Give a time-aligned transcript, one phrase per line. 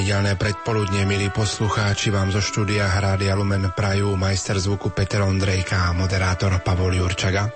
[0.00, 5.92] Nedelné predpoludne, milí poslucháči, vám zo štúdia Hrádia Lumen prajú majster zvuku Peter Ondrejka a
[5.92, 7.52] moderátor Pavol Jurčaga.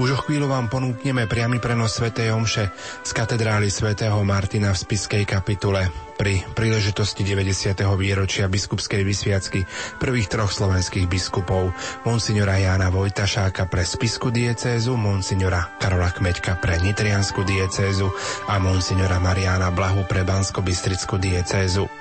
[0.00, 2.08] Už o chvíľu vám ponúkneme priamy prenos Sv.
[2.08, 2.72] Omše
[3.04, 7.86] z katedrály svätého Martina v Spiskej kapitule pri príležitosti 90.
[7.94, 9.62] výročia biskupskej vysviacky
[10.02, 11.70] prvých troch slovenských biskupov
[12.02, 18.10] monsignora Jána Vojtašáka pre Spisku diecézu, monsignora Karola Kmeďka pre Nitriansku diecézu
[18.50, 21.93] a monsignora Mariana Blahu pre Bansko-Bystrickú diecézu.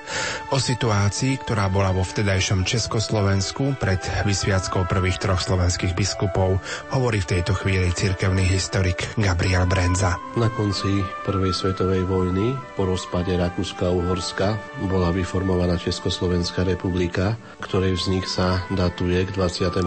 [0.53, 6.61] O situácii, ktorá bola vo vtedajšom Československu pred vysviackou prvých troch slovenských biskupov,
[6.93, 10.19] hovorí v tejto chvíli cirkevný historik Gabriel Brenza.
[10.37, 18.29] Na konci prvej svetovej vojny po rozpade Rakúska Uhorska bola vyformovaná Československá republika, ktorej vznik
[18.29, 19.81] sa datuje k 28.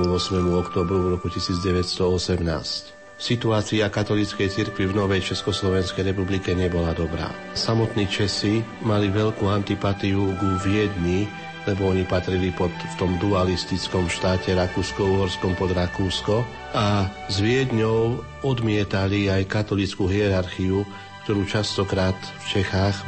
[0.50, 2.95] oktobru v roku 1918.
[3.16, 7.32] Situácia katolíckej cirkvi v Novej Československej republike nebola dobrá.
[7.56, 11.24] Samotní Česi mali veľkú antipatiu ku Viedni,
[11.64, 16.44] lebo oni patrili pod, v tom dualistickom štáte Rakúsko-Uhorskom pod Rakúsko
[16.76, 20.84] a s Viedňou odmietali aj katolickú hierarchiu,
[21.24, 23.00] ktorú častokrát v Čechách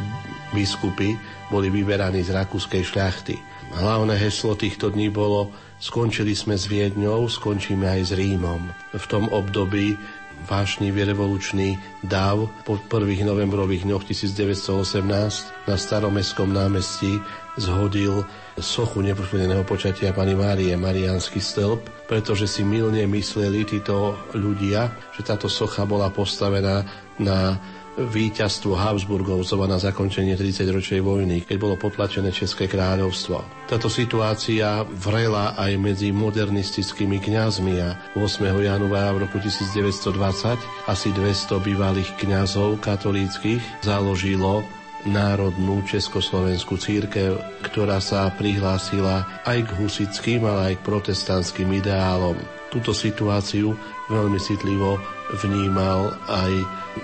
[0.56, 1.20] biskupy
[1.52, 3.36] boli vyberaní z rakúskej šľachty.
[3.76, 8.62] Hlavné heslo týchto dní bolo skončili sme s Viedňou, skončíme aj s Rímom.
[8.94, 9.98] V tom období
[10.46, 11.74] vášnivý revolučný
[12.06, 17.18] dáv po prvých novembrových dňoch 1918 na staromestskom námestí
[17.58, 18.22] zhodil
[18.54, 25.50] sochu nepoškodeného počatia pani Márie, Mariánsky stĺp, pretože si milne mysleli títo ľudia, že táto
[25.50, 26.86] socha bola postavená
[27.18, 27.58] na
[27.98, 33.42] víťazstvo Habsburgovcov na zakončenie 30-ročnej vojny, keď bolo potlačené České kráľovstvo.
[33.66, 38.46] Táto situácia vrela aj medzi modernistickými kňazmi a 8.
[38.46, 44.62] januára v roku 1920 asi 200 bývalých kňazov katolíckých založilo
[45.06, 52.57] národnú československú církev, ktorá sa prihlásila aj k husickým, ale aj k protestantským ideálom.
[52.68, 53.72] Túto situáciu
[54.12, 55.00] veľmi citlivo
[55.40, 56.52] vnímal aj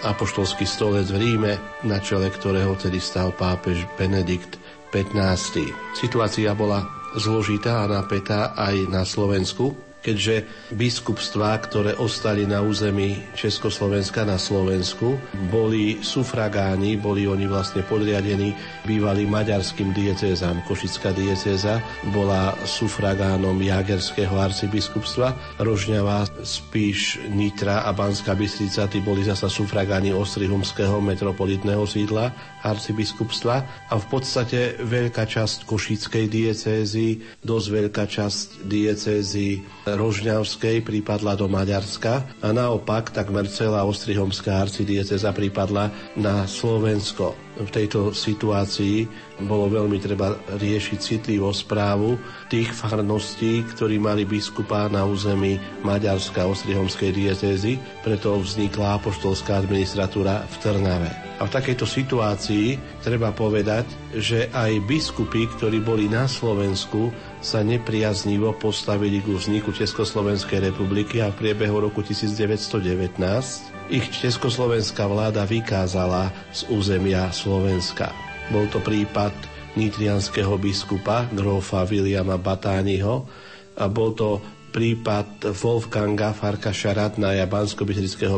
[0.04, 1.52] apoštolský stolec v Ríme,
[1.88, 4.60] na čele ktorého tedy stal pápež Benedikt
[4.92, 5.72] XV.
[5.96, 6.84] Situácia bola
[7.16, 9.74] zložitá a napätá aj na Slovensku,
[10.04, 10.44] keďže
[10.76, 15.16] biskupstvá, ktoré ostali na území Československa na Slovensku,
[15.48, 18.52] boli sufragáni, boli oni vlastne podriadení
[18.84, 20.60] bývalým maďarským diecézám.
[20.68, 21.80] Košická diecéza
[22.12, 31.00] bola sufragánom Jagerského arcibiskupstva, Rožňava, Spíš, Nitra a Banská Bystrica, tí boli zasa sufragáni Ostrihomského
[31.00, 33.56] metropolitného sídla arcibiskupstva
[33.92, 42.40] a v podstate veľká časť Košickej diecézy, dosť veľká časť diecézy Rožňavskej prípadla do Maďarska
[42.40, 47.43] a naopak takmer celá Ostrihomská arcidieceza prípadla na Slovensko.
[47.54, 49.06] V tejto situácii
[49.46, 52.18] bolo veľmi treba riešiť citlivo správu
[52.50, 60.54] tých farností, ktorí mali biskupa na území Maďarska Ostrihomskej diecézy, preto vznikla apoštolská administratúra v
[60.58, 61.10] Trnave.
[61.38, 67.10] A v takejto situácii treba povedať, že aj biskupy, ktorí boli na Slovensku,
[67.42, 75.44] sa nepriaznivo postavili ku vzniku Československej republiky a v priebehu roku 1919 ich československá vláda
[75.44, 78.12] vykázala z územia Slovenska.
[78.48, 79.32] Bol to prípad
[79.74, 83.26] nitrianského biskupa, grófa Williama Batányho
[83.74, 84.40] a bol to
[84.74, 87.86] prípad Wolfganga Farkaša Radnaja, bansko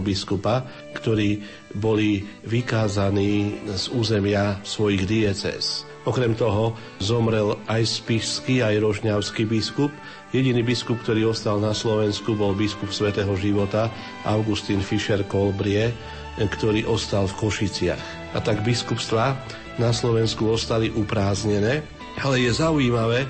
[0.04, 1.40] biskupa, ktorí
[1.72, 5.88] boli vykázaní z územia svojich diecez.
[6.06, 9.90] Okrem toho zomrel aj spišský, aj rožňavský biskup.
[10.34, 13.86] Jediný biskup, ktorý ostal na Slovensku, bol biskup svätého života
[14.26, 15.94] Augustín Fischer Kolbrie,
[16.36, 18.02] ktorý ostal v Košiciach.
[18.34, 19.38] A tak biskupstva
[19.78, 21.86] na Slovensku ostali uprázdnené,
[22.20, 23.24] ale je zaujímavé,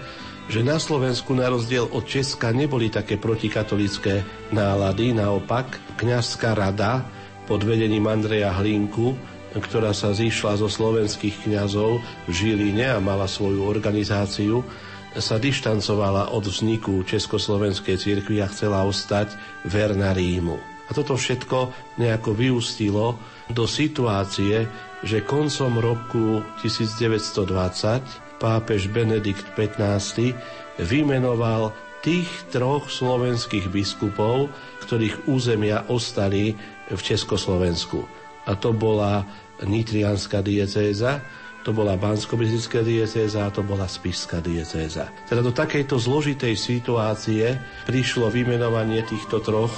[0.48, 7.04] že na Slovensku na rozdiel od Česka neboli také protikatolické nálady, naopak kňazská rada
[7.44, 13.64] pod vedením Andreja Hlinku ktorá sa zišla zo slovenských kňazov v Žiline a mala svoju
[13.64, 14.60] organizáciu,
[15.16, 19.32] sa dištancovala od vzniku Československej cirkvi a chcela ostať
[19.64, 20.56] verná Rímu.
[20.86, 23.18] A toto všetko nejako vyústilo
[23.50, 24.68] do situácie,
[25.02, 30.36] že koncom roku 1920 pápež Benedikt XV
[30.78, 31.72] vymenoval
[32.04, 34.52] tých troch slovenských biskupov,
[34.86, 36.54] ktorých územia ostali
[36.86, 38.06] v Československu.
[38.46, 39.26] A to bola
[39.64, 41.24] Nitrianská diecéza,
[41.66, 45.10] to bola bansko diecéza to bola Spišská diecéza.
[45.26, 47.58] Teda do takejto zložitej situácie
[47.90, 49.74] prišlo vymenovanie týchto troch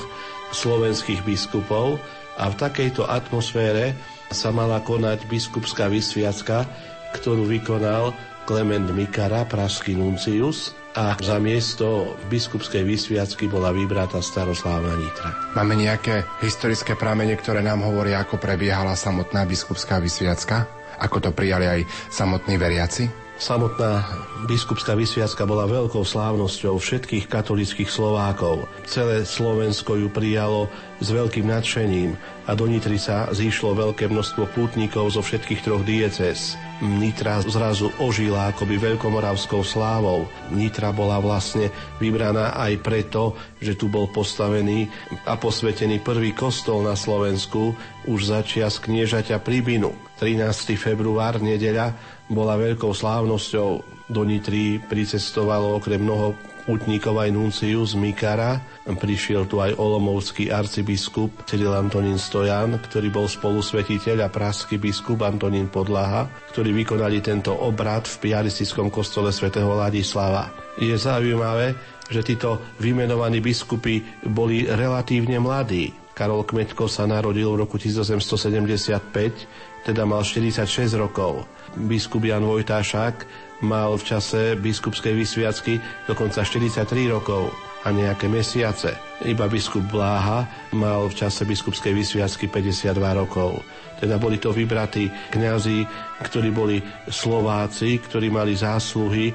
[0.52, 1.96] slovenských biskupov
[2.36, 3.96] a v takejto atmosfére
[4.28, 6.68] sa mala konať biskupská vysviacka
[7.16, 8.12] ktorú vykonal
[8.44, 15.30] Klement Mikara, praský nuncius, a za miesto biskupskej vysviacky bola vybratá staroslávna Nitra.
[15.54, 20.77] Máme nejaké historické pramene, ktoré nám hovoria, ako prebiehala samotná biskupská vysviacka?
[20.98, 21.80] Ako to prijali aj
[22.10, 23.28] samotní veriaci?
[23.38, 24.02] Samotná
[24.50, 28.66] biskupská vysviacka bola veľkou slávnosťou všetkých katolických Slovákov.
[28.82, 30.66] Celé Slovensko ju prijalo
[30.98, 32.18] s veľkým nadšením
[32.50, 36.58] a do Nitry sa zišlo veľké množstvo pútnikov zo všetkých troch diecez.
[36.82, 40.26] Nitra zrazu ožila akoby veľkomoravskou slávou.
[40.50, 41.70] Nitra bola vlastne
[42.02, 44.90] vybraná aj preto, že tu bol postavený
[45.30, 47.70] a posvetený prvý kostol na Slovensku
[48.10, 50.07] už začias kniežaťa Pribinu.
[50.18, 50.74] 13.
[50.74, 51.94] február, nedeľa,
[52.26, 53.96] bola veľkou slávnosťou.
[54.08, 56.32] Do Nitry pricestovalo okrem mnoho
[56.64, 58.60] putníkov aj nuncius Mikara.
[58.84, 65.68] Prišiel tu aj olomovský arcibiskup Cyril Antonín Stojan, ktorý bol spolusvetiteľ a praský biskup Antonín
[65.72, 70.52] Podlaha, ktorí vykonali tento obrad v piaristickom kostole svätého Ladislava.
[70.80, 71.76] Je zaujímavé,
[72.08, 75.92] že títo vymenovaní biskupy boli relatívne mladí.
[76.16, 80.68] Karol Kmetko sa narodil v roku 1875, teda mal 46
[81.00, 83.16] rokov biskup Jan Vojtášák
[83.62, 87.50] mal v čase biskupskej vysviacky dokonca 43 rokov
[87.86, 88.94] a nejaké mesiace.
[89.22, 93.62] Iba biskup Bláha mal v čase biskupskej vysviacky 52 rokov.
[93.98, 95.86] Teda boli to vybratí kňazi,
[96.22, 96.78] ktorí boli
[97.10, 99.34] Slováci, ktorí mali zásluhy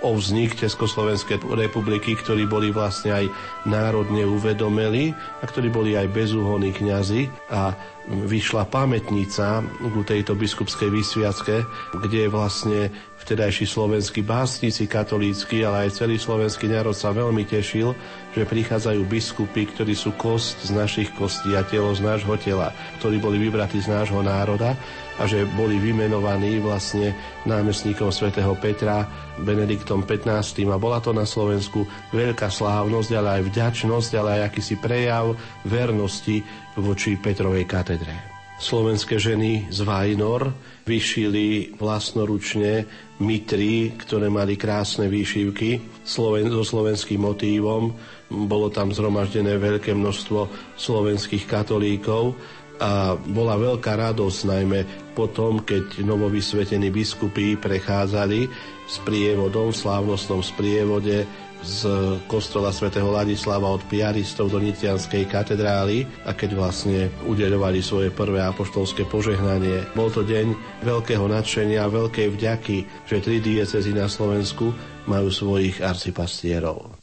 [0.00, 3.26] o vznik Československej republiky, ktorí boli vlastne aj
[3.68, 7.76] národne uvedomeli a ktorí boli aj bezúhonní kňazi a
[8.10, 11.62] vyšla pamätnica ku tejto biskupskej vysviacke,
[11.94, 12.90] kde vlastne
[13.22, 17.94] vtedajší slovenskí básnici katolícky, ale aj celý slovenský národ sa veľmi tešil,
[18.34, 23.22] že prichádzajú biskupy, ktorí sú kost z našich kostí a telo z nášho tela, ktorí
[23.22, 24.74] boli vybratí z nášho národa
[25.20, 27.12] a že boli vymenovaní vlastne
[27.44, 29.04] námestníkom svätého Petra
[29.36, 30.64] Benediktom XV.
[30.72, 31.84] A bola to na Slovensku
[32.16, 35.36] veľká slávnosť, ale aj vďačnosť, ale aj akýsi prejav
[35.68, 36.40] vernosti
[36.80, 38.30] voči Petrovej katedre.
[38.60, 40.52] Slovenské ženy z Vajnor
[40.84, 42.84] vyšili vlastnoručne
[43.24, 47.96] mitry, ktoré mali krásne výšivky Sloven- so slovenským motívom.
[48.28, 52.36] Bolo tam zhromaždené veľké množstvo slovenských katolíkov
[52.80, 54.80] a bola veľká radosť najmä
[55.12, 58.48] potom, keď novovysvetení biskupy prechádzali
[58.88, 61.28] s prievodom, v slávnostnom sprievode
[61.60, 61.80] z
[62.24, 69.04] kostola svätého Ladislava od piaristov do Nitianskej katedrály a keď vlastne udeľovali svoje prvé apoštolské
[69.04, 69.84] požehnanie.
[69.92, 74.72] Bol to deň veľkého nadšenia, veľkej vďaky, že tri diecezy na Slovensku
[75.04, 76.99] majú svojich arcipastierov.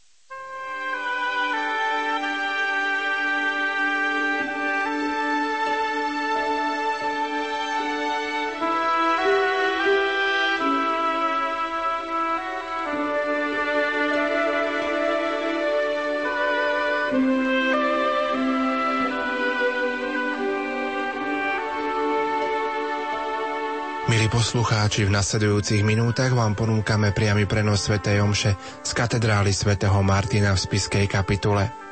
[24.88, 28.00] Poslucháči, v nasledujúcich minútach vám ponúkame priamy prenos Sv.
[28.08, 31.87] Omše z katedrály svätého Martina v Spiskej kapitule.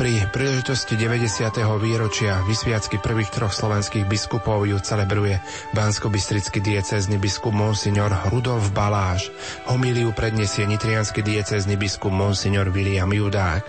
[0.00, 1.60] Pri príležitosti 90.
[1.76, 5.36] výročia vysviacky prvých troch slovenských biskupov ju celebruje
[5.76, 9.28] bansko-bystrický diecézny biskup Monsignor Rudolf Baláš.
[9.68, 13.66] Homíliu predniesie nitrianský diecézny biskup Monsignor William Judák.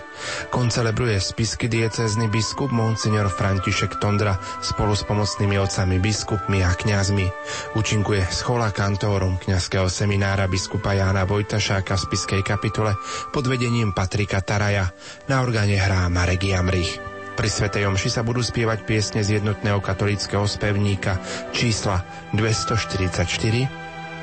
[0.54, 7.26] Koncelebruje spisky diecézny biskup Monsignor František Tondra spolu s pomocnými otcami biskupmi a kňazmi.
[7.74, 12.94] Účinkuje schola kantórum kňazského seminára biskupa Jána Vojtašáka v spiskej kapitule
[13.34, 14.94] pod vedením Patrika Taraja.
[15.26, 17.02] Na orgáne hrá Marek Jamrich.
[17.34, 21.18] Pri Svetej Omši sa budú spievať piesne z jednotného katolického spevníka
[21.50, 23.24] čísla 244,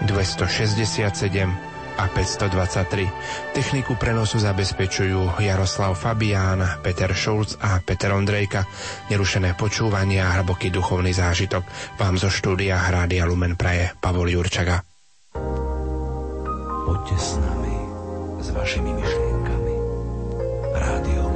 [0.05, 3.51] 267 a 523.
[3.51, 8.63] Techniku prenosu zabezpečujú Jaroslav Fabián, Peter Šulc a Peter Ondrejka.
[9.11, 11.67] Nerušené počúvanie a hlboký duchovný zážitok
[11.99, 14.79] vám zo štúdia Hrádia Lumen Praje Pavol Jurčaga.
[16.87, 17.75] Poďte s nami,
[18.39, 19.75] s vašimi myšlienkami.
[20.73, 21.28] Rádio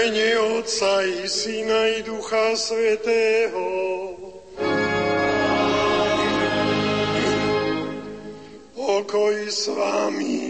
[0.00, 3.68] mene Otca i Syna i Ducha Svetého.
[8.72, 10.40] Pokoj s vami.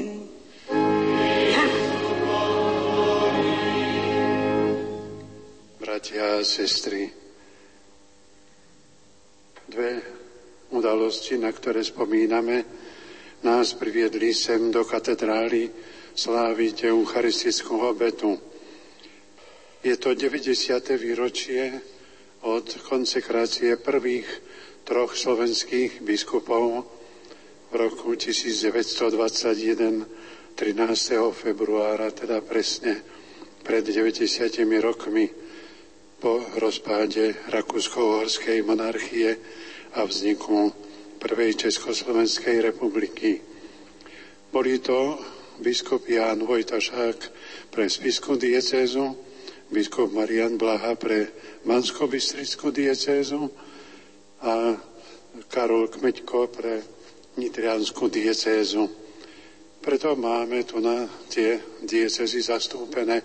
[5.82, 7.10] Bratia a sestry,
[9.66, 9.98] dve
[10.70, 12.62] udalosti, na ktoré spomíname,
[13.42, 15.74] nás priviedli sem do katedrály
[16.14, 18.49] sláviť eucharistickú obetu.
[19.80, 20.76] Je to 90.
[21.00, 21.80] výročie
[22.44, 24.28] od konsekrácie prvých
[24.84, 26.84] troch slovenských biskupov
[27.72, 30.04] v roku 1921,
[30.52, 31.32] 13.
[31.32, 33.00] februára, teda presne
[33.64, 34.52] pred 90
[34.84, 35.32] rokmi
[36.20, 39.40] po rozpáde Rakúsko-Horskej monarchie
[39.96, 40.76] a vzniku
[41.16, 43.40] Prvej Československej republiky.
[44.52, 45.16] Boli to
[45.56, 47.18] biskup Ján Vojtašák
[47.72, 49.29] pre spisku diecézu,
[49.70, 51.30] biskup Marian Blaha pre
[51.62, 53.46] Mansko-Bystrickú diecézu
[54.42, 54.74] a
[55.46, 56.82] Karol Kmeďko pre
[57.38, 58.90] Nitrianskú diecézu.
[59.78, 63.22] Preto máme tu na tie diecezy zastúpené.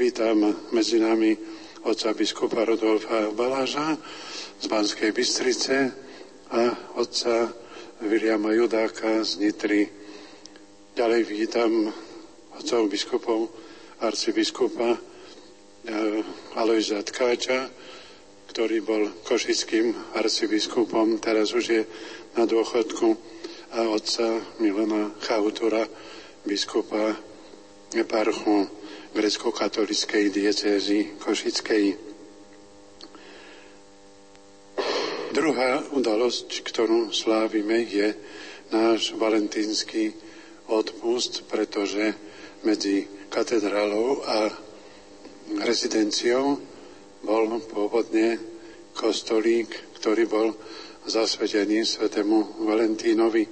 [0.00, 1.36] Vítam medzi nami
[1.84, 3.92] otca biskupa Rodolfa Baláža
[4.64, 5.92] z Banskej Bystrice
[6.56, 7.52] a otca
[8.00, 9.92] Viliama Judáka z Nitry.
[10.96, 11.92] Ďalej vítam
[12.56, 13.52] otcov biskupov,
[14.00, 15.11] arcibiskupa
[16.54, 17.66] Alojza Tkáča,
[18.46, 21.82] ktorý bol košickým arcibiskupom, teraz už je
[22.38, 23.18] na dôchodku,
[23.72, 25.88] a otca Milana Chautura,
[26.44, 27.16] biskupa
[27.96, 28.68] eparchu
[29.16, 31.96] grecko-katolickej diecézy Košickej.
[35.32, 38.12] Druhá udalosť, ktorú slávime, je
[38.68, 40.12] náš valentínsky
[40.68, 42.12] odpust, pretože
[42.60, 44.52] medzi katedrálou a
[45.60, 46.56] rezidenciou
[47.22, 48.40] bol pôvodne
[48.96, 50.48] kostolík, ktorý bol
[51.04, 53.44] zasvetený svetému Valentínovi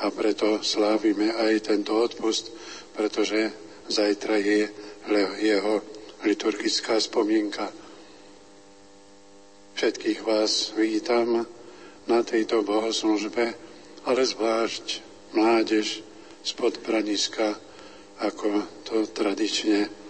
[0.00, 2.52] a preto slávime aj tento odpust,
[2.92, 3.52] pretože
[3.88, 4.68] zajtra je
[5.40, 5.74] jeho
[6.24, 7.70] liturgická spomienka.
[9.76, 11.44] Všetkých vás vítam
[12.08, 13.52] na tejto bohoslužbe,
[14.08, 15.04] ale zvlášť
[15.36, 16.00] mládež
[16.40, 17.60] spod Braniska,
[18.16, 20.05] ako to tradične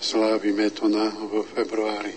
[0.00, 2.16] slávime to na, vo februári.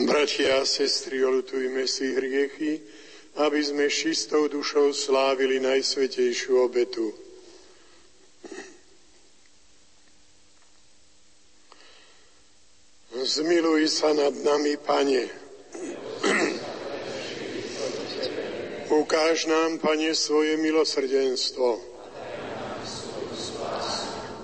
[0.00, 2.82] Bratia a sestry, olutujme si hriechy,
[3.38, 7.14] aby sme čistou dušou slávili Najsvetejšiu obetu.
[13.20, 15.28] Zmiluj sa nad nami, Pane.
[18.90, 21.89] Ukáž nám, Pane, svoje milosrdenstvo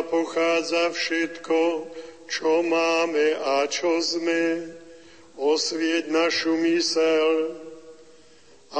[0.00, 1.60] Teba pochádza všetko,
[2.24, 4.72] čo máme a čo sme.
[5.36, 7.52] Osvieť našu mysel,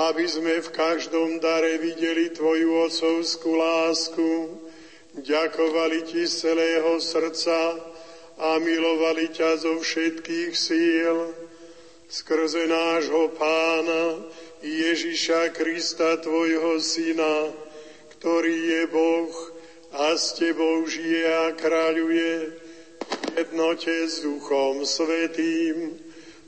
[0.00, 4.32] aby sme v každom dare videli Tvoju ocovskú lásku,
[5.20, 7.76] ďakovali Ti z celého srdca
[8.40, 11.36] a milovali ťa zo všetkých síl
[12.08, 14.24] skrze nášho pána
[14.64, 17.52] Ježiša Krista, Tvojho syna,
[18.16, 19.49] ktorý je Boh
[19.90, 25.98] a s Tebou žije a kráľuje v jednote s Duchom Svetým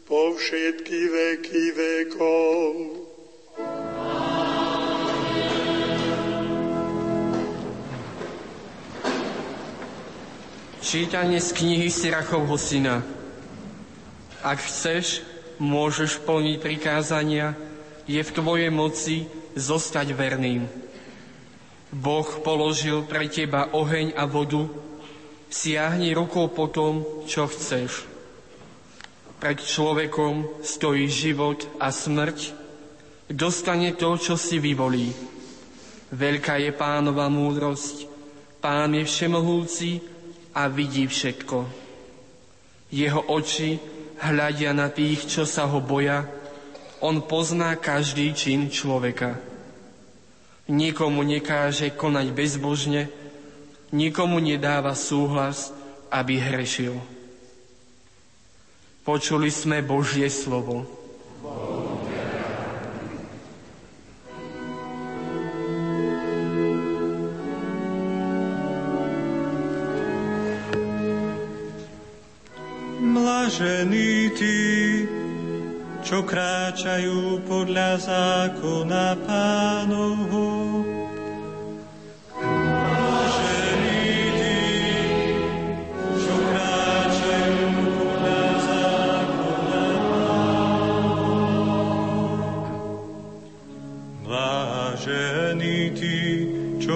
[0.07, 2.63] po všetky veky vekov.
[10.83, 13.01] Čítanie z knihy Sirachovho syna.
[14.45, 15.25] Ak chceš,
[15.57, 17.57] môžeš plniť prikázania,
[18.05, 19.25] je v tvojej moci
[19.57, 20.92] zostať verným.
[21.93, 24.65] Boh položil pre teba oheň a vodu,
[25.53, 28.09] siahni rukou po tom, čo chceš.
[29.37, 32.57] Pred človekom stojí život a smrť,
[33.29, 35.13] dostane to, čo si vyvolí.
[36.17, 38.09] Veľká je pánova múdrosť,
[38.65, 40.01] pán je všemohúci
[40.57, 41.69] a vidí všetko.
[42.89, 43.77] Jeho oči
[44.17, 46.25] hľadia na tých, čo sa ho boja,
[47.05, 49.52] on pozná každý čin človeka.
[50.73, 53.13] Nikomu nekáže konať bezbožne,
[53.93, 55.69] nikomu nedáva súhlas,
[56.09, 56.97] aby hrešil.
[59.05, 60.89] Počuli sme Božie slovo.
[73.13, 75.05] Blažení tí,
[76.03, 80.63] čo kráčajú podľa zákona pánovho.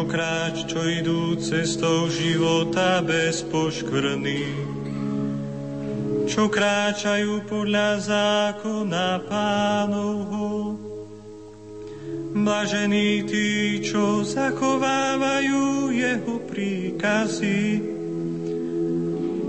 [0.07, 4.76] kráč, čo idú cestou života bez poškvrny
[6.27, 10.75] čo kráčajú podľa zákona pánovho.
[12.37, 17.81] Blažení tí, čo zachovávajú jeho príkazy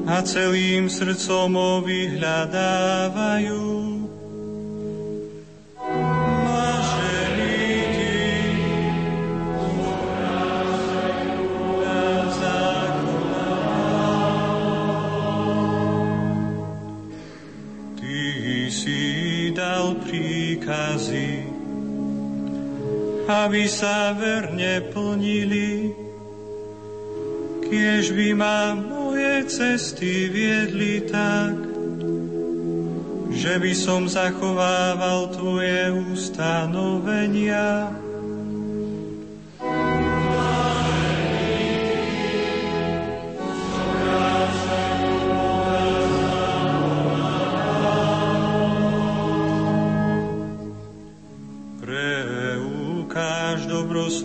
[0.07, 3.96] a celým srdcom ho vyhľadávajú.
[19.95, 21.45] Príkazy,
[23.27, 25.93] aby sa verne plnili,
[27.67, 31.55] kiež by ma moje cesty viedli tak,
[33.37, 38.06] že by som zachovával Tvoje ustanovenia.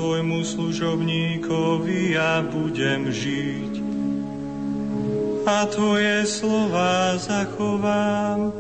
[0.03, 3.73] Svojmu služobníkovi ja budem žiť.
[5.43, 8.55] A tvoje slova zachovám.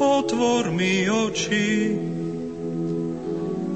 [0.00, 1.98] Otvor mi oči,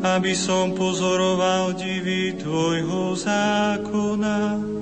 [0.01, 4.74] aby som pozoroval divy tvojho zákona.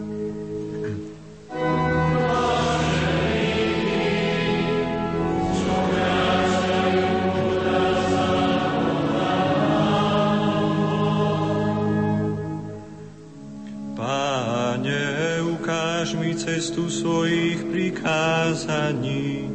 [17.92, 19.52] Prikázaní.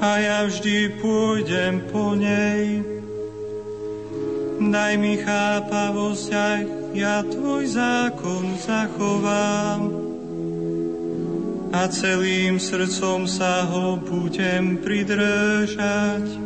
[0.00, 2.80] A ja vždy pôjdem po nej.
[4.64, 6.60] Daj mi chápavosť, aj
[6.96, 9.92] ja tvoj zákon zachovám.
[11.74, 16.43] A celým srdcom sa ho budem pridržať.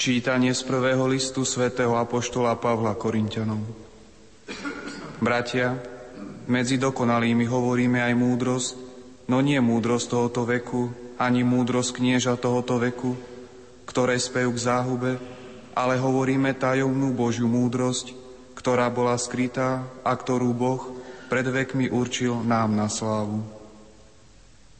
[0.00, 3.60] Čítanie z prvého listu svätého Apoštola Pavla Korintianom.
[5.20, 5.76] Bratia,
[6.48, 8.70] medzi dokonalými hovoríme aj múdrosť,
[9.28, 10.88] no nie múdrosť tohoto veku,
[11.20, 13.12] ani múdrosť knieža tohoto veku,
[13.84, 15.12] ktoré spejú k záhube,
[15.76, 18.16] ale hovoríme tajomnú Božiu múdrosť,
[18.56, 20.96] ktorá bola skrytá a ktorú Boh
[21.28, 23.44] pred vekmi určil nám na slávu.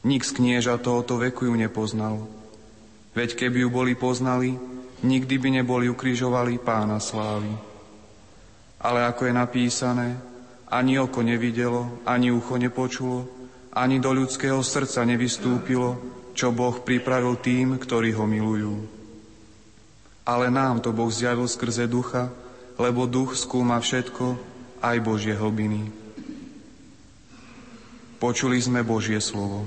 [0.01, 2.25] Nik z knieža tohoto veku ju nepoznal.
[3.13, 4.57] Veď keby ju boli poznali,
[5.01, 7.49] nikdy by neboli ukrižovali pána slávy.
[8.81, 10.09] Ale ako je napísané,
[10.71, 13.27] ani oko nevidelo, ani ucho nepočulo,
[13.75, 15.99] ani do ľudského srdca nevystúpilo,
[16.31, 18.75] čo Boh pripravil tým, ktorí ho milujú.
[20.25, 22.31] Ale nám to Boh zjavil skrze ducha,
[22.79, 24.39] lebo duch skúma všetko,
[24.81, 25.91] aj Božie hlbiny.
[28.21, 29.65] Počuli sme Božie slovo.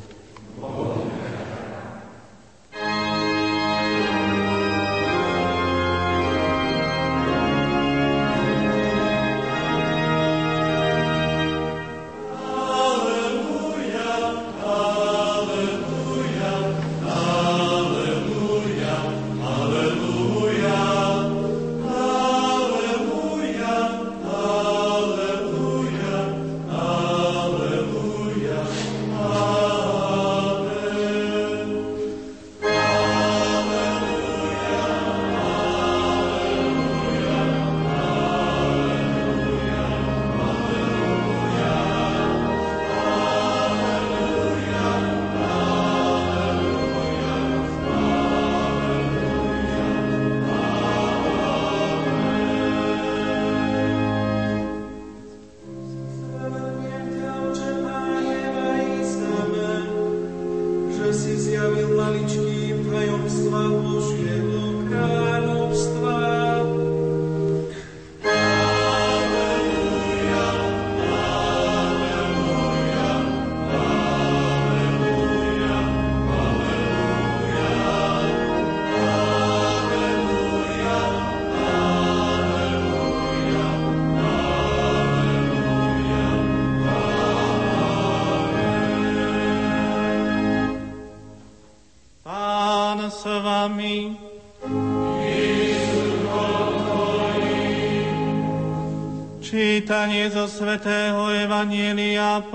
[0.59, 1.34] Čítanie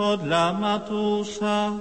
[0.10, 1.78] podľa Matúša.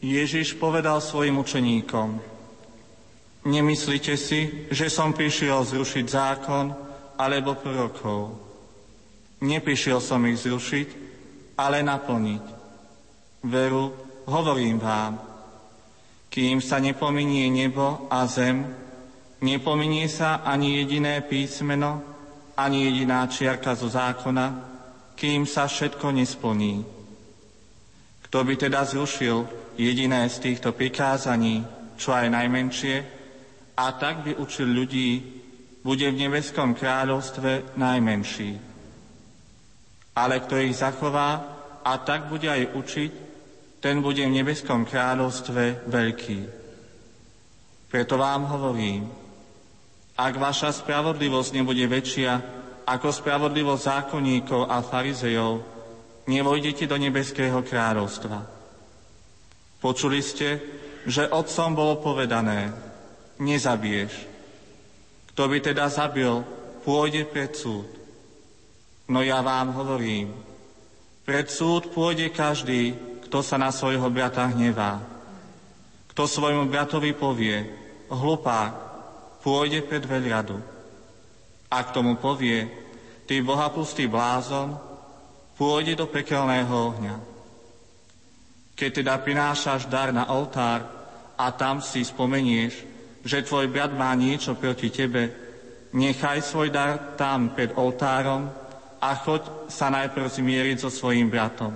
[0.00, 2.16] Ježiš povedal svojim učeníkom,
[3.44, 6.87] Nemyslíte si, že som prišiel zrušiť zákon
[7.18, 8.38] alebo prorokov.
[9.42, 10.88] Neprišiel som ich zrušiť,
[11.58, 12.44] ale naplniť.
[13.46, 13.90] Veru,
[14.30, 15.18] hovorím vám,
[16.30, 18.62] kým sa nepominie nebo a zem,
[19.42, 22.02] nepominie sa ani jediné písmeno,
[22.58, 24.46] ani jediná čiarka zo zákona,
[25.14, 26.82] kým sa všetko nesplní.
[28.26, 29.46] Kto by teda zrušil
[29.78, 31.62] jediné z týchto prikázaní,
[31.94, 32.96] čo aj najmenšie,
[33.78, 35.37] a tak by učil ľudí,
[35.88, 38.60] bude v nebeskom kráľovstve najmenší.
[40.12, 41.40] Ale kto ich zachová
[41.80, 43.10] a tak bude aj učiť,
[43.80, 46.40] ten bude v nebeskom kráľovstve veľký.
[47.88, 49.08] Preto vám hovorím,
[50.12, 52.32] ak vaša spravodlivosť nebude väčšia
[52.84, 55.64] ako spravodlivosť zákonníkov a farizejov,
[56.28, 58.44] nevojdete do nebeského kráľovstva.
[59.80, 60.60] Počuli ste,
[61.08, 62.76] že otcom bolo povedané,
[63.40, 64.27] nezabiješ.
[65.38, 66.42] Kto by teda zabil,
[66.82, 67.86] pôjde pred súd.
[69.06, 70.34] No ja vám hovorím,
[71.22, 74.98] pred súd pôjde každý, kto sa na svojho brata hnevá.
[76.10, 77.70] Kto svojmu bratovi povie,
[78.10, 78.74] hlupá,
[79.38, 80.58] pôjde pred veľradu.
[81.70, 82.66] A k tomu povie,
[83.30, 84.74] ty bohapustý blázon,
[85.54, 87.14] pôjde do pekelného ohňa.
[88.74, 90.82] Keď teda prinášaš dar na oltár
[91.38, 95.30] a tam si spomenieš, že tvoj brat má niečo proti tebe,
[95.92, 98.50] nechaj svoj dar tam pred oltárom
[98.98, 101.72] a choď sa najprv zmieriť so svojím bratom.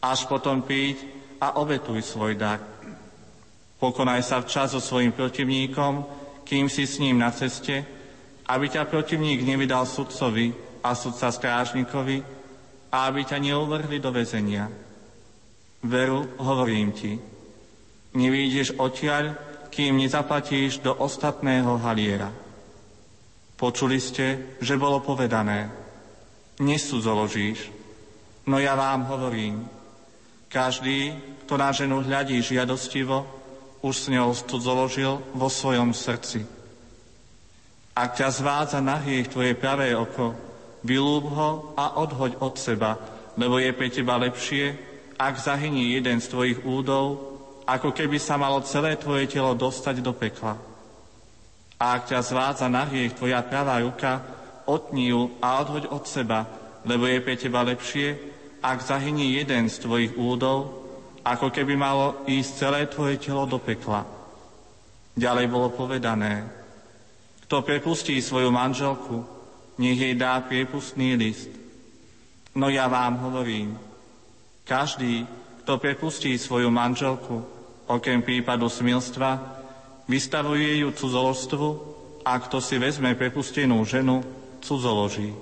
[0.00, 0.98] Až potom príď
[1.38, 2.62] a obetuj svoj dar.
[3.78, 6.02] Pokonaj sa včas so svojim protivníkom,
[6.42, 7.86] kým si s ním na ceste,
[8.48, 10.50] aby ťa protivník nevydal sudcovi
[10.82, 12.24] a sudca strážnikovi
[12.90, 14.66] a aby ťa neuvrhli do väzenia.
[15.84, 17.14] Veru, hovorím ti,
[18.18, 19.36] nevídeš odtiaľ,
[19.78, 22.34] kým nezaplatíš do ostatného haliera.
[23.54, 25.70] Počuli ste, že bolo povedané,
[26.58, 27.78] nesudzoložíš,
[28.48, 29.68] No ja vám hovorím,
[30.48, 31.12] každý,
[31.44, 33.28] kto na ženu hľadí žiadostivo,
[33.84, 36.48] už s ňou cudzoložil vo svojom srdci.
[37.92, 40.32] Ak ťa zvádza na hriech tvoje pravé oko,
[40.80, 42.96] vylúb ho a odhoď od seba,
[43.36, 44.80] lebo je pre teba lepšie,
[45.20, 47.27] ak zahyní jeden z tvojich údov,
[47.68, 50.56] ako keby sa malo celé tvoje telo dostať do pekla.
[51.76, 54.24] A ak ťa zvádza na hriech tvoja pravá ruka,
[54.64, 56.48] otní ju a odhoď od seba,
[56.88, 58.16] lebo je pre teba lepšie,
[58.64, 60.88] ak zahyní jeden z tvojich údov,
[61.20, 64.08] ako keby malo ísť celé tvoje telo do pekla.
[65.12, 66.48] Ďalej bolo povedané,
[67.44, 69.28] kto prepustí svoju manželku,
[69.76, 71.52] nech jej dá priepustný list.
[72.56, 73.76] No ja vám hovorím,
[74.64, 75.28] každý,
[75.62, 77.57] kto prepustí svoju manželku,
[77.88, 79.58] okrem prípadu smilstva,
[80.08, 81.68] vystavuje ju cudzoložstvu
[82.24, 84.20] a kto si vezme prepustenú ženu,
[84.60, 85.32] cudzoloží.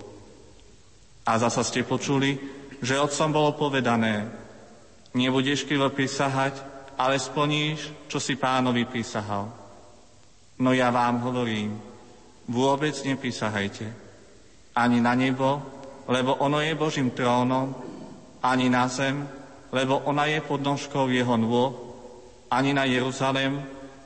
[1.26, 2.38] A zasa ste počuli,
[2.78, 4.30] že otcom bolo povedané,
[5.11, 6.54] nebudeš krivo prisahať,
[6.94, 9.50] ale splníš, čo si pánovi prisahal.
[10.62, 11.76] No ja vám hovorím,
[12.48, 13.90] vôbec neprisahajte.
[14.76, 15.61] Ani na nebo,
[16.09, 17.74] lebo ono je Božím trónom,
[18.40, 19.26] ani na zem,
[19.74, 21.86] lebo ona je pod nožkou jeho nôh,
[22.50, 23.62] ani na Jeruzalem,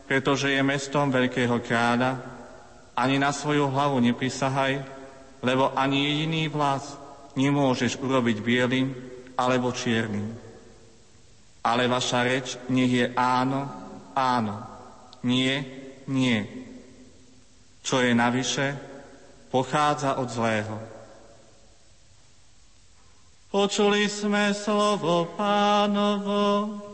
[0.08, 2.18] pretože je mestom veľkého kráľa,
[2.98, 4.82] ani na svoju hlavu neprisahaj,
[5.40, 6.98] lebo ani jediný vlas
[7.38, 8.92] nemôžeš urobiť bielým
[9.38, 10.36] alebo čiernym.
[11.64, 13.68] Ale vaša reč nech je áno,
[14.16, 14.56] áno,
[15.24, 15.60] nie,
[16.08, 16.44] nie.
[17.80, 18.76] Čo je navyše,
[19.48, 20.76] pochádza od zlého.
[23.50, 26.89] Počuli sme slovo pánovo.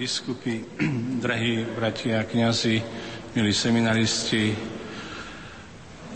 [0.00, 0.64] Biskupy,
[1.24, 2.80] drahí bratia a kniazy,
[3.36, 4.56] milí seminaristi,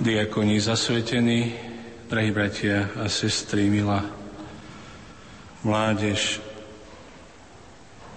[0.00, 1.52] diakoni zasvetení,
[2.08, 4.08] drahí bratia a sestry, milá
[5.60, 6.40] mládež.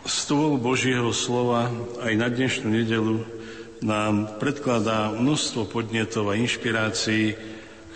[0.07, 1.67] Stôl Božieho slova
[1.99, 3.27] aj na dnešnú nedelu
[3.83, 7.35] nám predkladá množstvo podnetov a inšpirácií,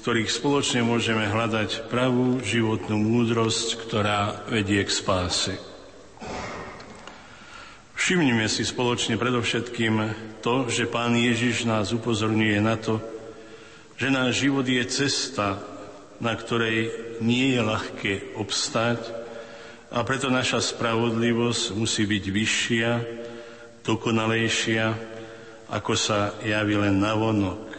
[0.03, 5.70] ktorých spoločne môžeme hľadať pravú životnú múdrosť, ktorá vedie k spáse.
[8.02, 9.94] Všimnime si spoločne predovšetkým
[10.42, 12.98] to, že Pán Ježiš nás upozorňuje na to,
[13.94, 15.62] že náš život je cesta,
[16.18, 16.89] na ktorej
[17.22, 19.06] nie je ľahké obstať
[19.93, 22.91] a preto naša spravodlivosť musí byť vyššia,
[23.86, 24.86] dokonalejšia,
[25.70, 27.70] ako sa javí len na vonok.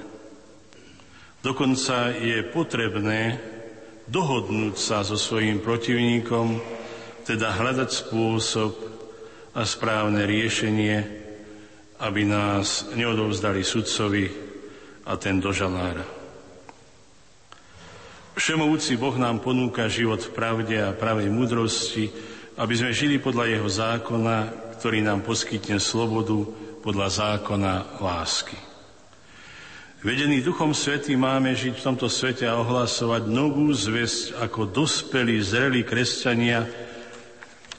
[1.43, 3.43] Dokonca je potrebné
[4.07, 6.62] dohodnúť sa so svojím protivníkom,
[7.27, 8.91] teda hľadať spôsob,
[9.53, 10.96] a správne riešenie,
[12.00, 14.24] aby nás neodovzdali sudcovi
[15.05, 16.05] a ten do žalára.
[18.32, 22.09] Všemovúci Boh nám ponúka život v pravde a pravej múdrosti,
[22.57, 24.36] aby sme žili podľa Jeho zákona,
[24.80, 26.48] ktorý nám poskytne slobodu
[26.80, 28.57] podľa zákona lásky.
[30.03, 35.86] Vedený Duchom Svetým máme žiť v tomto svete a ohlasovať novú zväzť ako dospelí, zrelí
[35.86, 36.66] kresťania,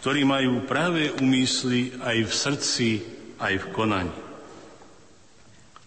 [0.03, 2.87] ktorí majú práve úmysly aj v srdci,
[3.39, 4.19] aj v konaní.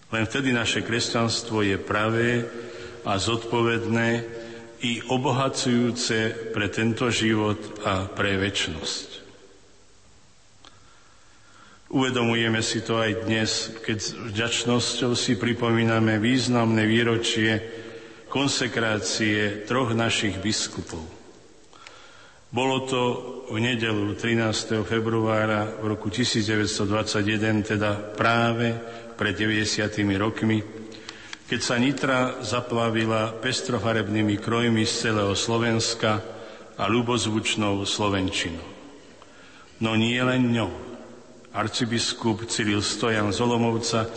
[0.09, 2.49] Len vtedy naše kresťanstvo je pravé
[3.05, 4.09] a zodpovedné
[4.81, 9.09] i obohacujúce pre tento život a pre väčnosť.
[11.93, 17.61] Uvedomujeme si to aj dnes, keď s vďačnosťou si pripomíname významné výročie
[18.33, 21.16] konsekrácie troch našich biskupov.
[22.57, 23.03] Bolo to
[23.53, 24.81] v nedelu 13.
[24.81, 28.73] februára v roku 1921, teda práve
[29.13, 29.85] pred 90
[30.17, 30.65] rokmi,
[31.45, 36.25] keď sa Nitra zaplavila pestrofarebnými krojmi z celého Slovenska
[36.81, 38.65] a ľubozvučnou Slovenčinou.
[39.85, 40.73] No nie len ňou.
[41.53, 44.09] Arcibiskup Cyril Stojan z Olomovca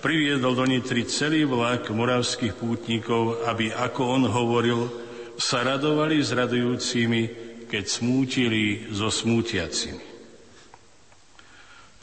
[0.00, 4.88] priviedol do Nitry celý vlak moravských pútnikov, aby, ako on hovoril,
[5.36, 10.14] sa radovali s radujúcimi, keď smútili so smútiacimi.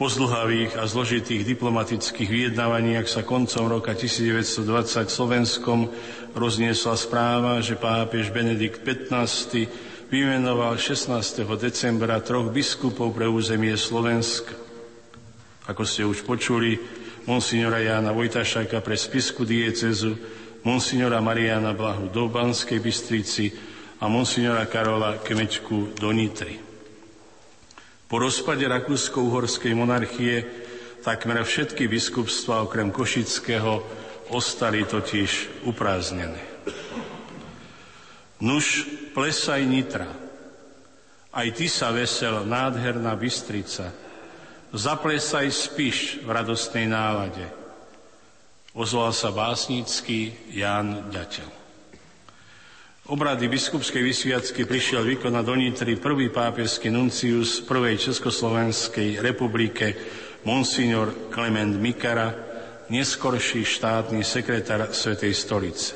[0.01, 4.65] Po zdlhavých a zložitých diplomatických vyjednávaniach sa koncom roka 1920
[5.05, 5.79] v Slovenskom
[6.33, 9.69] rozniesla správa, že pápež Benedikt XV
[10.09, 11.45] vymenoval 16.
[11.53, 14.57] decembra troch biskupov pre územie Slovenska.
[15.69, 16.81] Ako ste už počuli,
[17.29, 20.17] monsignora Jána Vojtašaka pre spisku diecezu,
[20.65, 23.53] monsignora Mariana Blahu do Banskej Bystrici
[24.01, 26.57] a monsignora Karola Kemečku do Nitry.
[28.09, 30.41] Po rozpade Rakúsko-Uhorskej monarchie
[31.05, 33.85] takmer všetky biskupstva okrem Košického
[34.33, 36.41] ostali totiž uprázdnené.
[38.41, 40.09] Nuž plesaj Nitra,
[41.29, 43.93] aj ty sa vesel, nádherná Bystrica,
[44.73, 47.45] zaplesaj spiš v radostnej nálade.
[48.73, 51.60] Ozval sa básnický Ján Ďateľ.
[53.11, 59.99] Obrady biskupskej vysviacky prišiel vykonať do Nitry prvý pápežský nuncius prvej Československej republike
[60.47, 62.31] monsignor Klement Mikara,
[62.87, 65.91] neskorší štátny sekretár Svetej stolice.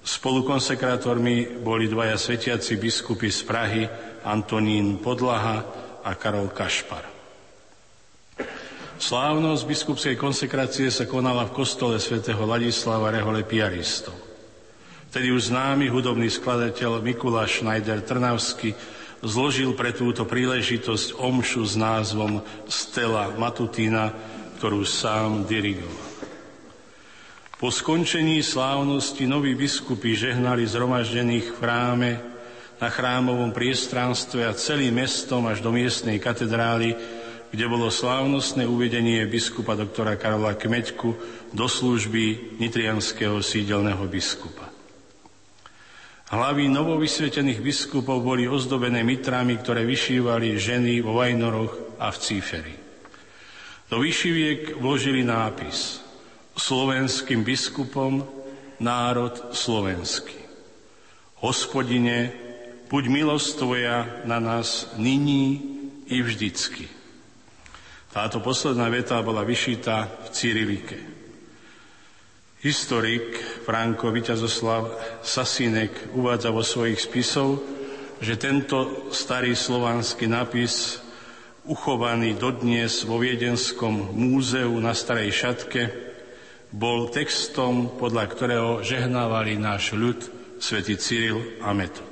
[0.00, 3.84] Spolukonsekrátormi boli dvaja svetiaci biskupy z Prahy
[4.24, 5.60] Antonín Podlaha
[6.08, 7.04] a Karol Kašpar.
[8.96, 14.31] Slávnosť biskupskej konsekrácie sa konala v kostole svätého Ladislava Rehole Piaristov.
[15.12, 18.72] Vtedy už známy hudobný skladateľ Mikuláš Schneider Trnavsky
[19.20, 24.08] zložil pre túto príležitosť omšu s názvom Stela Matutina,
[24.56, 26.08] ktorú sám dirigoval.
[27.60, 32.10] Po skončení slávnosti noví biskupy žehnali zhromaždených v chráme
[32.80, 36.96] na chrámovom priestranstve a celým mestom až do miestnej katedrály,
[37.52, 41.08] kde bolo slávnostné uvedenie biskupa doktora Karola Kmeďku
[41.52, 44.71] do služby nitrianského sídelného biskupa.
[46.32, 52.74] Hlavy novovysvetených biskupov boli ozdobené mitrami, ktoré vyšívali ženy vo Vajnoroch a v Cíferi.
[53.92, 56.00] Do vyšiviek vložili nápis
[56.56, 58.24] Slovenským biskupom
[58.80, 60.40] národ slovenský.
[61.44, 62.32] Hospodine,
[62.88, 65.60] buď milosť Tvoja na nás nyní
[66.08, 66.88] i vždycky.
[68.08, 71.11] Táto posledná veta bola vyšitá v Cyrilike.
[72.62, 77.58] Historik Franko Vyťazoslav Sasinek uvádza vo svojich spisov,
[78.22, 81.02] že tento starý slovanský nápis,
[81.66, 85.90] uchovaný dodnes vo Viedenskom múzeu na Starej Šatke,
[86.70, 90.22] bol textom, podľa ktorého žehnávali náš ľud,
[90.62, 92.06] svätý Cyril a Metod.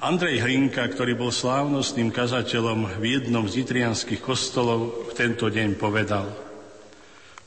[0.00, 6.32] Andrej Hrinka, ktorý bol slávnostným kazateľom v jednom z nitrianských kostolov, v tento deň povedal–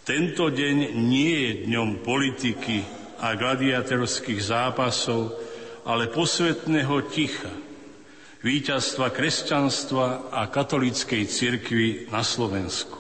[0.02, 2.82] tento deň nie je dňom politiky
[3.22, 5.38] a gladiatorských zápasov,
[5.86, 7.54] ale posvetného ticha,
[8.42, 12.98] víťazstva kresťanstva a katolíckej cirkvi na Slovensku.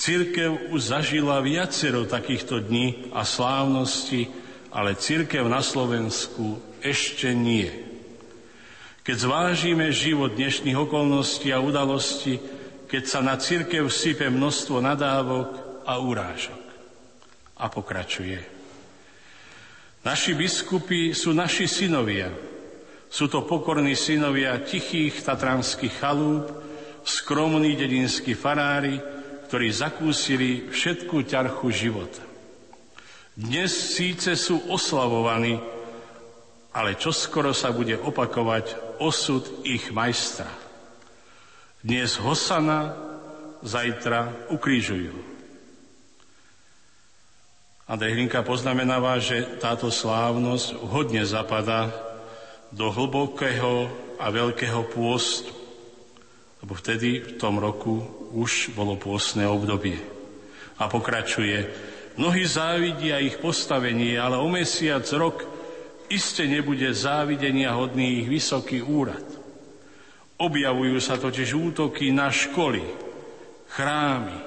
[0.00, 4.32] Církev už zažila viacero takýchto dní a slávnosti,
[4.72, 7.68] ale církev na Slovensku ešte nie.
[9.04, 12.40] Keď zvážime život dnešných okolností a udalostí,
[12.88, 16.62] keď sa na církev sype množstvo nadávok, a urážok.
[17.62, 18.42] A pokračuje.
[20.02, 22.32] Naši biskupy sú naši synovia.
[23.06, 26.50] Sú to pokorní synovia tichých tatranských chalúb,
[27.06, 28.98] skromní dedinskí farári,
[29.46, 32.24] ktorí zakúsili všetku ťarchu života.
[33.36, 35.60] Dnes síce sú oslavovaní,
[36.72, 40.48] ale čoskoro sa bude opakovať osud ich majstra.
[41.84, 42.96] Dnes Hosana,
[43.62, 45.31] zajtra ukrížujú.
[47.92, 51.92] Andrej Hlinka poznamenáva, že táto slávnosť hodne zapadá
[52.72, 53.84] do hlbokého
[54.16, 55.52] a veľkého pôstu,
[56.64, 58.00] lebo vtedy v tom roku
[58.32, 60.00] už bolo pôstne obdobie.
[60.80, 61.68] A pokračuje,
[62.16, 65.44] mnohí závidia ich postavenie, ale o mesiac, rok
[66.08, 69.28] iste nebude závidenia hodný ich vysoký úrad.
[70.40, 72.80] Objavujú sa totiž útoky na školy,
[73.68, 74.38] chrámy,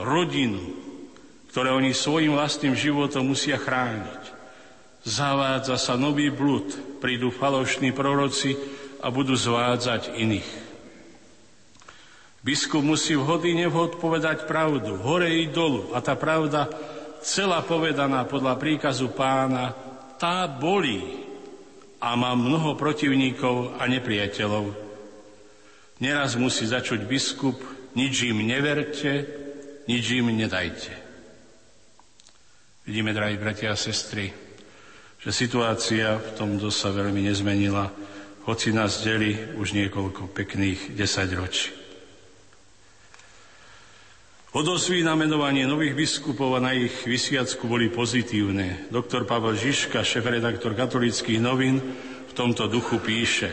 [0.00, 0.77] rodinu,
[1.58, 4.30] ktoré oni svojim vlastným životom musia chrániť.
[5.02, 6.70] Zavádza sa nový blud,
[7.02, 8.54] prídu falošní proroci
[9.02, 10.46] a budú zvádzať iných.
[12.46, 15.90] Biskup musí vhody nevhod povedať pravdu, hore i dolu.
[15.90, 16.70] A tá pravda,
[17.26, 19.74] celá povedaná podľa príkazu pána,
[20.14, 21.26] tá bolí
[21.98, 24.78] a má mnoho protivníkov a nepriateľov.
[25.98, 27.58] Neraz musí začuť biskup
[27.98, 29.26] nič im neverte,
[29.90, 31.07] nič im nedajte.
[32.88, 34.32] Vidíme, drahí bratia a sestry,
[35.20, 37.92] že situácia v tomto sa veľmi nezmenila,
[38.48, 41.68] hoci nás deli už niekoľko pekných desaťročí.
[44.56, 48.88] Odosvy na menovanie nových biskupov a na ich vysviacku boli pozitívne.
[48.88, 51.84] Doktor Pavel Žižka, šéf-redaktor katolických novín,
[52.24, 53.52] v tomto duchu píše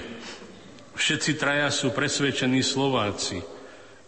[0.95, 3.43] Všetci traja sú presvedčení Slováci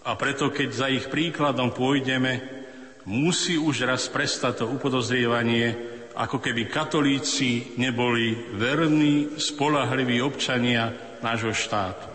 [0.08, 2.64] a preto, keď za ich príkladom pôjdeme,
[3.08, 10.92] musí už raz prestať to upodozrievanie, ako keby katolíci neboli verní, spolahliví občania
[11.24, 12.12] nášho štátu.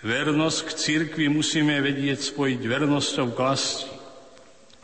[0.00, 3.90] Vernosť k cirkvi musíme vedieť spojiť vernosťou k lasti.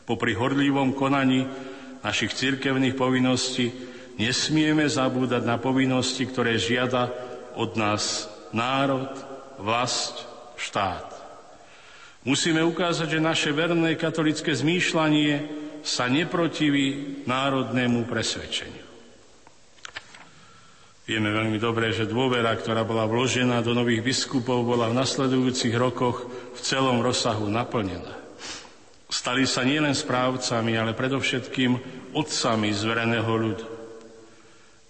[0.05, 1.49] Popri horlivom konaní
[2.05, 3.73] našich cirkevných povinností
[4.21, 7.09] nesmieme zabúdať na povinnosti, ktoré žiada
[7.57, 9.09] od nás národ,
[9.63, 10.27] vlast,
[10.59, 11.14] štát.
[12.25, 15.45] Musíme ukázať, že naše verné katolické zmýšľanie
[15.85, 18.85] sa neprotiví národnému presvedčeniu.
[21.05, 26.25] Vieme veľmi dobre, že dôvera, ktorá bola vložená do nových biskupov, bola v nasledujúcich rokoch
[26.57, 28.17] v celom rozsahu naplnená.
[29.13, 31.77] Stali sa nielen správcami, ale predovšetkým
[32.17, 33.67] otcami zvereného ľudu.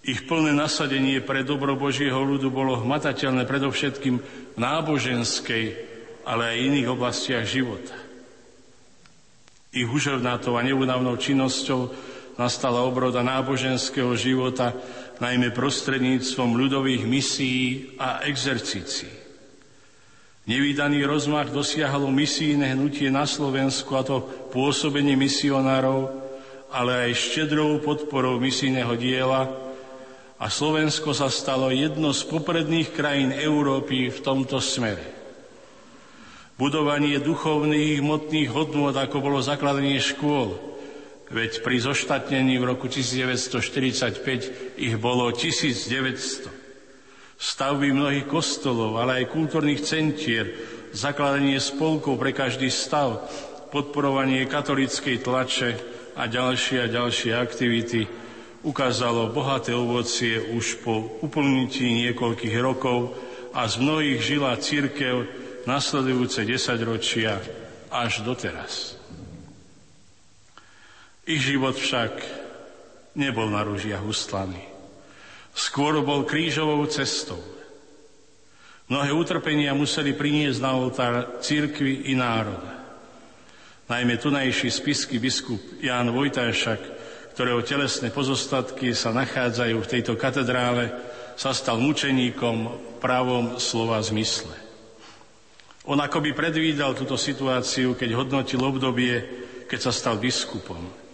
[0.06, 4.14] Ich plné nasadenie pre dobro Božieho ľudu bolo hmatateľné predovšetkým
[4.54, 5.93] v náboženskej,
[6.24, 7.94] ale aj iných oblastiach života.
[9.74, 11.92] Ich uževnatou a neunavnou činnosťou
[12.40, 14.74] nastala obroda náboženského života,
[15.22, 19.22] najmä prostredníctvom ľudových misií a exercícií.
[20.44, 24.20] Nevýdaný rozmach dosiahlo misijné hnutie na Slovensku, a to
[24.52, 26.12] pôsobenie misionárov,
[26.68, 29.48] ale aj štedrou podporou misijného diela
[30.36, 35.13] a Slovensko sa stalo jedno z popredných krajín Európy v tomto smere.
[36.54, 40.74] Budovanie duchovných hmotných hodnôt, ako bolo zakladanie škôl,
[41.34, 46.46] Veď pri zoštatnení v roku 1945 ich bolo 1900.
[47.34, 50.52] Stavby mnohých kostolov, ale aj kultúrnych centier,
[50.94, 53.24] zakladanie spolkov pre každý stav,
[53.74, 55.70] podporovanie katolickej tlače
[56.14, 58.06] a ďalšie a ďalšie aktivity
[58.62, 63.10] ukázalo bohaté ovocie už po uplnití niekoľkých rokov
[63.50, 65.26] a z mnohých žila církev
[65.64, 67.40] nasledujúce desaťročia
[67.92, 68.98] až doteraz.
[71.24, 72.12] Ich život však
[73.16, 74.60] nebol na rúžiach ustlaný.
[75.54, 77.40] Skôr bol krížovou cestou.
[78.90, 82.74] Mnohé utrpenia museli priniesť na oltár církvy i národa.
[83.88, 86.80] Najmä tunajší spisky biskup Ján Vojtášak,
[87.32, 90.92] ktorého telesné pozostatky sa nachádzajú v tejto katedrále,
[91.34, 92.56] sa stal mučeníkom
[93.00, 94.63] pravom slova zmysle.
[95.84, 99.20] On akoby predvídal túto situáciu, keď hodnotil obdobie,
[99.68, 101.04] keď sa stal biskupom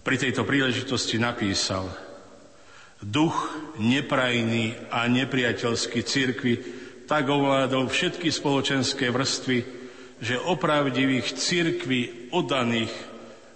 [0.00, 1.88] pri tejto príležitosti napísal
[3.00, 3.48] Duch
[3.80, 6.54] neprajný a nepriateľský cirkvi
[7.08, 9.58] tak ovládol všetky spoločenské vrstvy,
[10.20, 12.92] že opravdivých cirkvi oddaných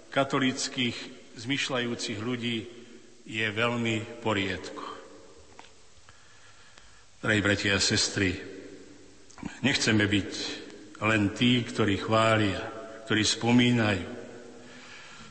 [0.09, 0.97] katolických
[1.37, 2.65] zmyšľajúcich ľudí
[3.29, 4.85] je veľmi poriedko.
[7.21, 8.33] Drahí bratia a sestry,
[9.61, 10.31] nechceme byť
[11.05, 12.61] len tí, ktorí chvália,
[13.05, 14.15] ktorí spomínajú,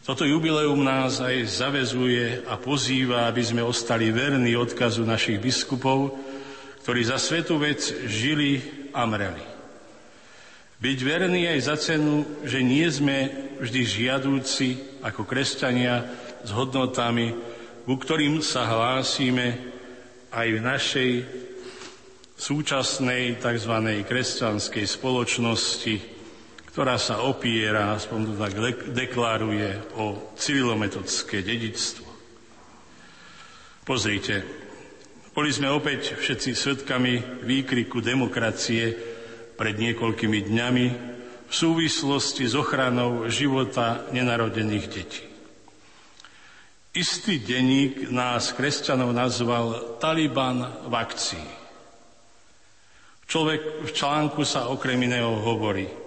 [0.04, 6.12] toto jubileum nás aj zavezuje a pozýva, aby sme ostali verní odkazu našich biskupov,
[6.84, 8.60] ktorí za svetú vec žili
[8.92, 9.40] a mreli.
[10.76, 13.32] Byť verný aj za cenu, že nie sme
[13.64, 16.04] vždy žiadúci ako kresťania
[16.44, 17.32] s hodnotami,
[17.88, 19.56] ku ktorým sa hlásime
[20.28, 21.10] aj v našej
[22.34, 23.74] súčasnej tzv.
[24.04, 25.94] kresťanskej spoločnosti,
[26.74, 28.54] ktorá sa opiera, aspoň to tak
[28.90, 32.06] deklaruje, o civilometodské dedičstvo.
[33.86, 34.42] Pozrite,
[35.34, 38.94] boli sme opäť všetci svetkami výkriku demokracie
[39.54, 40.86] pred niekoľkými dňami
[41.46, 45.22] v súvislosti s ochranou života nenarodených detí.
[46.94, 51.63] Istý denník nás, kresťanov, nazval Taliban v akcii.
[53.24, 55.88] Človek v článku sa okrem iného hovorí–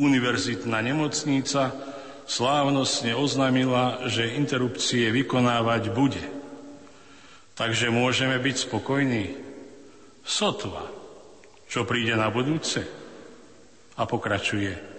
[0.00, 1.76] univerzitná nemocnica
[2.24, 6.24] slávnostne oznámila, že interrupcie vykonávať bude.
[7.52, 9.36] Takže môžeme byť spokojní.
[10.24, 10.88] Sotva,
[11.68, 12.80] čo príde na budúce.
[14.00, 14.89] A pokračuje.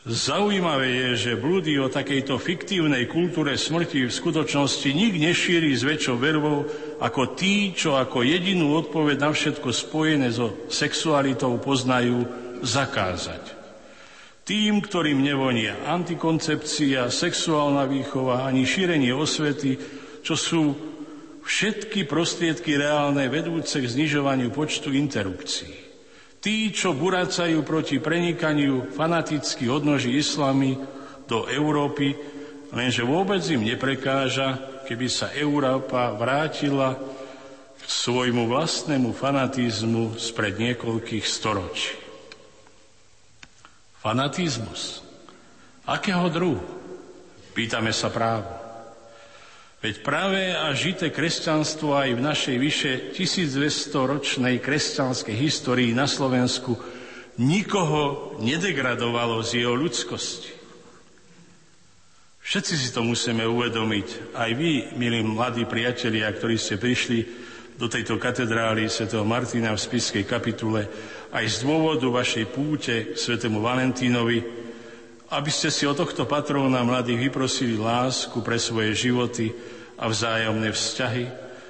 [0.00, 6.16] Zaujímavé je, že blúdy o takejto fiktívnej kultúre smrti v skutočnosti nik nešíri s väčšou
[6.16, 6.64] vervou
[7.04, 12.24] ako tí, čo ako jedinú odpoveď na všetko spojené so sexualitou poznajú
[12.64, 13.52] zakázať
[14.48, 19.76] Tým, ktorým nevonia antikoncepcia, sexuálna výchova ani šírenie osvety,
[20.24, 20.62] čo sú
[21.44, 25.89] všetky prostriedky reálne vedúce k znižovaniu počtu interrupcií.
[26.40, 30.80] Tí, čo buracajú proti prenikaniu fanatických odnoží islamy
[31.28, 32.16] do Európy,
[32.72, 34.56] lenže vôbec im neprekáža,
[34.88, 36.96] keby sa Európa vrátila
[37.76, 41.92] k svojmu vlastnému fanatizmu spred niekoľkých storočí.
[44.00, 45.04] Fanatizmus.
[45.84, 46.64] Akého druhu?
[47.52, 48.59] Pýtame sa právo.
[49.80, 56.76] Veď práve a žité kresťanstvo aj v našej vyše 1200-ročnej kresťanskej histórii na Slovensku
[57.40, 60.52] nikoho nedegradovalo z jeho ľudskosti.
[62.44, 64.36] Všetci si to musíme uvedomiť.
[64.36, 67.18] Aj vy, milí mladí priatelia, ktorí ste prišli
[67.80, 69.08] do tejto katedrály Sv.
[69.24, 70.92] Martina v spiskej kapitule,
[71.32, 74.44] aj z dôvodu vašej púte k svetému Valentínovi,
[75.30, 79.54] aby ste si od tohto patróna mladých vyprosili lásku pre svoje životy
[79.94, 81.24] a vzájomné vzťahy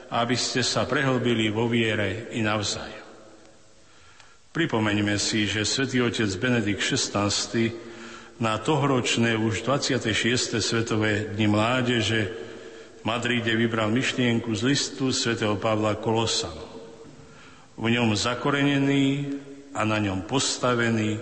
[0.09, 3.05] a aby ste sa prehlbili vo viere i navzájom.
[4.51, 7.31] Pripomeňme si, že svätý otec Benedikt XVI
[8.41, 10.59] na tohoročné už 26.
[10.59, 12.33] Svetové dni mládeže
[12.99, 16.67] v Madride vybral myšlienku z listu svätého Pavla Kolosanov.
[17.77, 19.39] V ňom zakorenený
[19.77, 21.21] a na ňom postavený,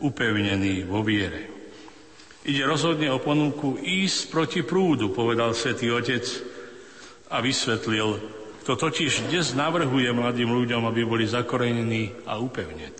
[0.00, 1.49] upevnený vo viere.
[2.40, 6.24] Ide rozhodne o ponuku ísť proti prúdu, povedal svätý Otec
[7.28, 8.16] a vysvetlil,
[8.64, 12.96] kto totiž dnes navrhuje mladým ľuďom, aby boli zakorenení a upevnení.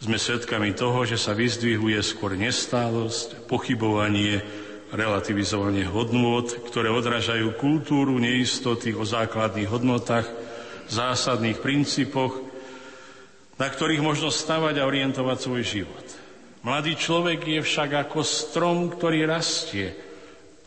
[0.00, 4.40] Sme svedkami toho, že sa vyzdvihuje skôr nestálosť, pochybovanie,
[4.92, 10.24] relativizovanie hodnôt, ktoré odrážajú kultúru neistoty o základných hodnotách,
[10.88, 12.32] zásadných princípoch,
[13.60, 16.19] na ktorých možno stavať a orientovať svoj život.
[16.60, 19.96] Mladý človek je však ako strom, ktorý rastie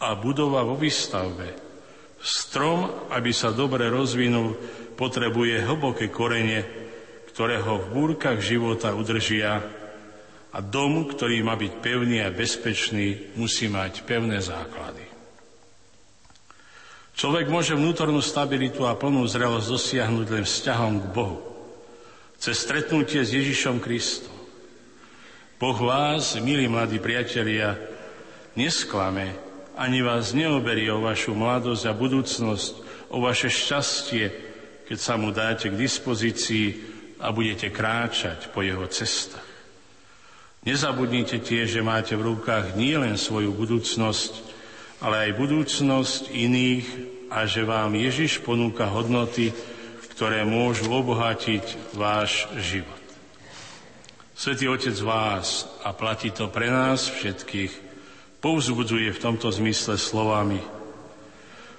[0.01, 1.53] a budova vo výstavbe.
[2.17, 4.57] Strom, aby sa dobre rozvinul,
[4.97, 6.65] potrebuje hlboké korene,
[7.29, 9.61] ktoré ho v búrkach života udržia
[10.53, 15.05] a dom, ktorý má byť pevný a bezpečný, musí mať pevné základy.
[17.13, 21.37] Človek môže vnútornú stabilitu a plnú zrelosť dosiahnuť len vzťahom k Bohu
[22.41, 24.32] cez stretnutie s Ježišom Kristom.
[25.63, 27.79] Boh vás, milí mladí priatelia,
[28.51, 29.31] nesklame,
[29.79, 32.73] ani vás neoberie o vašu mladosť a budúcnosť,
[33.15, 34.27] o vaše šťastie,
[34.83, 36.83] keď sa mu dáte k dispozícii
[37.23, 39.47] a budete kráčať po jeho cestách.
[40.67, 44.43] Nezabudnite tiež, že máte v rukách nielen svoju budúcnosť,
[44.99, 46.87] ale aj budúcnosť iných
[47.31, 49.55] a že vám Ježiš ponúka hodnoty,
[50.11, 53.02] ktoré môžu obohatiť váš život.
[54.33, 57.69] Svetý Otec vás, a platí to pre nás všetkých,
[58.41, 60.57] povzbudzuje v tomto zmysle slovami.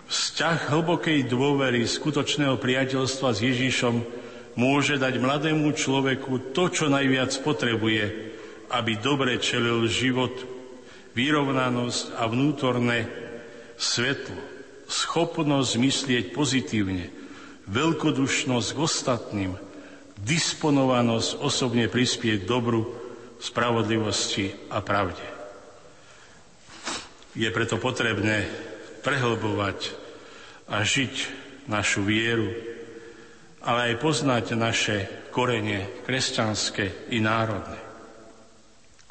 [0.07, 4.07] Vzťah hlbokej dôvery, skutočného priateľstva s Ježišom
[4.55, 8.05] môže dať mladému človeku to, čo najviac potrebuje,
[8.71, 10.33] aby dobre čelil život,
[11.19, 13.11] vyrovnanosť a vnútorné
[13.75, 14.39] svetlo,
[14.87, 17.11] schopnosť myslieť pozitívne,
[17.67, 19.53] veľkodušnosť k ostatným,
[20.25, 22.89] disponovanosť osobne prispieť dobru,
[23.37, 25.23] spravodlivosti a pravde.
[27.37, 28.49] Je preto potrebné
[29.05, 29.93] prehlbovať
[30.73, 31.15] a žiť
[31.69, 32.49] našu vieru,
[33.61, 34.97] ale aj poznať naše
[35.29, 37.81] korene kresťanské i národné.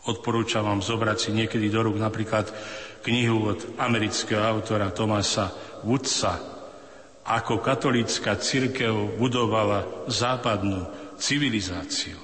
[0.04, 2.50] Odporúčam vám zobrať si niekedy do rúk napríklad
[3.06, 5.52] knihu od amerického autora Tomasa
[5.86, 6.54] Woodsa
[7.24, 10.84] ako katolícka církev budovala západnú
[11.24, 12.20] civilizáciu,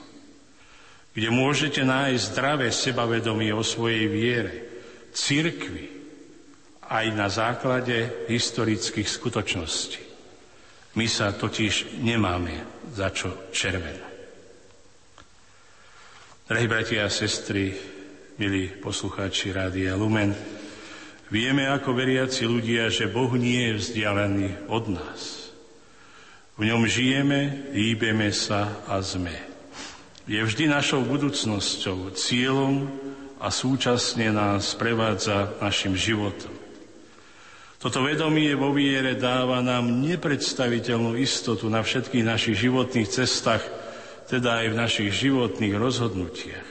[1.15, 4.55] kde môžete nájsť zdravé sebavedomie o svojej viere,
[5.15, 5.87] církvi,
[6.89, 10.03] aj na základe historických skutočností.
[10.99, 14.11] My sa totiž nemáme za čo červenať.
[16.49, 17.77] Drahí bratia a sestry,
[18.41, 20.59] milí poslucháči Rádia Lumen,
[21.29, 25.38] Vieme ako veriaci ľudia, že Boh nie je vzdialený od nás.
[26.59, 29.31] V ňom žijeme, hýbeme sa a sme.
[30.27, 32.83] Je vždy našou budúcnosťou, cieľom
[33.39, 36.51] a súčasne nás prevádza našim životom.
[37.79, 43.63] Toto vedomie vo viere dáva nám nepredstaviteľnú istotu na všetkých našich životných cestách,
[44.27, 46.69] teda aj v našich životných rozhodnutiach.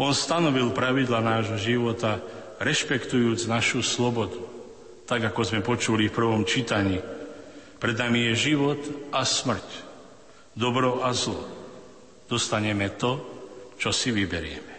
[0.00, 2.16] On stanovil pravidla nášho života,
[2.64, 4.40] rešpektujúc našu slobodu.
[5.04, 6.96] Tak ako sme počuli v prvom čítaní,
[7.84, 8.80] pred nami je život
[9.12, 9.68] a smrť,
[10.56, 11.44] dobro a zlo.
[12.24, 13.20] Dostaneme to,
[13.76, 14.74] čo si vyberieme.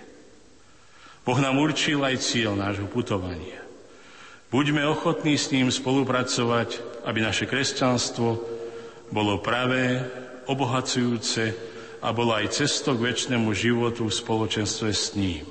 [1.21, 3.61] Boh nám určil aj cieľ nášho putovania.
[4.49, 8.41] Buďme ochotní s ním spolupracovať, aby naše kresťanstvo
[9.13, 10.01] bolo pravé,
[10.49, 11.53] obohacujúce
[12.01, 15.45] a bolo aj cestou k väčšnému životu v spoločenstve s ním.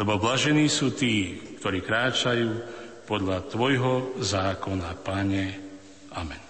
[0.00, 2.48] Lebo blažení sú tí, ktorí kráčajú
[3.04, 5.69] podľa Tvojho zákona, Pane.
[6.12, 6.49] Amen.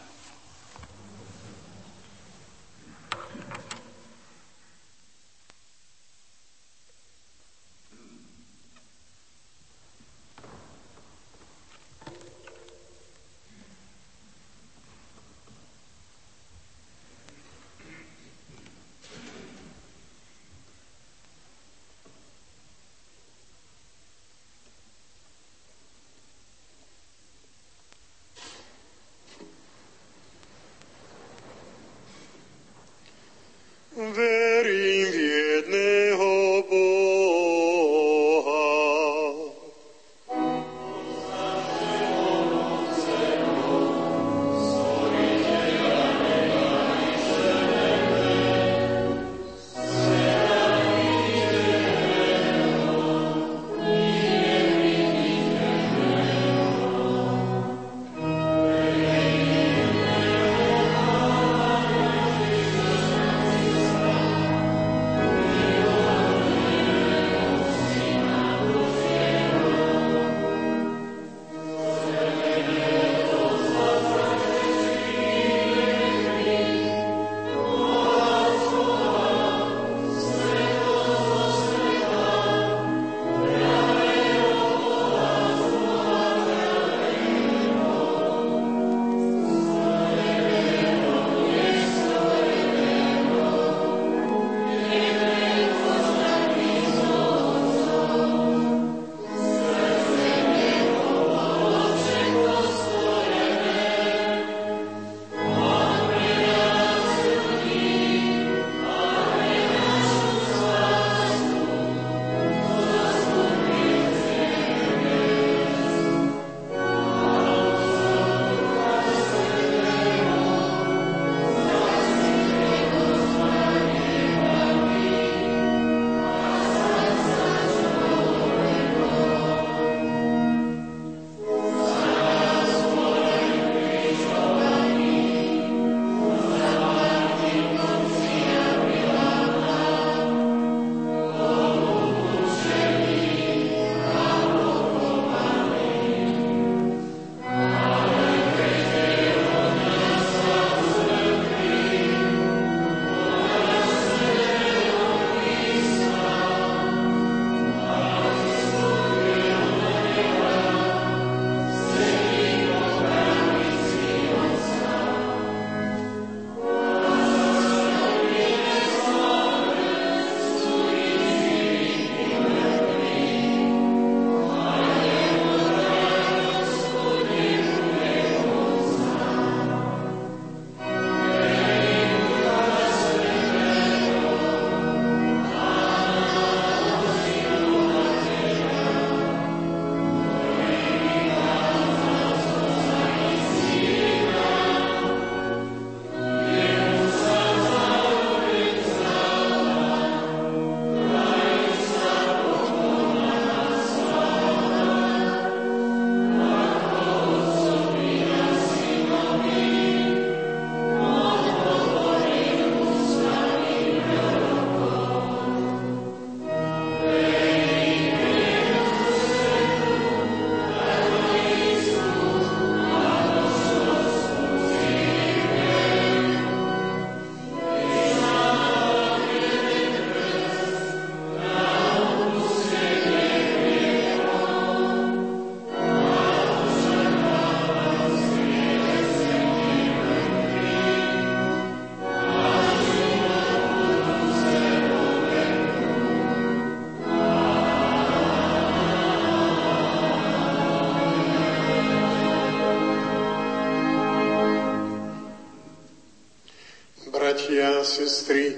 [257.85, 258.57] Sestry,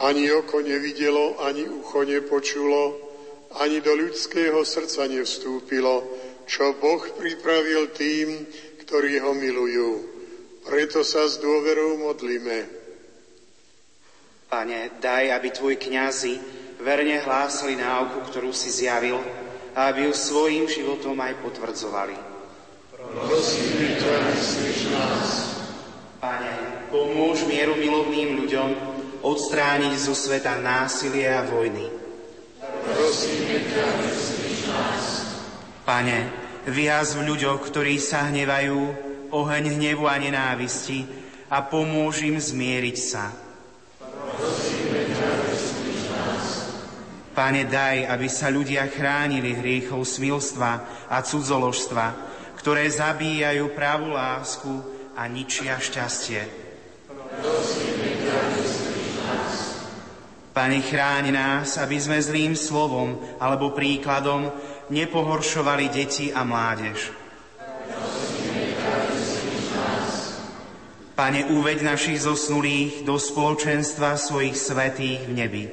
[0.00, 2.96] ani oko nevidelo, ani ucho nepočulo,
[3.60, 6.06] ani do ľudského srdca nevstúpilo,
[6.48, 8.46] čo Boh pripravil tým,
[8.86, 9.90] ktorí ho milujú.
[10.66, 12.58] Preto sa s dôverou modlíme.
[14.50, 16.34] Pane, daj, aby Tvoji kňazi
[16.82, 19.20] verne hlásali náuku, ktorú si zjavil,
[19.78, 22.39] a aby ju svojim životom aj potvrdzovali.
[29.50, 31.90] Odstrániť zo sveta násilie a vojny.
[32.86, 33.86] Prosíme ťa,
[34.70, 35.06] nás.
[35.82, 36.30] Pane,
[36.70, 38.78] viaz v ľuďoch, ktorí sa hnevajú,
[39.34, 41.02] oheň hnevu a nenávisti
[41.50, 43.34] a pomôž im zmieriť sa.
[47.34, 50.70] Pane, daj, aby sa ľudia chránili hriechov smilstva
[51.10, 52.06] a cudzoložstva,
[52.54, 54.70] ktoré zabíjajú pravú lásku
[55.18, 56.46] a ničia šťastie.
[60.50, 64.50] Pane, chráň nás, aby sme zlým slovom alebo príkladom
[64.90, 67.14] nepohoršovali deti a mládež.
[71.14, 75.64] Pane, uveď našich zosnulých do spoločenstva svojich svetých v nebi.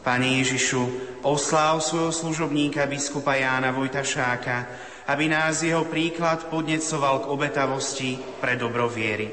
[0.00, 0.82] Pane Ježišu,
[1.22, 4.66] osláv svojho služobníka biskupa Jána Vojtašáka,
[5.06, 8.10] aby nás jeho príklad podnecoval k obetavosti
[8.40, 9.28] pre dobro viery.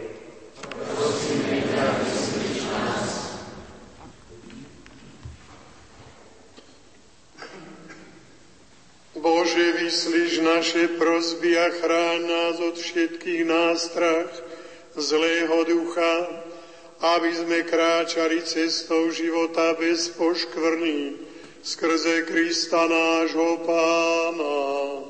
[9.18, 14.32] Bože, vyslíš naše prosby a chráň nás od všetkých nástrach
[14.96, 16.14] zlého ducha,
[17.04, 21.20] aby sme kráčali cestou života bez poškvrný
[21.62, 25.07] skrze Krista nášho Pána.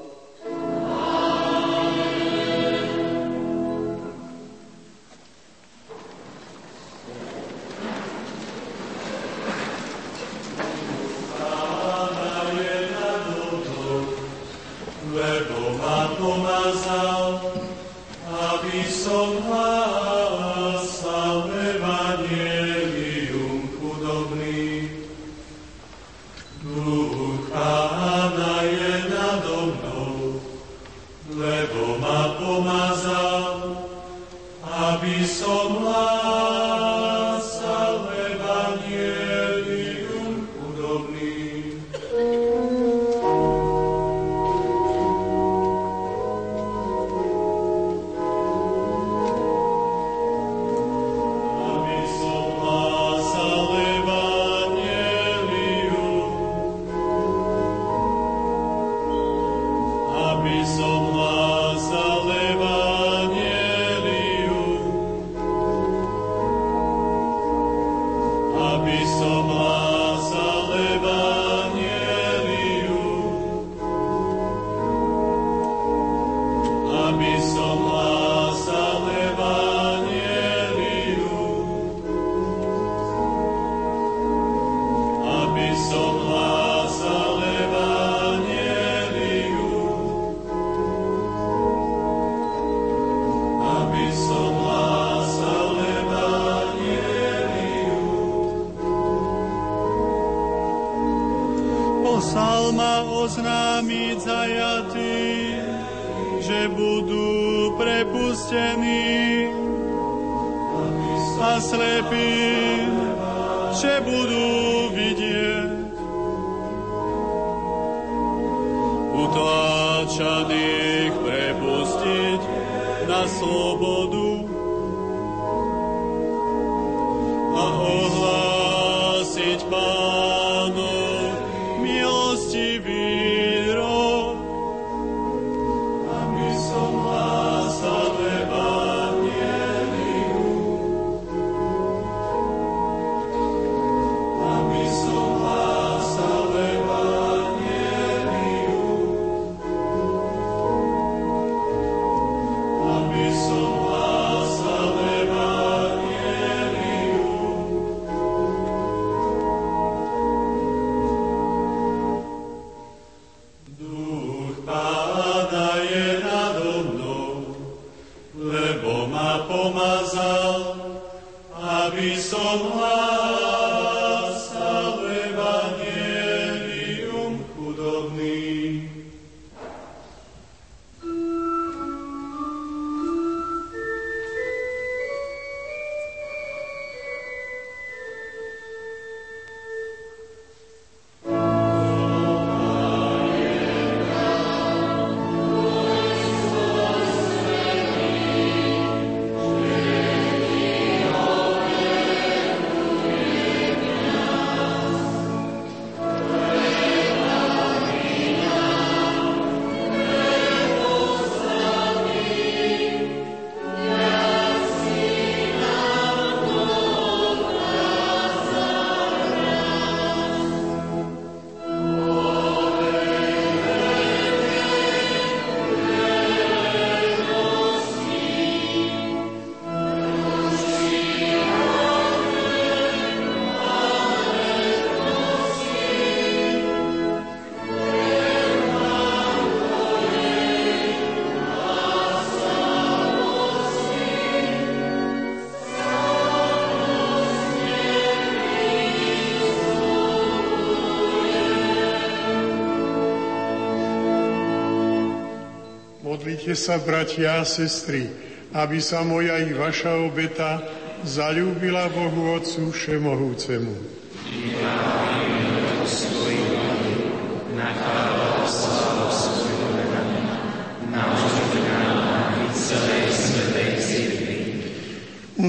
[256.48, 258.08] Modlite sa, bratia a sestry,
[258.56, 260.64] aby sa moja i vaša obeta
[261.04, 263.76] zalúbila Bohu Otcu Všemohúcemu.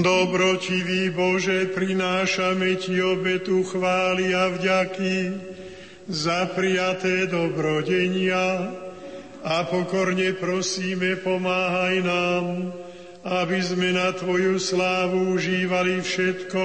[0.03, 5.15] Dobrotivý Bože, prinášame Ti obetu chvály a vďaky
[6.11, 8.67] za prijaté dobrodenia
[9.43, 12.45] a pokorne prosíme, pomáhaj nám,
[13.23, 16.63] aby sme na Tvoju slávu užívali všetko,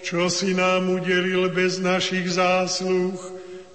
[0.00, 3.16] čo si nám udelil bez našich zásluh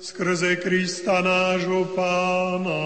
[0.01, 2.85] skrze Krista nášho Pána.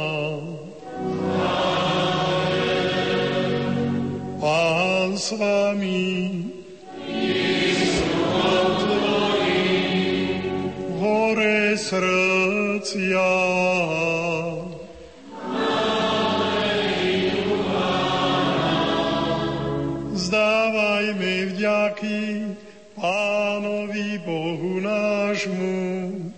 [4.39, 6.47] Pán s vami.
[10.99, 13.31] Hore srdcia.
[25.39, 26.35] Nášmu.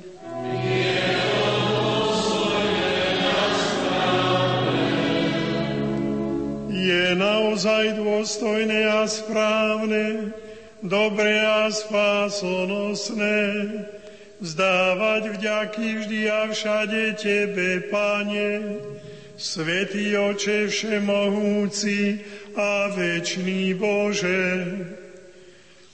[6.70, 10.34] Je naozaj dôstojné a správne,
[10.86, 13.42] dobré a spásonosné,
[14.42, 18.50] vzdávať vďaky vždy a všade Tebe, Pane,
[19.38, 22.22] Svetý Oče Všemohúci
[22.54, 24.62] a Večný Bože,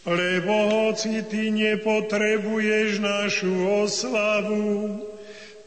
[0.08, 5.04] lebo hoci Ty nepotrebuješ našu oslavu,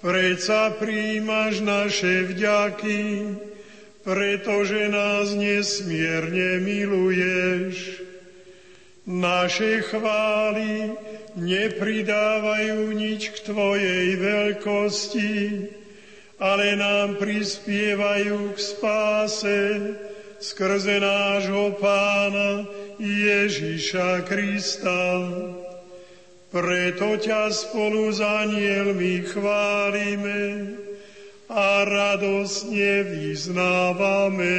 [0.01, 3.37] predsa príjmaš naše vďaky,
[4.01, 8.01] pretože nás nesmierne miluješ.
[9.05, 10.97] Naše chvály
[11.37, 15.33] nepridávajú nič k Tvojej veľkosti,
[16.41, 19.61] ale nám prispievajú k spáse
[20.41, 22.65] skrze nášho Pána
[23.01, 25.25] Ježiša Krista.
[26.53, 30.77] Preto ťa spolu s anielmi chválime,
[31.51, 34.59] a radosne vyznávame.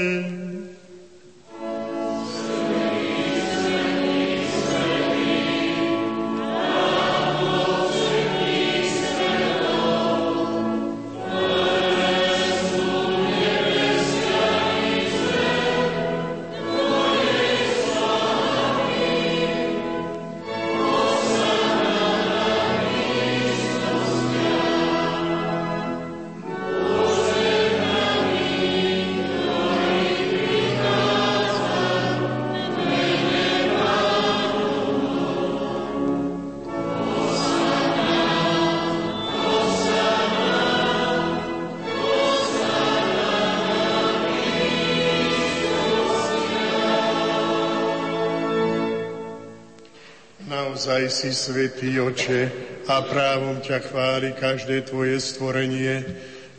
[50.82, 52.50] Naozaj si svetý oče
[52.90, 56.02] a právom ťa chváli každé tvoje stvorenie,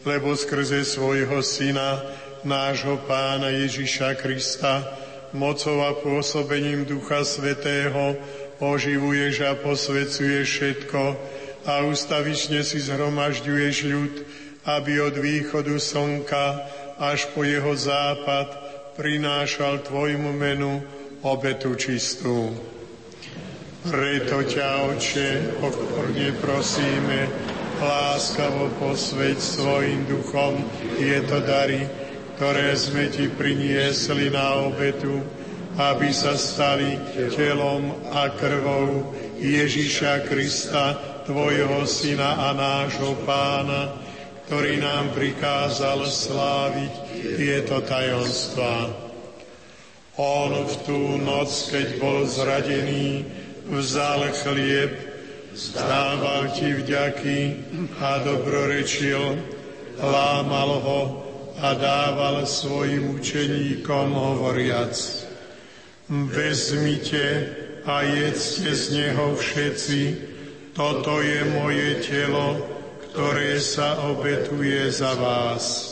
[0.06, 1.98] lebo skrze svojho syna,
[2.46, 4.86] nášho pána Ježiša Krista,
[5.34, 8.14] mocou a pôsobením Ducha Svetého
[8.62, 11.02] oživuješ a posvecuješ všetko
[11.66, 14.14] a ustavične si zhromažďuješ ľud,
[14.70, 16.62] aby od východu slnka
[17.02, 18.54] až po jeho západ
[18.94, 20.78] prinášal tvojmu menu
[21.26, 22.54] obetu čistú.
[23.82, 27.26] Preto ťa, Oče, pokorne prosíme,
[27.82, 30.54] láskavo posveď svojim duchom
[31.02, 31.82] tieto dary,
[32.38, 35.18] ktoré sme ti priniesli na obetu,
[35.74, 36.94] aby sa stali
[37.34, 39.10] telom a krvou
[39.42, 40.94] Ježiša Krista,
[41.26, 43.98] Tvojho Syna a nášho Pána,
[44.46, 46.92] ktorý nám prikázal sláviť
[47.34, 48.94] tieto tajomstvá.
[50.22, 53.26] On v tú noc, keď bol zradený,
[53.68, 54.90] vzal chlieb,
[55.54, 57.40] zdával ti vďaky
[58.00, 59.38] a dobrorečil,
[60.00, 61.00] lámal ho
[61.60, 64.96] a dával svojim učeníkom hovoriac.
[66.08, 67.26] Vezmite
[67.84, 70.00] a jedzte z neho všetci,
[70.72, 72.56] toto je moje telo,
[73.12, 75.91] ktoré sa obetuje za vás.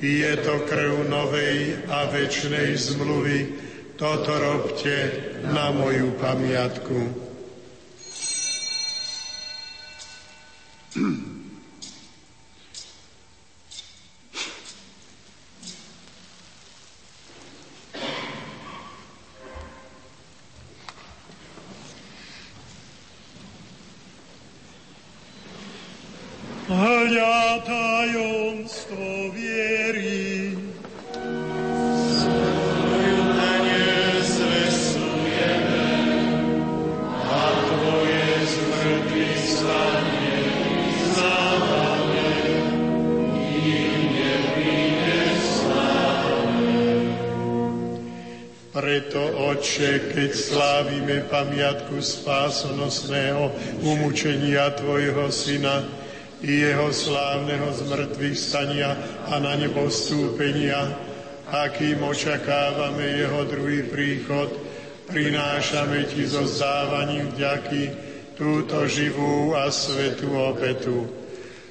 [0.00, 3.48] Je to krv novej a večnej zmluvy,
[3.96, 5.08] toto robte
[5.48, 7.26] na moju pamiatku.
[50.12, 53.48] Keď slávime pamiatku spásonosného
[53.80, 55.80] umúčenia Tvojho Syna
[56.44, 58.92] i jeho slávneho zmrtvých stania
[59.32, 60.92] a na nebo vstúpenia,
[61.48, 64.52] akým očakávame jeho druhý príchod,
[65.08, 67.82] prinášame Ti so zdávaním vďaky
[68.36, 71.08] túto živú a svetú obetu.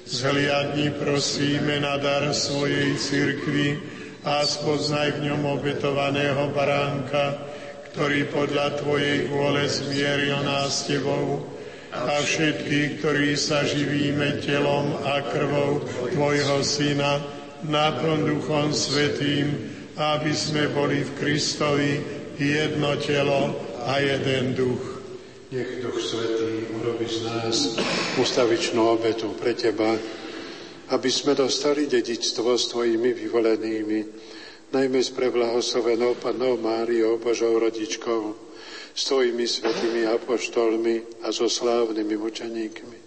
[0.09, 3.94] Zhliadni prosíme na dar svojej cirkvi
[4.25, 7.37] a spoznaj v ňom obetovaného baránka,
[7.93, 11.45] ktorý podľa Tvojej vôle zmieril nás s Tebou
[11.93, 17.21] a všetkých, ktorí sa živíme telom a krvou Tvojho Syna,
[17.69, 19.53] naplň Duchom Svetým,
[19.95, 21.91] aby sme boli v Kristovi
[22.35, 23.55] jedno telo
[23.87, 24.83] a jeden duch.
[25.53, 27.77] Nech Duch Svetý urobi z nás
[28.19, 29.95] ustavičnú obetu pre Teba,
[30.93, 33.99] aby sme dostali dedičstvo s Tvojimi vyvolenými,
[34.69, 38.35] najmä s preblahosovenou Pannou Máriou, Božou rodičkou,
[38.93, 42.97] s Tvojimi svetými apoštolmi a so slávnymi mučeníkmi,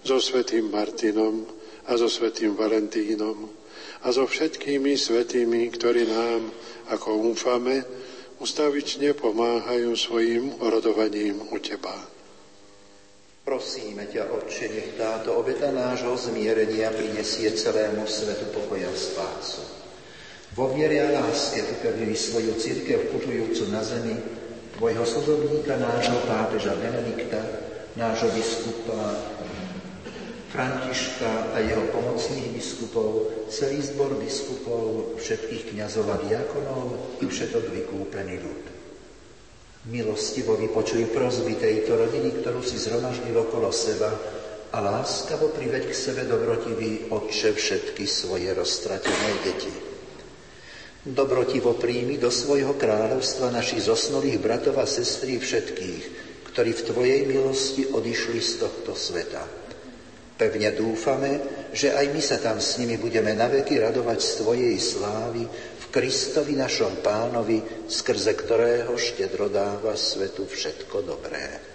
[0.00, 1.44] so svetým Martinom
[1.84, 3.52] a so svetým Valentínom
[4.04, 6.48] a so všetkými svetými, ktorí nám,
[6.88, 7.84] ako úfame,
[8.40, 12.13] ustavične pomáhajú svojim orodovaním u Teba.
[13.44, 19.60] Prosíme ťa, Otče, nech táto obeta nášho zmierenia prinesie celému svetu pokoja spásu.
[20.56, 24.16] Vo viere a láske upevnili svoju církev putujúcu na zemi,
[24.80, 27.44] tvojho služobníka, nášho pápeža Benedikta,
[28.00, 29.12] nášho biskupa
[30.48, 38.40] Františka a jeho pomocných biskupov, celý zbor biskupov, všetkých kniazov a diakonov i všetok vykúpený
[38.40, 38.73] ľud.
[39.84, 44.08] Milostivo vypočuj prozby tejto rodiny, ktorú si zhromaždil okolo seba
[44.72, 49.74] a láskavo priveď k sebe dobrotivý Otče všetky svoje roztratené deti.
[51.04, 56.04] Dobrotivo príjmi do svojho kráľovstva našich zosnulých bratov a sestry všetkých,
[56.48, 59.44] ktorí v Tvojej milosti odišli z tohto sveta.
[60.40, 61.44] Pevne dúfame,
[61.76, 65.44] že aj my sa tam s nimi budeme naveky radovať z Tvojej slávy
[65.94, 71.73] Kristovi našom pánovi, skrze ktorého štedro dáva svetu všetko dobré.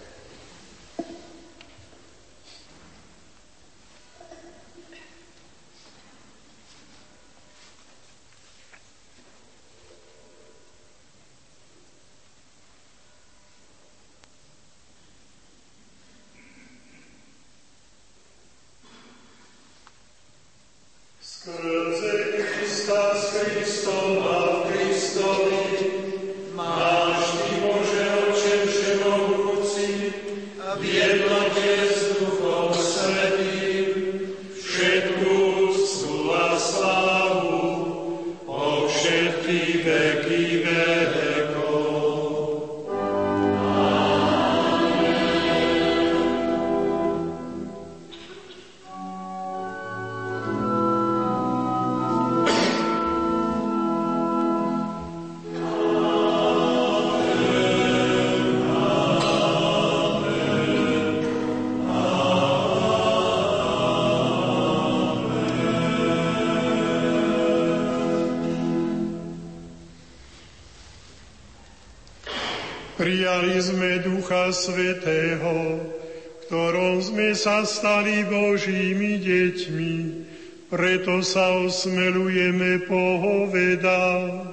[74.60, 75.80] Svetého,
[76.44, 79.96] ktorom sme sa stali Božími deťmi,
[80.68, 84.49] preto sa osmelujeme pohovedať.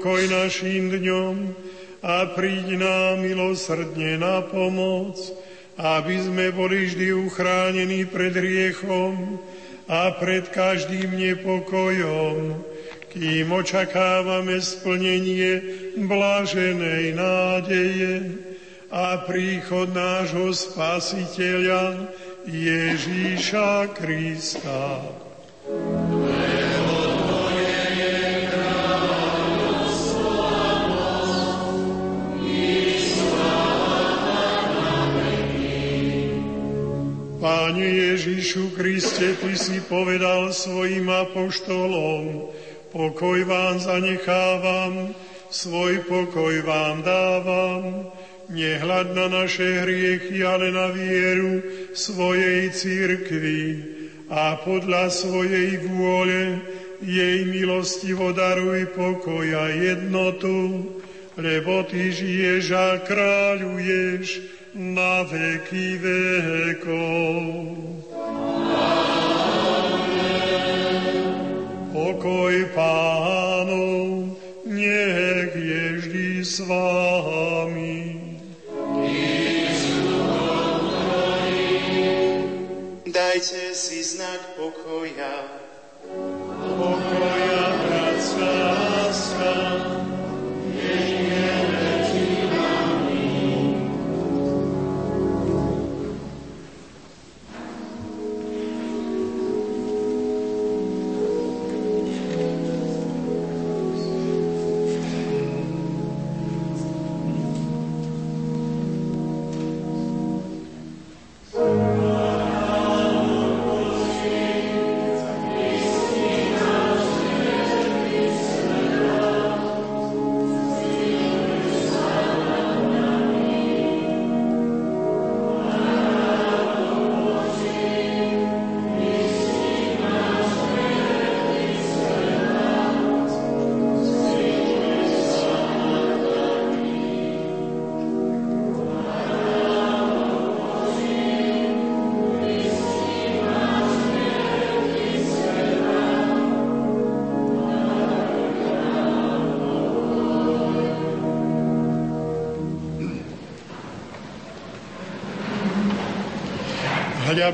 [0.00, 1.52] Pokoj našim dňom
[2.00, 5.20] a príď nám milosrdne na pomoc,
[5.76, 9.36] aby sme boli vždy uchránení pred hriechom
[9.92, 12.64] a pred každým nepokojom,
[13.12, 15.60] kým očakávame splnenie
[16.00, 18.40] bláženej nádeje
[18.88, 22.08] a príchod nášho Spasiteľa
[22.48, 25.28] Ježíša Krista.
[38.50, 42.50] Ježišu Kriste, Ty si povedal svojim apoštolom,
[42.90, 45.14] Pokoj vám zanechávam,
[45.54, 48.10] svoj pokoj vám dávam,
[48.50, 51.62] nehľad na naše hriechy, ale na vieru
[51.94, 53.62] svojej církvy
[54.26, 56.58] a podľa svojej vôle
[57.06, 60.90] jej milostivo daruj pokoj a jednotu,
[61.38, 64.42] lebo Ty žiješ a kráľuješ
[64.74, 68.09] na veky vekov.
[72.20, 74.36] Pokoj pánov,
[74.68, 77.96] nech je vždy s vami.
[83.08, 85.64] Dajte si znak pokoja.
[86.76, 87.39] Pokoja,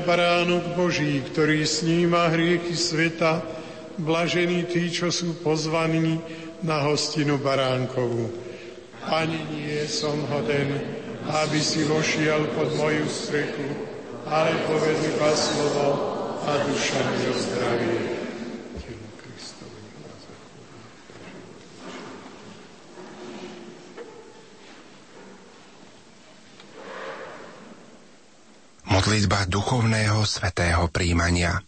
[0.07, 3.43] baránok Boží, ktorý sníma hriechy sveta,
[3.99, 6.23] blažení tí, čo sú pozvaní
[6.63, 8.31] na hostinu baránkovú.
[9.03, 10.79] Ani nie som hoden,
[11.27, 13.67] aby si vošiel pod moju strechu,
[14.31, 15.87] ale povedz iba slovo
[16.47, 18.06] a duša mi ozdravie.
[29.17, 31.65] Modlitba duchovného svetého príjmania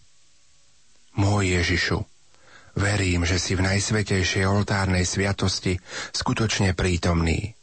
[1.17, 1.97] Môj Ježišu,
[2.77, 5.81] verím, že si v najsvetejšej oltárnej sviatosti
[6.13, 7.57] skutočne prítomný.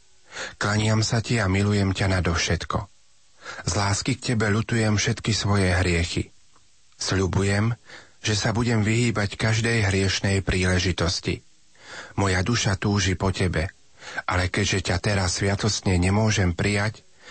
[0.59, 2.83] Klaniam sa ti a milujem ťa nadovšetko.
[3.63, 6.35] Z lásky k tebe lutujem všetky svoje hriechy.
[6.99, 7.71] Sľubujem,
[8.19, 11.47] že sa budem vyhýbať každej hriešnej príležitosti.
[12.19, 13.71] Moja duša túži po tebe,
[14.27, 17.06] ale keďže ťa teraz sviatostne nemôžem prijať,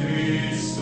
[0.00, 0.74] Krista.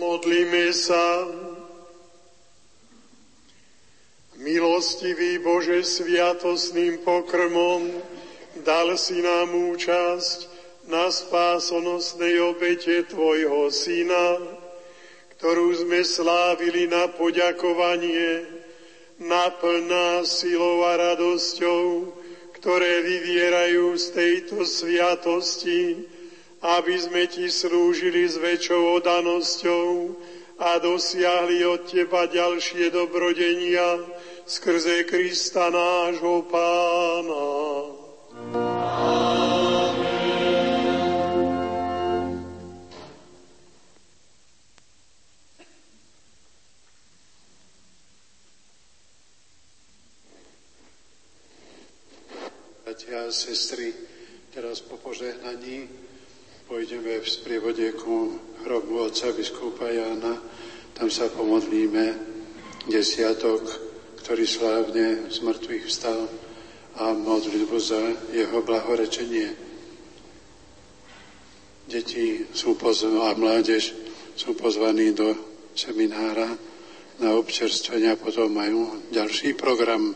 [0.00, 1.28] Modlíme sa.
[4.40, 7.84] Milostivý Bože, sviatosným pokrmom
[8.64, 10.48] dal si nám účasť
[10.88, 14.40] na spásonosnej obete Tvojho Syna,
[15.36, 18.48] ktorú sme slávili na poďakovanie,
[19.20, 22.08] naplná silou a radosťou,
[22.56, 26.08] ktoré vyvierajú z tejto sviatosti,
[26.60, 29.88] aby sme Ti slúžili s väčšou odanosťou
[30.60, 34.04] a dosiahli od Teba ďalšie dobrodenia,
[34.44, 37.48] skrze Krista nášho Pána.
[52.84, 53.96] Bratia a sestry,
[54.52, 56.09] teraz po požehnaní
[56.70, 60.38] pôjdeme v sprievode ku hrobu otca biskupa Jána.
[60.94, 62.14] Tam sa pomodlíme
[62.86, 63.90] desiatok
[64.22, 66.30] ktorý slávne z mŕtvych vstal
[66.94, 67.98] a modlitbu za
[68.30, 69.50] jeho blahorečenie.
[71.90, 73.90] Deti sú pozvaní a mládež
[74.38, 75.34] sú pozvaní do
[75.74, 76.54] seminára
[77.18, 80.14] na občerstvenia, potom majú ďalší program.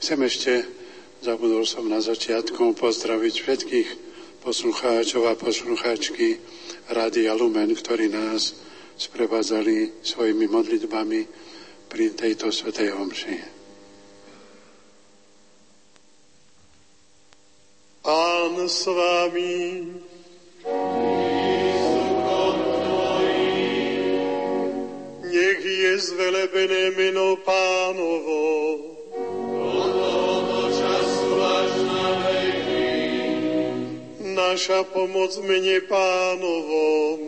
[0.00, 0.52] Chcem ešte,
[1.20, 4.07] zabudol som na začiatku, pozdraviť všetkých
[4.42, 6.38] poslucháčov a poslucháčky
[6.88, 8.56] Rádia Lumen, ktorí nás
[8.98, 11.20] sprevádzali svojimi modlitbami
[11.86, 13.36] pri tejto svetej omši.
[18.02, 19.56] Pán s vami.
[25.28, 28.87] Nech je zvelebené meno pánovo.
[34.48, 37.20] Naša pomoc mene pánovom.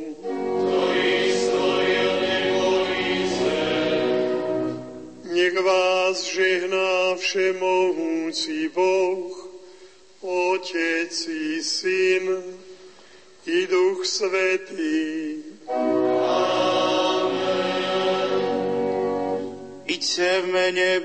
[5.29, 9.37] Nech vás žehná všemohúci Boh,
[10.25, 12.57] Otec i Syn
[13.45, 15.45] i Duch Svetý.
[15.69, 16.73] Amen.
[19.85, 21.05] Iďte v mene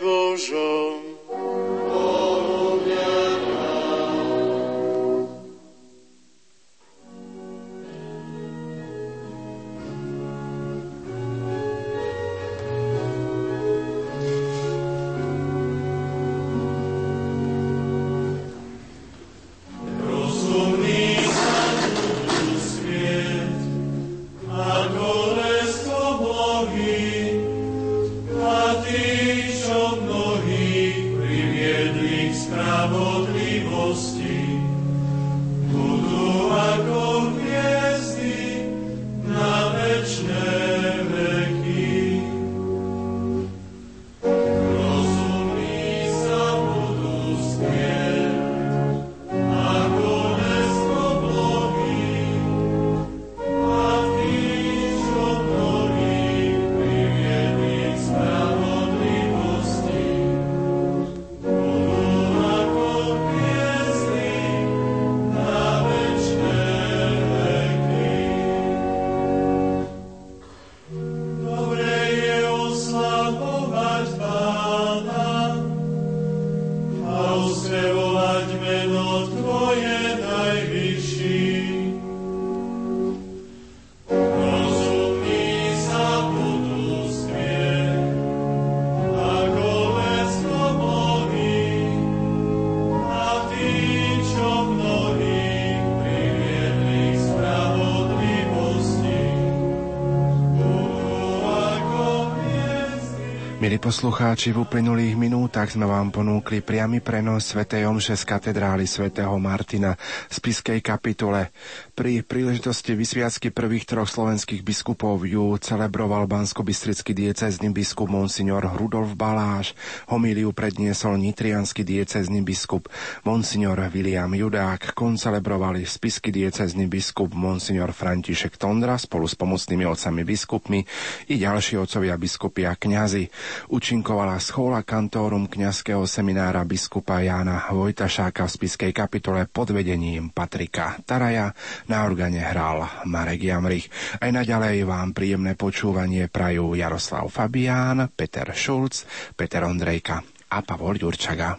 [103.55, 103.79] Božom.
[103.85, 107.69] poslucháči, v uplynulých minútach sme vám ponúkli priamy prenos Sv.
[107.69, 109.93] Omše z katedrály svätého Martina
[110.25, 111.53] v Spiskej kapitule.
[111.93, 119.77] Pri príležitosti vysviacky prvých troch slovenských biskupov ju celebroval bansko-bystrický diecezný biskup Monsignor Rudolf Baláš.
[120.09, 122.89] Homíliu predniesol nitrianský diecezný biskup
[123.21, 124.97] Monsignor William Judák.
[124.97, 130.81] Koncelebrovali spisky diecezný biskup Monsignor František Tondra spolu s pomocnými otcami biskupmi
[131.29, 133.29] i ďalší otcovia biskupy a kňazi
[133.69, 141.51] účinkovala schola kantórum kňazského seminára biskupa Jána Vojtašáka v spiskej kapitole pod vedením Patrika Taraja.
[141.89, 143.89] Na organe hral Marek Jamrich.
[144.21, 151.57] Aj naďalej vám príjemné počúvanie prajú Jaroslav Fabián, Peter Šulc, Peter Ondrejka a Pavol Ďurčaga.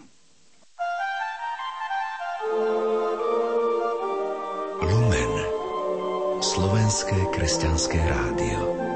[4.77, 5.33] Lumen
[6.39, 8.86] Slovenské kresťanské rádio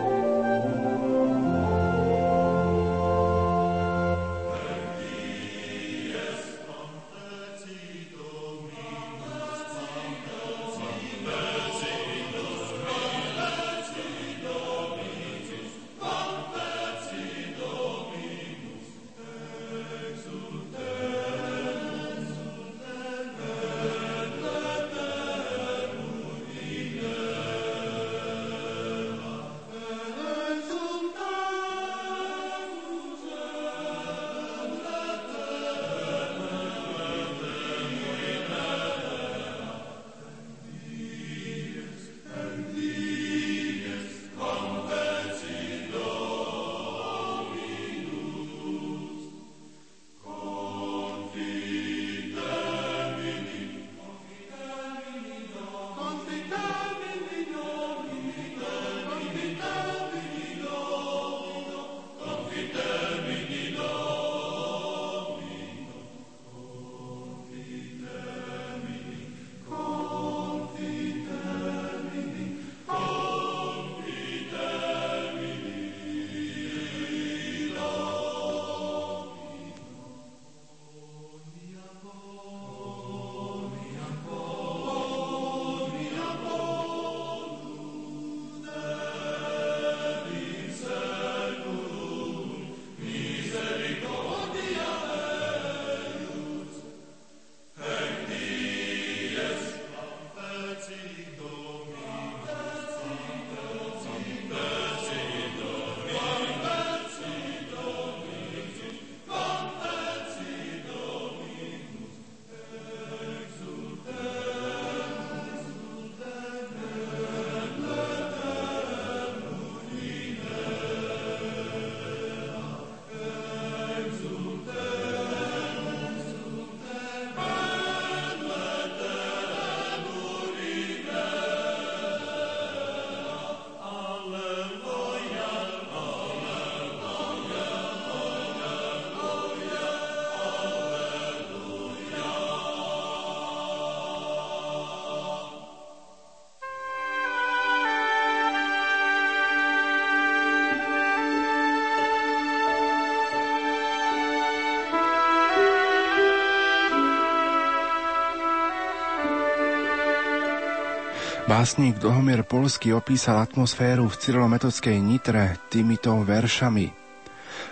[161.62, 166.90] Básnik Dlhomir Polský opísal atmosféru v Cyrilometodskej Nitre týmito veršami.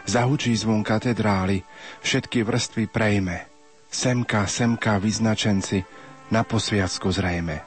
[0.05, 1.65] Zahučí zvon katedrály,
[2.05, 3.49] všetky vrstvy prejme.
[3.89, 5.81] Semka, semka, vyznačenci,
[6.29, 7.65] na posviacku zrejme.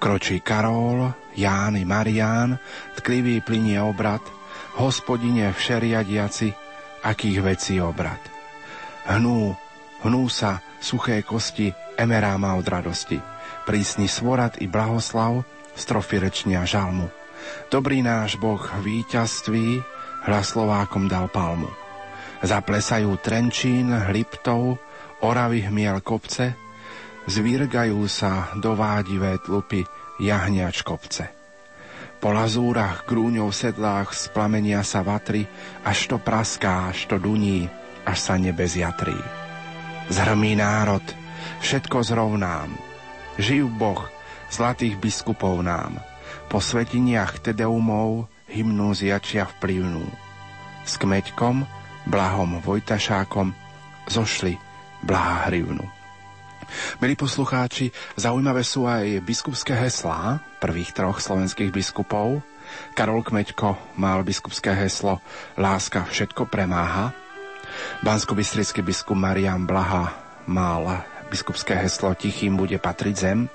[0.00, 2.56] Vkročí Karol, Ján i Marián,
[2.96, 4.24] tklivý plinie obrad,
[4.80, 6.56] hospodine všeriadiaci,
[7.04, 8.24] akých vecí obrad.
[9.12, 9.52] Hnú,
[10.08, 11.68] hnú sa suché kosti,
[12.00, 13.39] emeráma od radosti
[13.70, 15.46] prísny svorad i blahoslav,
[15.78, 17.06] strofy rečnia žalmu.
[17.70, 19.78] Dobrý náš Boh víťazství,
[20.26, 21.70] hlas Slovákom dal palmu.
[22.42, 24.74] Zaplesajú Trenčín, Liptov,
[25.22, 26.58] Oravy hmiel kopce,
[27.30, 29.86] zvírgajú sa do vádivé tlupy
[30.18, 31.30] jahňač kopce.
[32.18, 35.46] Po lazúrach, grúňov sedlách splamenia sa vatry,
[35.86, 37.70] až to praská, až to duní,
[38.02, 39.14] až sa nebe zjatrí.
[40.10, 41.06] Zhrmí národ,
[41.62, 42.89] všetko zrovnám,
[43.40, 44.04] Živ Boh,
[44.52, 45.96] zlatých biskupov nám,
[46.52, 50.04] po svetiniach Tedeumov hymnu zjačia vplyvnú.
[50.84, 51.64] S kmeďkom,
[52.04, 53.56] blahom Vojtašákom
[54.12, 54.60] zošli
[55.00, 55.88] blahá hrivnu.
[57.00, 57.88] Milí poslucháči,
[58.20, 62.44] zaujímavé sú aj biskupské heslá prvých troch slovenských biskupov.
[62.92, 65.24] Karol Kmeďko mal biskupské heslo
[65.56, 67.16] Láska všetko premáha.
[68.04, 70.12] bansko biskup Marian Blaha
[70.44, 73.46] mal biskupské heslo Tichým bude patriť zem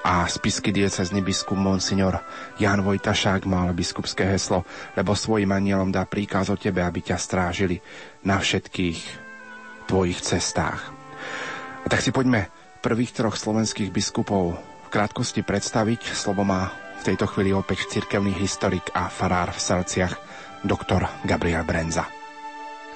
[0.00, 2.24] a spisky diecezny biskup Monsignor
[2.56, 4.64] Jan Vojtašák mal biskupské heslo,
[4.96, 7.84] lebo svojim anielom dá príkaz o tebe, aby ťa strážili
[8.24, 8.98] na všetkých
[9.84, 10.80] tvojich cestách.
[11.84, 12.48] A tak si poďme
[12.80, 16.16] prvých troch slovenských biskupov v krátkosti predstaviť.
[16.16, 16.72] Slovo má
[17.04, 20.16] v tejto chvíli opäť cirkevný historik a farár v Selciach,
[20.64, 22.19] doktor Gabriel Brenza.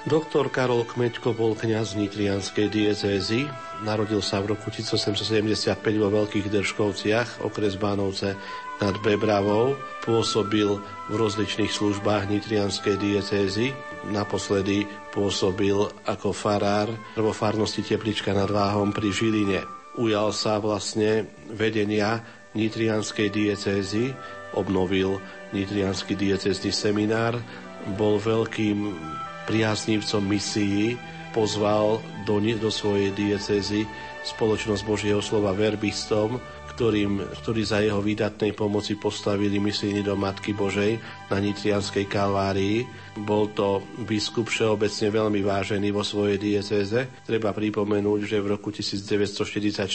[0.05, 3.49] Doktor Karol Kmeďko bol kňaz Nitrianskej diecézy.
[3.81, 8.37] Narodil sa v roku 1875 vo Veľkých Držkovciach, okres Bánovce
[8.77, 9.73] nad Bebravou.
[10.05, 10.69] Pôsobil
[11.09, 13.73] v rozličných službách Nitrianskej diecézy.
[14.13, 15.73] Naposledy pôsobil
[16.05, 19.65] ako farár vo farnosti Teplička nad Váhom pri Žiline.
[19.97, 22.21] Ujal sa vlastne vedenia
[22.53, 24.13] Nitrianskej diecézy,
[24.53, 25.17] obnovil
[25.49, 27.41] Nitrianský diecézny seminár,
[27.97, 28.93] bol veľkým
[29.45, 30.97] priaznivcom misií,
[31.31, 33.83] pozval do, do svojej diecezy
[34.25, 36.41] spoločnosť Božieho slova verbistom,
[36.75, 40.99] ktorým, ktorí za jeho výdatnej pomoci postavili misijný do Matky Božej
[41.31, 42.83] na Nitrianskej kalvárii.
[43.15, 47.23] Bol to biskup všeobecne veľmi vážený vo svojej diecéze.
[47.23, 49.87] Treba pripomenúť, že v roku 1944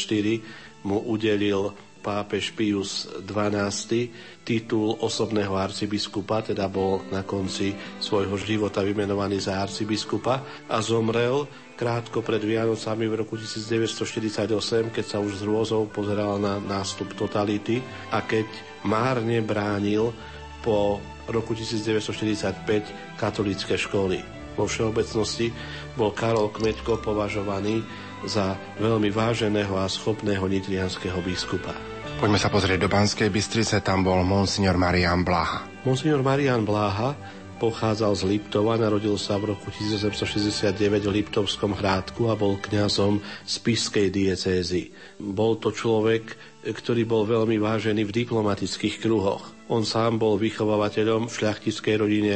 [0.89, 4.11] mu udelil pápež Pius XII
[4.43, 11.45] titul osobného arcibiskupa, teda bol na konci svojho života vymenovaný za arcibiskupa a zomrel
[11.77, 17.81] krátko pred Vianocami v roku 1948, keď sa už z rôzov pozeral na nástup totality
[18.13, 18.45] a keď
[18.85, 20.13] márne bránil
[20.61, 21.01] po
[21.33, 24.21] roku 1945 katolické školy.
[24.61, 25.49] Vo všeobecnosti
[25.97, 27.81] bol Karol Kmeďko považovaný
[28.29, 31.90] za veľmi váženého a schopného nitrianského biskupa.
[32.19, 35.69] Poďme sa pozrieť do Banskej Bystrice, tam bol monsignor Marian Blaha.
[35.87, 37.15] Monsignor Marian Blaha
[37.61, 43.55] pochádzal z Liptova, narodil sa v roku 1869 v Liptovskom hrádku a bol kňazom z
[43.61, 44.97] Piskej diecézy.
[45.20, 49.53] Bol to človek, ktorý bol veľmi vážený v diplomatických kruhoch.
[49.69, 52.35] On sám bol vychovávateľom v šľachtickej rodine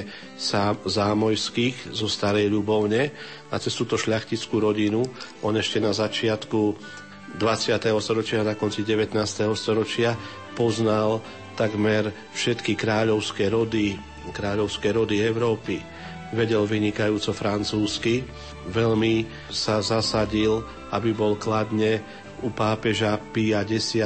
[0.86, 3.10] Zámojských zo Starej Ľubovne
[3.50, 5.02] a cez túto šľachtickú rodinu
[5.42, 6.60] on ešte na začiatku
[7.34, 7.80] 20.
[7.98, 9.14] storočia na konci 19.
[9.52, 10.14] storočia
[10.54, 11.18] poznal
[11.54, 13.98] takmer všetky kráľovské rody,
[14.30, 15.82] kráľovské rody Európy.
[16.34, 18.26] Vedel vynikajúco francúzsky,
[18.68, 22.02] veľmi sa zasadil, aby bol kladne
[22.42, 24.02] u pápeža Pia X.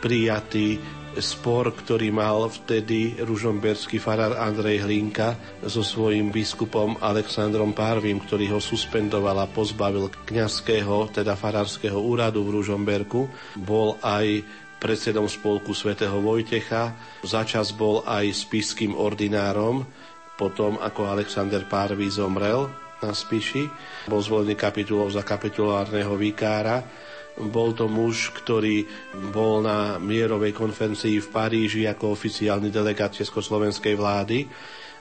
[0.00, 0.80] prijatý
[1.20, 8.60] spor, ktorý mal vtedy ružomberský farár Andrej Hlinka so svojím biskupom Alexandrom Párvim, ktorý ho
[8.62, 13.28] suspendoval a pozbavil kňazského, teda farárskeho úradu v Ružomberku.
[13.60, 14.42] Bol aj
[14.82, 16.92] predsedom spolku svätého Vojtecha,
[17.24, 19.86] začas bol aj spiským ordinárom,
[20.34, 22.68] potom ako Alexander Párvy zomrel
[23.04, 23.64] na Spiši,
[24.08, 27.03] bol zvolený kapitulou za kapitulárneho vikára
[27.38, 28.86] bol to muž, ktorý
[29.34, 34.46] bol na mierovej konferencii v Paríži ako oficiálny delegát Československej vlády.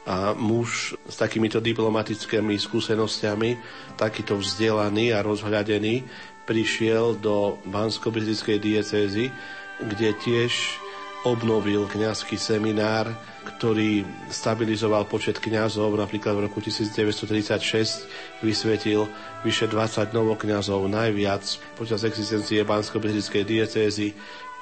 [0.04, 3.56] A muž s takýmito diplomatickými skúsenostiami,
[3.96, 6.04] takýto vzdelaný a rozhľadený,
[6.44, 9.32] prišiel do bansko diecézy,
[9.80, 10.83] kde tiež
[11.24, 13.08] obnovil kňazský seminár,
[13.56, 15.96] ktorý stabilizoval počet kňazov.
[15.96, 19.08] Napríklad v roku 1936 vysvetil
[19.48, 21.44] vyše 20 novokňazov, najviac
[21.80, 24.12] počas existencie bansko diecézy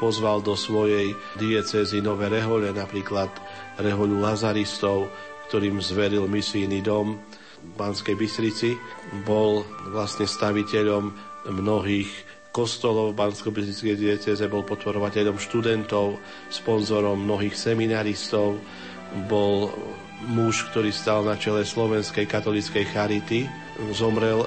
[0.01, 3.29] pozval do svojej diecézy nové rehole, napríklad
[3.77, 5.13] rehoľu lazaristov,
[5.49, 7.21] ktorým zveril misijný dom
[7.61, 8.73] v Banskej Bystrici.
[9.25, 9.61] Bol
[9.93, 11.13] vlastne staviteľom
[11.53, 16.19] mnohých kostolov v bansko dieceze, bol podporovateľom študentov,
[16.51, 18.59] sponzorom mnohých seminaristov,
[19.31, 19.71] bol
[20.27, 23.47] muž, ktorý stal na čele Slovenskej katolíckej charity.
[23.95, 24.45] Zomrel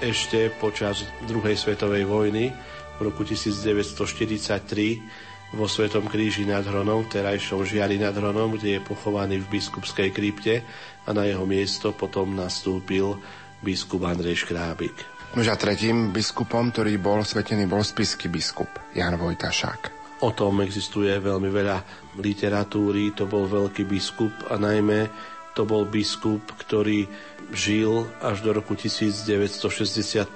[0.00, 2.48] ešte počas druhej svetovej vojny
[2.96, 9.42] v roku 1943 vo Svetom kríži nad Hronom, terajšom Žiari nad Hronom, kde je pochovaný
[9.42, 10.62] v biskupskej krypte
[11.04, 13.18] a na jeho miesto potom nastúpil
[13.60, 15.19] biskup Andrej Škrábik.
[15.30, 18.66] Nož a tretím biskupom, ktorý bol svetený, bol spisky biskup
[18.98, 20.02] Jan Vojtašák.
[20.26, 21.78] O tom existuje veľmi veľa
[22.18, 25.06] literatúry, to bol veľký biskup a najmä
[25.54, 27.06] to bol biskup, ktorý
[27.54, 30.34] žil až do roku 1965,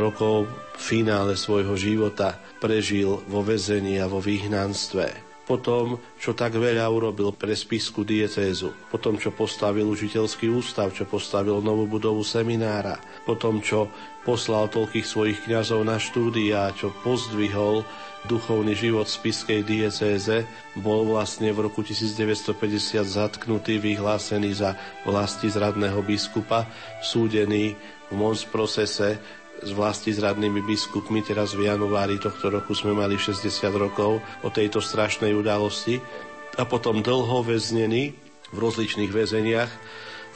[0.00, 6.58] rokov v finále svojho života prežil vo vezení a vo vyhnanstve po tom, čo tak
[6.58, 12.26] veľa urobil pre spisku diecézu, po tom, čo postavil učiteľský ústav, čo postavil novú budovu
[12.26, 13.86] seminára, po tom, čo
[14.26, 17.86] poslal toľkých svojich kňazov na štúdia, čo pozdvihol
[18.26, 20.42] duchovný život spiskej diecéze,
[20.74, 24.74] bol vlastne v roku 1950 zatknutý, vyhlásený za
[25.06, 26.66] vlasti zradného biskupa,
[26.98, 27.78] súdený
[28.10, 29.22] v Mons procese
[29.62, 31.24] s vlasti zradnými biskupmi.
[31.24, 36.00] Teraz v januári tohto roku sme mali 60 rokov o tejto strašnej udalosti.
[36.56, 38.16] A potom dlho väznený
[38.52, 39.70] v rozličných väzeniach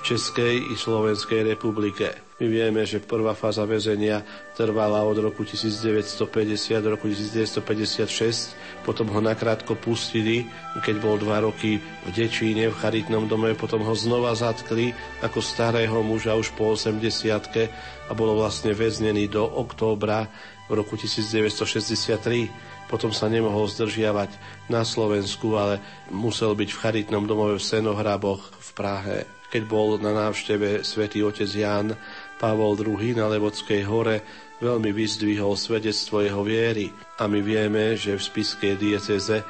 [0.00, 2.12] Českej i Slovenskej republike.
[2.40, 4.24] My vieme, že prvá fáza väzenia
[4.56, 10.48] trvala od roku 1950 do roku 1956, potom ho nakrátko pustili,
[10.80, 16.00] keď bol dva roky v Dečíne, v charitnom dome, potom ho znova zatkli ako starého
[16.00, 17.68] muža už po 80
[18.08, 20.24] a bolo vlastne väznený do októbra
[20.72, 24.34] v roku 1963 potom sa nemohol zdržiavať
[24.66, 25.78] na Slovensku, ale
[26.10, 29.39] musel byť v charitnom domove v Senohraboch v Prahe.
[29.50, 31.98] Keď bol na návšteve svätý otec Ján
[32.38, 34.22] Pavol II na Levodskej hore
[34.62, 39.42] veľmi vyzdvihol svedectvo jeho viery a my vieme, že v spiskej dieceze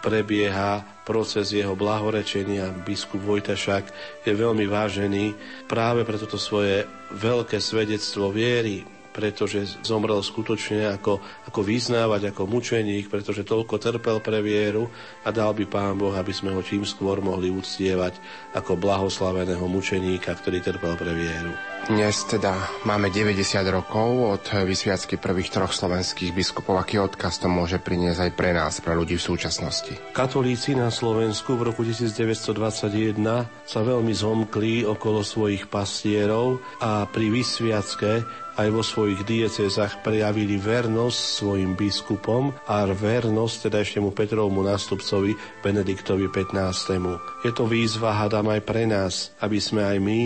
[0.00, 2.72] prebieha proces jeho blahorečenia.
[2.82, 3.84] Biskup Vojtašák
[4.24, 5.24] je veľmi vážený
[5.68, 13.06] práve pre toto svoje veľké svedectvo viery, pretože zomrel skutočne ako, ako vyznávať, ako mučeník,
[13.06, 14.90] pretože toľko trpel pre vieru
[15.22, 18.18] a dal by Pán Boh, aby sme ho čím skôr mohli uctievať
[18.58, 21.54] ako blahoslaveného mučeníka, ktorý trpel pre vieru.
[21.84, 26.80] Dnes teda máme 90 rokov od vysviacky prvých troch slovenských biskupov.
[26.80, 29.92] Aký odkaz to môže priniesť aj pre nás, pre ľudí v súčasnosti?
[30.16, 33.20] Katolíci na Slovensku v roku 1921
[33.68, 41.18] sa veľmi zomkli okolo svojich pastierov a pri vysviacke aj vo svojich diecezách prejavili vernosť
[41.42, 47.46] svojim biskupom a vernosť teda ešte mu Petrovmu nástupcovi Benediktovi 15.
[47.46, 50.20] Je to výzva, hadám aj pre nás, aby sme aj my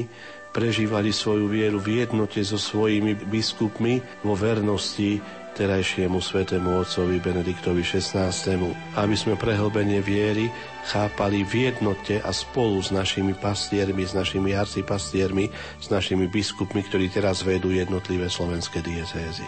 [0.52, 5.20] prežívali svoju vieru v jednote so svojimi biskupmi vo vernosti
[5.58, 8.30] terajšiemu svetému otcovi Benediktovi XVI.
[8.94, 10.46] Aby sme prehlbenie viery
[10.86, 15.50] chápali v jednote a spolu s našimi pastiermi, s našimi arcipastiermi,
[15.82, 19.44] s našimi biskupmi, ktorí teraz vedú jednotlivé slovenské diecézy.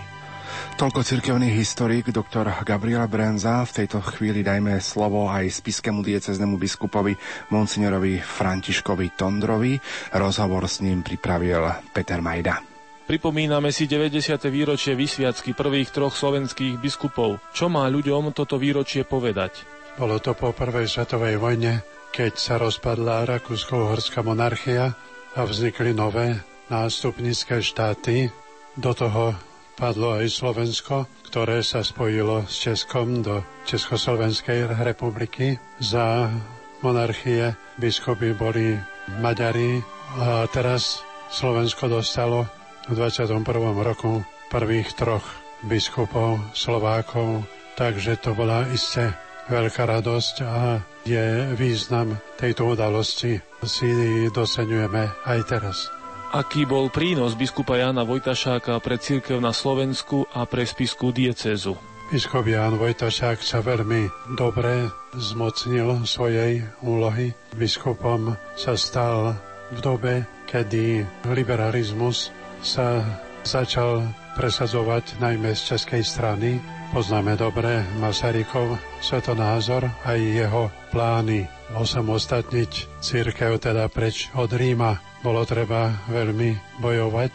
[0.77, 3.63] Toľko cirkevný historik doktor Gabriel Brenza.
[3.63, 7.15] V tejto chvíli dajme slovo aj spiskému dieceznému biskupovi
[7.55, 9.79] monsignorovi Františkovi Tondrovi.
[10.17, 12.70] Rozhovor s ním pripravil Peter Majda.
[13.11, 14.39] Pripomíname si 90.
[14.55, 17.43] výročie vysviacky prvých troch slovenských biskupov.
[17.51, 19.67] Čo má ľuďom toto výročie povedať?
[19.99, 21.83] Bolo to po prvej svetovej vojne,
[22.15, 24.95] keď sa rozpadla Rakúsko-Horská monarchia
[25.35, 26.39] a vznikli nové
[26.71, 28.31] nástupnické štáty.
[28.79, 29.35] Do toho
[29.75, 35.59] padlo aj Slovensko, ktoré sa spojilo s Českom do Československej republiky.
[35.83, 36.31] Za
[36.79, 38.79] monarchie biskupy boli
[39.19, 39.83] Maďari
[40.15, 41.03] a teraz
[41.35, 43.45] Slovensko dostalo v 21.
[43.85, 45.27] roku prvých troch
[45.67, 47.45] biskupov Slovákov,
[47.77, 49.13] takže to bola isté
[49.51, 53.91] veľká radosť a je význam tejto udalosti si
[54.31, 55.91] docenujeme aj teraz.
[56.31, 61.75] Aký bol prínos biskupa Jana Vojtašáka pre církev na Slovensku a pre spisku diecézu?
[62.11, 67.35] Biskup Jan Vojtašák sa veľmi dobre zmocnil svojej úlohy.
[67.55, 69.39] Biskupom sa stal
[69.71, 70.15] v dobe,
[70.47, 73.03] kedy liberalizmus sa
[73.43, 74.05] začal
[74.37, 76.61] presadzovať najmä z českej strany.
[76.91, 84.99] Poznáme dobre Masarykov svetonázor aj jeho plány osamostatniť církev teda preč od Ríma.
[85.23, 87.35] Bolo treba veľmi bojovať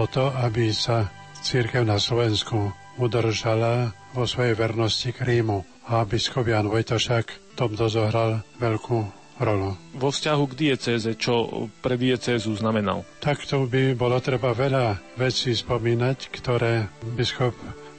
[0.00, 1.10] o to, aby sa
[1.44, 8.40] církev na Slovensku udržala vo svojej vernosti k Rímu a biskup Jan Vojtašák tomto zohral
[8.56, 9.74] veľkú rolu.
[9.94, 13.02] Vo vzťahu k diecéze, čo pre diecézu znamenal?
[13.18, 17.54] Takto by bolo treba veľa vecí spomínať, ktoré biskup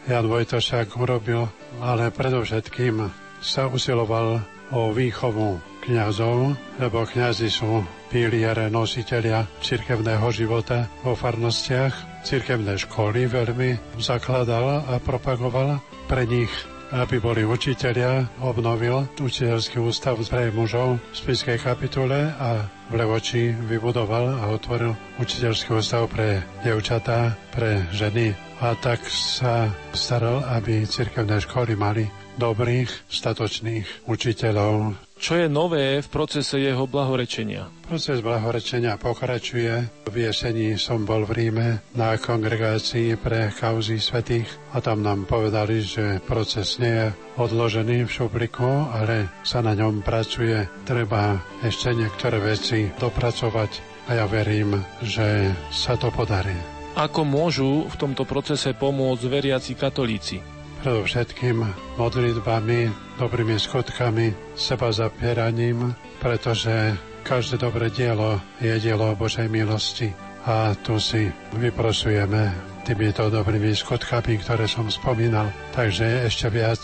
[0.06, 1.50] Jan Vojtašák urobil,
[1.82, 3.10] ale predovšetkým
[3.42, 12.26] sa usiloval o výchovu kňazov, lebo kňazi sú piliere nositeľia cirkevného života vo farnostiach.
[12.26, 15.78] Cirkevné školy veľmi zakladal a propagoval
[16.10, 16.50] pre nich
[16.96, 24.40] aby boli učitelia, obnovil učiteľský ústav pre mužov v Spiskej kapitule a v Levoči vybudoval
[24.40, 28.32] a otvoril učiteľský ústav pre devčatá, pre ženy.
[28.64, 32.08] A tak sa staral, aby cirkevné školy mali
[32.40, 35.05] dobrých, statočných učiteľov.
[35.16, 37.72] Čo je nové v procese jeho blahorečenia?
[37.88, 40.04] Proces blahorečenia pokračuje.
[40.12, 45.80] V jesení som bol v Ríme na kongregácii pre kauzy svetých a tam nám povedali,
[45.80, 47.08] že proces nie je
[47.40, 50.68] odložený v šupliku, ale sa na ňom pracuje.
[50.84, 53.72] Treba ešte niektoré veci dopracovať
[54.12, 56.56] a ja verím, že sa to podarí.
[57.00, 60.56] Ako môžu v tomto procese pomôcť veriaci katolíci?
[60.86, 61.66] predovšetkým
[61.98, 70.14] modlitbami, dobrými skutkami, seba zapieraním, pretože každé dobré dielo je dielo Božej milosti
[70.46, 72.54] a tu si vyprosujeme
[72.86, 75.50] týmito dobrými skutkami, ktoré som spomínal.
[75.74, 76.82] Takže ešte viac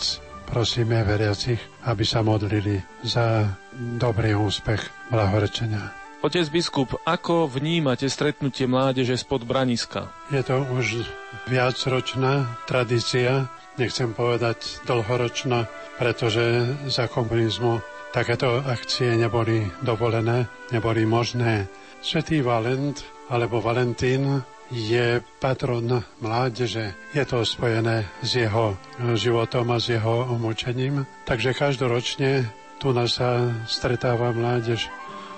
[0.50, 5.94] prosíme veriacich, aby sa modlili za dobrý úspech blahorečenia.
[6.22, 10.06] Otec biskup, ako vnímate stretnutie mládeže spod Braniska?
[10.30, 11.02] Je to už
[11.50, 13.50] viacročná tradícia
[13.82, 15.66] nechcem povedať dlhoročná,
[15.98, 17.82] pretože za komunizmu
[18.14, 21.66] takéto akcie neboli dovolené, neboli možné.
[21.98, 26.94] Svetý Valent alebo Valentín je patron mládeže.
[27.10, 28.78] Je to spojené s jeho
[29.18, 31.02] životom a s jeho umučením.
[31.26, 32.46] Takže každoročne
[32.78, 34.86] tu nás sa stretáva mládež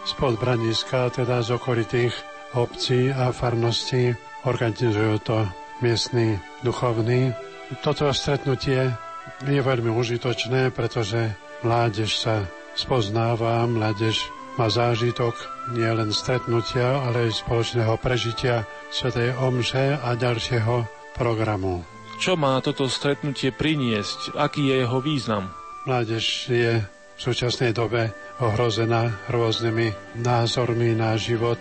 [0.04, 2.14] spod Braniska, teda z okolitých
[2.54, 4.12] obcí a farností.
[4.44, 5.48] Organizujú to
[5.80, 7.32] miestni duchovní
[7.80, 8.92] toto stretnutie
[9.44, 11.32] je veľmi užitočné, pretože
[11.64, 12.44] mládež sa
[12.76, 14.20] spoznáva, mládež
[14.60, 15.34] má zážitok
[15.74, 20.86] nielen stretnutia, ale aj spoločného prežitia Svetej Omše a ďalšieho
[21.16, 21.82] programu.
[22.22, 24.38] Čo má toto stretnutie priniesť?
[24.38, 25.50] Aký je jeho význam?
[25.88, 26.78] Mládež je
[27.14, 31.58] v súčasnej dobe ohrozená rôznymi názormi na život,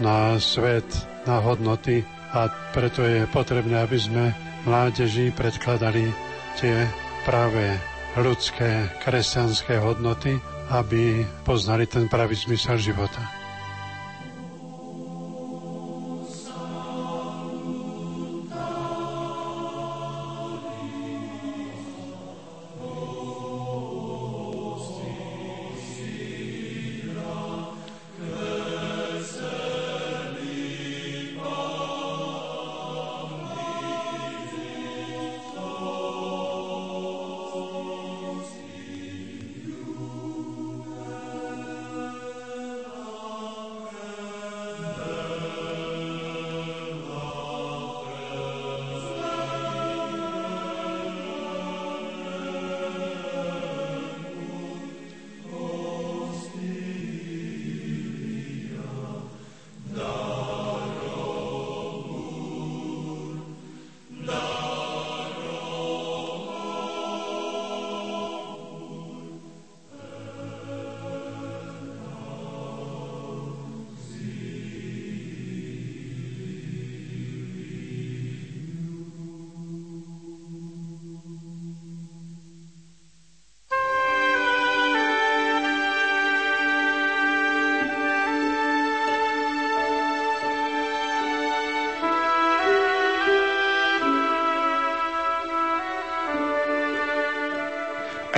[0.00, 0.84] na svet,
[1.24, 4.24] na hodnoty a preto je potrebné, aby sme
[4.64, 6.08] mládeži predkladali
[6.56, 6.88] tie
[7.24, 7.76] práve
[8.16, 10.38] ľudské, kresťanské hodnoty,
[10.72, 13.43] aby poznali ten pravý zmysel života.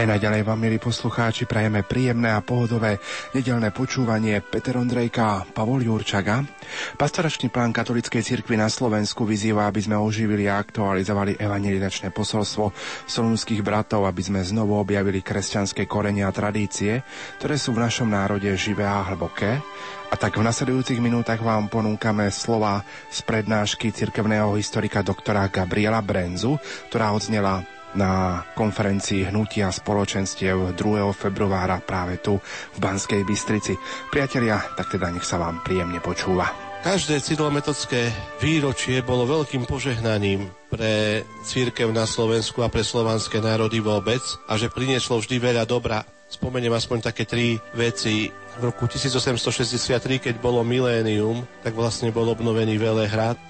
[0.06, 3.02] Aj naďalej vám, milí poslucháči, prajeme príjemné a pohodové
[3.34, 6.46] nedelné počúvanie Peter Ondrejka a Pavol Jurčaga.
[6.94, 12.70] Pastoračný plán katolíckej cirkvi na Slovensku vyzýva, aby sme oživili a aktualizovali evangelizačné posolstvo
[13.10, 17.02] solunských bratov, aby sme znovu objavili kresťanské korenia a tradície,
[17.42, 19.58] ktoré sú v našom národe živé a hlboké.
[20.06, 26.62] A tak v nasledujúcich minútach vám ponúkame slova z prednášky cirkevného historika doktora Gabriela Brenzu,
[26.94, 27.66] ktorá odznela
[27.96, 31.10] na konferencii hnutia spoločenstiev 2.
[31.16, 32.36] februára práve tu
[32.76, 33.74] v Banskej Bystrici.
[34.12, 36.52] Priatelia, tak teda nech sa vám príjemne počúva.
[36.86, 44.22] Každé cyrilometodské výročie bolo veľkým požehnaním pre církev na Slovensku a pre slovanské národy vôbec
[44.46, 46.06] a že prinieslo vždy veľa dobra.
[46.30, 48.30] Spomeniem aspoň také tri veci.
[48.60, 53.40] V roku 1863, keď bolo milénium, tak vlastne bol obnovený Velehrad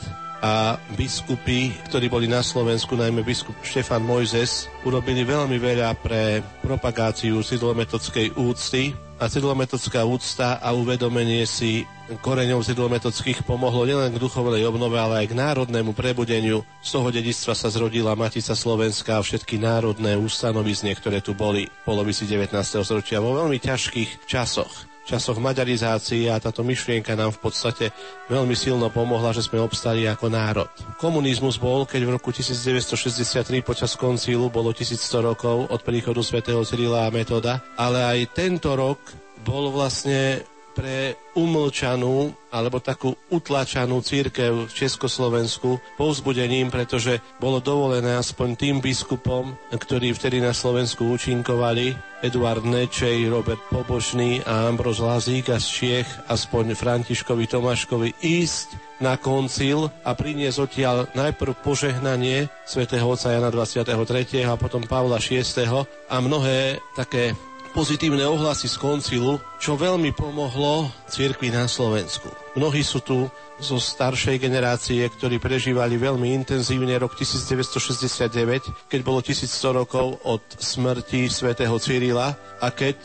[0.44, 7.40] a biskupy, ktorí boli na Slovensku, najmä biskup Štefan Mojzes, urobili veľmi veľa pre propagáciu
[7.40, 11.88] cyrilometodskej úcty a cyrilometodská úcta a uvedomenie si
[12.20, 16.62] koreňov cyrilometodských pomohlo nielen k duchovnej obnove, ale aj k národnému prebudeniu.
[16.84, 21.82] Z toho dedictva sa zrodila Matica Slovenská a všetky národné ustanovizne, ktoré tu boli v
[21.88, 22.52] polovici 19.
[22.84, 27.94] storočia vo veľmi ťažkých časoch časoch maďarizácie a táto myšlienka nám v podstate
[28.26, 30.70] veľmi silno pomohla, že sme obstali ako národ.
[30.98, 37.06] Komunizmus bol, keď v roku 1963 počas koncílu bolo 1100 rokov od príchodu svätého Cyrila
[37.06, 38.98] a Metoda, ale aj tento rok
[39.46, 40.42] bol vlastne
[40.76, 49.56] pre umlčanú alebo takú utlačanú církev v Československu povzbudením, pretože bolo dovolené aspoň tým biskupom,
[49.72, 56.08] ktorí vtedy na Slovensku účinkovali, Eduard Nečej, Robert Pobožný a Ambroz Lazík a z Čiech,
[56.28, 64.48] aspoň Františkovi Tomáškovi ísť na koncil a priniesť odtiaľ najprv požehnanie svätého otca Jana 23.
[64.48, 65.68] a potom Pavla 6.
[66.08, 67.36] a mnohé také
[67.76, 72.32] pozitívne ohlasy z koncilu, čo veľmi pomohlo cirkvi na Slovensku.
[72.56, 73.28] Mnohí sú tu
[73.60, 81.28] zo staršej generácie, ktorí prežívali veľmi intenzívne rok 1969, keď bolo 1100 rokov od smrti
[81.28, 82.32] svätého Cyrila
[82.64, 82.96] a keď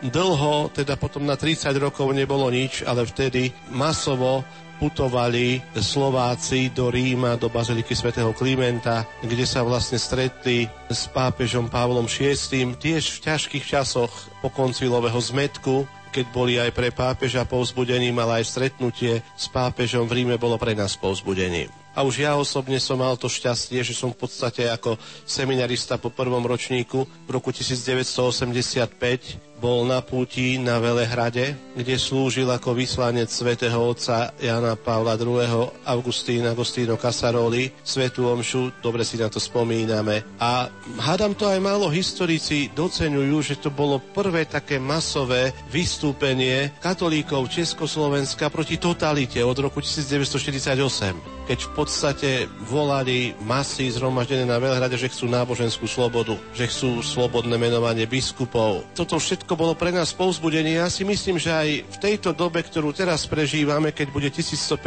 [0.00, 4.40] dlho, teda potom na 30 rokov nebolo nič, ale vtedy masovo
[4.78, 12.08] putovali Slováci do Ríma, do baziliky svätého Klimenta, kde sa vlastne stretli s pápežom Pavlom
[12.08, 12.38] VI,
[12.78, 15.84] tiež v ťažkých časoch po koncilového zmetku,
[16.14, 20.78] keď boli aj pre pápeža povzbudením, ale aj stretnutie s pápežom v Ríme bolo pre
[20.78, 21.83] nás povzbudením.
[21.94, 26.10] A už ja osobne som mal to šťastie, že som v podstate ako seminarista po
[26.10, 33.80] prvom ročníku v roku 1985 bol na púti na Velehrade, kde slúžil ako vyslanec svätého
[33.80, 35.40] otca Jana Pavla II.
[35.88, 40.20] Augustín Agostíno Casaroli, svetú omšu, dobre si na to spomíname.
[40.36, 40.68] A
[41.00, 48.52] hádam to aj málo historici doceňujú, že to bolo prvé také masové vystúpenie katolíkov Československa
[48.52, 52.30] proti totalite od roku 1948, keď v podstate
[52.64, 58.84] volali masy zhromaždené na Velehrade, že chcú náboženskú slobodu, že chcú slobodné menovanie biskupov.
[58.96, 60.80] Toto všetko bolo pre nás povzbudenie.
[60.80, 64.80] Ja si myslím, že aj v tejto dobe, ktorú teraz prežívame, keď bude 1150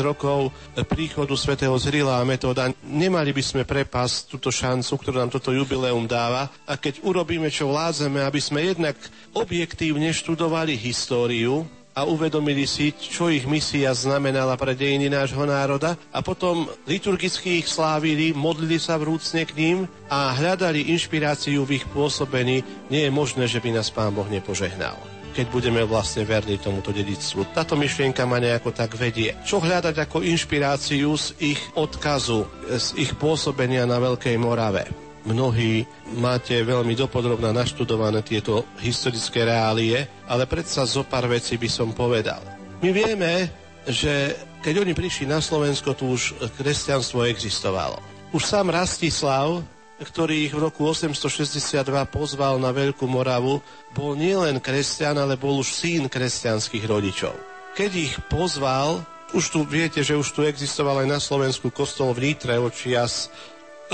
[0.00, 0.54] rokov
[0.86, 6.06] príchodu svätého Zrila a Metóda, nemali by sme prepasť túto šancu, ktorú nám toto jubileum
[6.06, 6.46] dáva.
[6.70, 8.94] A keď urobíme, čo vládzeme, aby sme jednak
[9.34, 16.18] objektívne študovali históriu, a uvedomili si, čo ich misia znamenala pre dejiny nášho národa a
[16.20, 19.78] potom liturgicky ich slávili, modlili sa vrúcne k ním
[20.10, 24.98] a hľadali inšpiráciu v ich pôsobení, nie je možné, že by nás Pán Boh nepožehnal
[25.34, 27.50] keď budeme vlastne verní tomuto dedictvu.
[27.50, 29.34] Táto myšlienka ma nejako tak vedie.
[29.42, 34.86] Čo hľadať ako inšpiráciu z ich odkazu, z ich pôsobenia na Veľkej Morave?
[35.24, 35.88] Mnohí
[36.20, 42.40] máte veľmi dopodrobná naštudované tieto historické reálie, ale predsa zo pár vecí by som povedal.
[42.84, 43.48] My vieme,
[43.88, 48.00] že keď oni prišli na Slovensko, tu už kresťanstvo existovalo.
[48.32, 49.60] Už sám Rastislav,
[50.00, 53.60] ktorý ich v roku 862 pozval na Veľkú Moravu,
[53.92, 57.32] bol nielen kresťan, ale bol už syn kresťanských rodičov.
[57.76, 62.30] Keď ich pozval, už tu viete, že už tu existoval aj na Slovensku kostol v
[62.30, 63.30] Nitre očias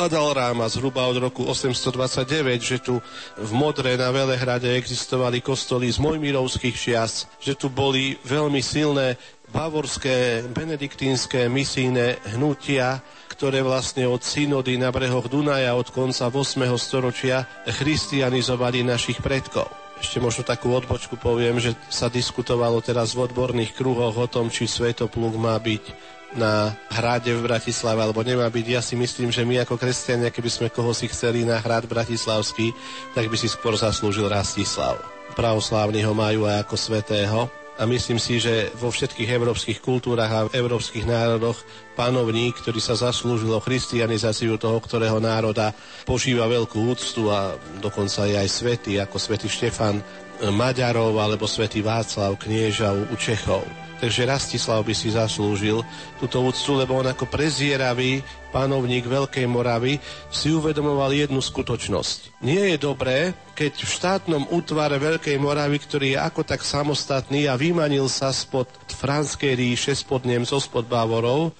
[0.00, 2.24] Adalráma zhruba od roku 829,
[2.56, 3.04] že tu
[3.36, 9.20] v Modre na Velehrade existovali kostoly z Mojmirovských čias, že tu boli veľmi silné
[9.52, 16.64] bavorské benediktínske misijné hnutia, ktoré vlastne od synody na brehoch Dunaja od konca 8.
[16.80, 19.68] storočia christianizovali našich predkov.
[20.00, 24.64] Ešte možno takú odbočku poviem, že sa diskutovalo teraz v odborných kruhoch o tom, či
[24.64, 28.66] svetopluk má byť na hrade v Bratislave, alebo nemá byť.
[28.66, 32.70] Ja si myslím, že my ako kresťania, keby sme koho si chceli na hrad bratislavský,
[33.14, 35.00] tak by si skôr zaslúžil Rastislav.
[35.34, 37.40] Pravoslávni ho majú aj ako svetého.
[37.80, 41.64] A myslím si, že vo všetkých európskych kultúrach a v európskych národoch
[41.96, 45.72] panovník, ktorý sa zaslúžil o christianizáciu toho, ktorého národa,
[46.04, 50.04] požíva veľkú úctu a dokonca je aj svetý, ako svätý Štefan,
[50.48, 53.60] Maďarov alebo svätý Václav kniežav u Čechov.
[54.00, 55.84] Takže Rastislav by si zaslúžil
[56.16, 60.00] túto úctu, lebo on ako prezieravý panovník Veľkej Moravy
[60.32, 62.40] si uvedomoval jednu skutočnosť.
[62.40, 67.60] Nie je dobré, keď v štátnom útvare Veľkej Moravy, ktorý je ako tak samostatný a
[67.60, 71.52] vymanil sa spod Franskej ríše, spod Nemcov, spod Bavorov,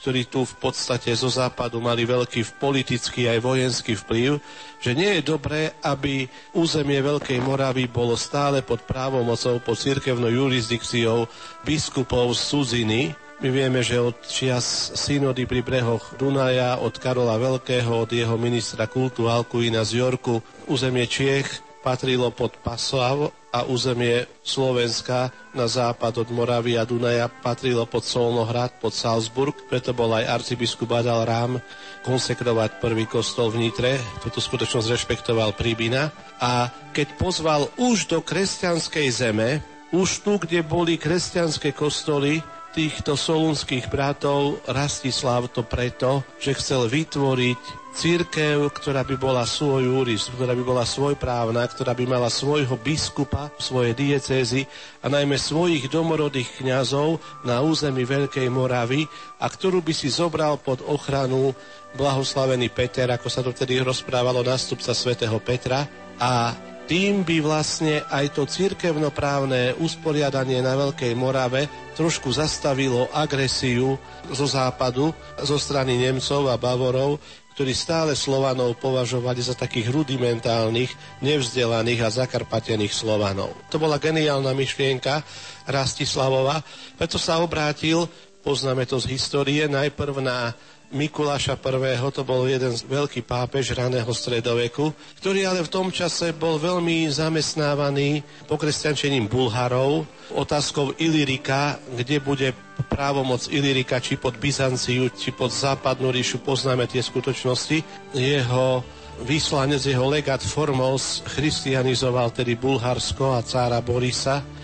[0.00, 4.38] ktorí tu v podstate zo západu mali veľký politický aj vojenský vplyv,
[4.78, 11.26] že nie je dobré, aby územie Veľkej Moravy bolo stále pod právomocou, pod cirkevnou jurisdikciou
[11.66, 13.02] biskupov z cudziny.
[13.36, 18.88] My vieme, že od čias synody pri brehoch Dunaja, od Karola Veľkého, od jeho ministra
[18.88, 20.40] kultu Alkuina z Jorku,
[20.70, 27.86] územie Čiech patrilo pod Paslav a územie Slovenska na západ od Moravy a Dunaja patrilo
[27.86, 31.62] pod Solnohrad, pod Salzburg, preto bol aj arcibiskup Adal Rám
[32.02, 34.02] konsekrovať prvý kostol v Nitre.
[34.18, 36.10] Toto skutočnosť rešpektoval Príbina.
[36.42, 39.62] A keď pozval už do kresťanskej zeme,
[39.94, 42.42] už tu, kde boli kresťanské kostoly,
[42.76, 50.28] týchto solunských bratov Rastislav to preto, že chcel vytvoriť církev, ktorá by bola svoj úris,
[50.28, 54.68] ktorá by bola svojprávna, ktorá by mala svojho biskupa, svoje diecézy
[55.00, 57.16] a najmä svojich domorodých kňazov
[57.48, 59.08] na území Veľkej Moravy
[59.40, 61.56] a ktorú by si zobral pod ochranu
[61.96, 65.88] blahoslavený Peter, ako sa to vtedy rozprávalo, nástupca svätého Petra
[66.20, 66.52] a
[66.86, 71.66] tým by vlastne aj to cirkevnoprávne usporiadanie na Veľkej Morave
[71.98, 73.98] trošku zastavilo agresiu
[74.30, 75.10] zo západu,
[75.42, 77.18] zo strany Nemcov a Bavorov,
[77.58, 83.50] ktorí stále Slovanov považovali za takých rudimentálnych, nevzdelaných a zakarpatených Slovanov.
[83.74, 85.26] To bola geniálna myšlienka
[85.66, 86.62] Rastislavova,
[86.94, 88.06] preto sa obrátil,
[88.46, 90.54] poznáme to z histórie, najprv na
[90.86, 91.98] Mikuláša I.
[92.14, 98.22] to bol jeden veľký pápež raného stredoveku, ktorý ale v tom čase bol veľmi zamestnávaný
[98.46, 102.54] pokresťančením Bulharov, otázkou Ilirika, kde bude
[102.86, 107.82] právomoc Ilirika, či pod Byzanciu, či pod západnú ríšu, poznáme tie skutočnosti.
[108.14, 108.86] Jeho
[109.26, 114.55] vyslanec, jeho legát Formos christianizoval tedy Bulharsko a cára Borisa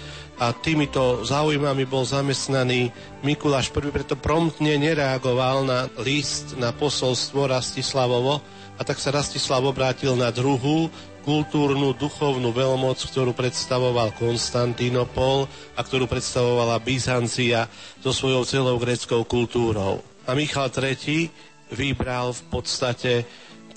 [0.42, 2.90] a týmito záujmami bol zamestnaný
[3.22, 8.42] Mikuláš I, preto promptne nereagoval na list, na posolstvo Rastislavovo
[8.74, 10.90] a tak sa Rastislav obrátil na druhú
[11.22, 15.46] kultúrnu, duchovnú veľmoc, ktorú predstavoval Konstantínopol
[15.78, 17.70] a ktorú predstavovala Byzancia
[18.02, 20.02] so svojou celou greckou kultúrou.
[20.26, 21.30] A Michal III
[21.70, 23.12] vybral v podstate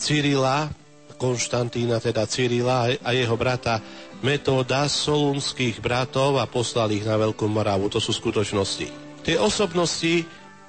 [0.02, 0.74] Cyrila,
[1.16, 3.80] Konštantína, teda Cyrila a jeho brata
[4.24, 7.92] metóda solunských bratov a poslal ich na Veľkú Moravu.
[7.92, 8.88] To sú skutočnosti.
[9.26, 10.26] Tie osobnosti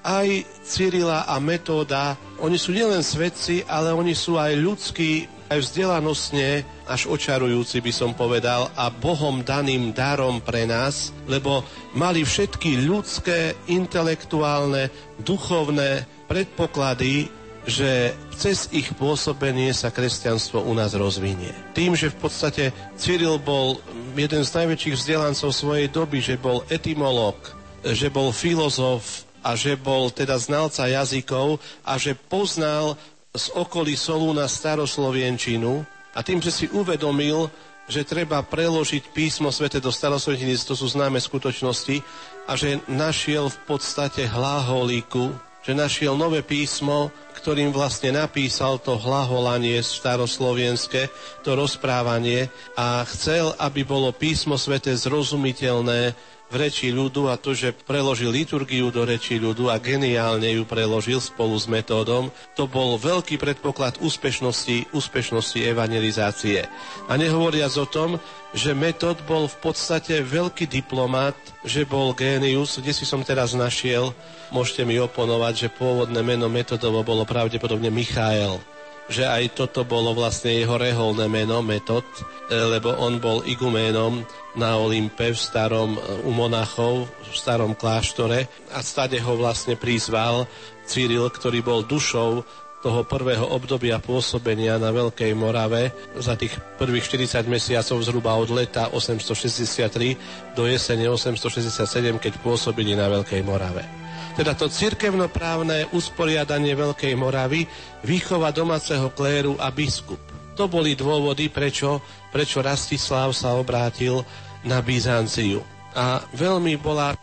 [0.06, 6.62] aj Cyrila a Metóda, oni sú nielen svedci, ale oni sú aj ľudskí, aj vzdelanostne
[6.86, 11.62] až očarujúci by som povedal a Bohom daným darom pre nás, lebo
[11.94, 14.90] mali všetky ľudské, intelektuálne,
[15.22, 17.30] duchovné predpoklady
[17.66, 21.50] že cez ich pôsobenie sa kresťanstvo u nás rozvinie.
[21.74, 22.64] Tým, že v podstate
[22.94, 23.82] Cyril bol
[24.14, 27.34] jeden z najväčších vzdelancov svojej doby, že bol etymolog,
[27.82, 32.94] že bol filozof a že bol teda znalca jazykov a že poznal
[33.34, 35.82] z okolí Solúna staroslovienčinu
[36.16, 37.50] a tým, že si uvedomil,
[37.86, 42.00] že treba preložiť písmo svete do staroslovenčiny, to sú známe skutočnosti,
[42.46, 45.34] a že našiel v podstate hlaholíku,
[45.66, 47.10] že našiel nové písmo,
[47.46, 51.06] ktorým vlastne napísal to hlaholanie staroslovenské,
[51.46, 56.10] to rozprávanie a chcel, aby bolo písmo svete zrozumiteľné
[56.56, 61.54] reči ľudu a to, že preložil liturgiu do reči ľudu a geniálne ju preložil spolu
[61.54, 66.64] s metódom, to bol veľký predpoklad úspešnosti, úspešnosti evangelizácie.
[67.06, 68.16] A nehovoriac o tom,
[68.56, 74.16] že metód bol v podstate veľký diplomat, že bol génius, kde si som teraz našiel,
[74.48, 78.75] môžete mi oponovať, že pôvodné meno metodovo bolo pravdepodobne Michael
[79.06, 82.06] že aj toto bolo vlastne jeho reholné meno, metod,
[82.50, 84.26] e, lebo on bol iguménom
[84.58, 90.50] na Olympe v starom, e, u monachov, v starom kláštore a stade ho vlastne prizval
[90.86, 92.42] Cyril, ktorý bol dušou
[92.86, 98.94] toho prvého obdobia pôsobenia na Veľkej Morave za tých prvých 40 mesiacov zhruba od leta
[98.94, 104.05] 863 do jesene 867, keď pôsobili na Veľkej Morave
[104.36, 107.64] teda to cirkevnoprávne usporiadanie Veľkej Moravy,
[108.04, 110.20] výchova domáceho kléru a biskup.
[110.60, 114.20] To boli dôvody, prečo, prečo Rastislav sa obrátil
[114.64, 115.64] na Byzanciu.
[115.96, 117.16] A veľmi bola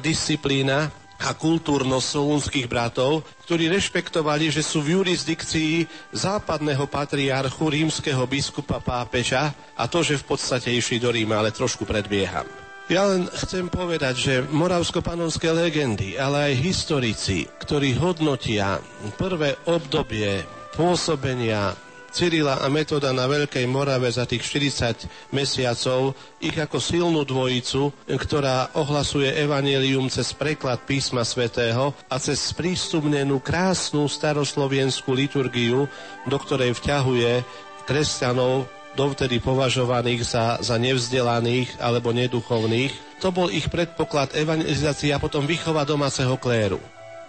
[0.00, 0.88] disciplína
[1.24, 9.52] a kultúrnosť solúnskych bratov, ktorí rešpektovali, že sú v jurisdikcii západného patriarchu rímskeho biskupa pápeža
[9.76, 12.63] a to, že v podstate išli do Ríma, ale trošku predbieham.
[12.84, 18.76] Ja len chcem povedať, že moravsko-panonské legendy, ale aj historici, ktorí hodnotia
[19.16, 20.44] prvé obdobie
[20.76, 21.72] pôsobenia
[22.12, 26.12] Cyrila a Metoda na Veľkej Morave za tých 40 mesiacov
[26.44, 34.04] ich ako silnú dvojicu, ktorá ohlasuje evanelium cez preklad písma svätého a cez sprístupnenú krásnu
[34.12, 35.88] staroslovenskú liturgiu,
[36.28, 37.40] do ktorej vťahuje
[37.88, 43.20] kresťanov dovtedy považovaných za, za nevzdelaných alebo neduchovných.
[43.22, 46.78] To bol ich predpoklad evangelizácie a potom vychova domáceho kléru.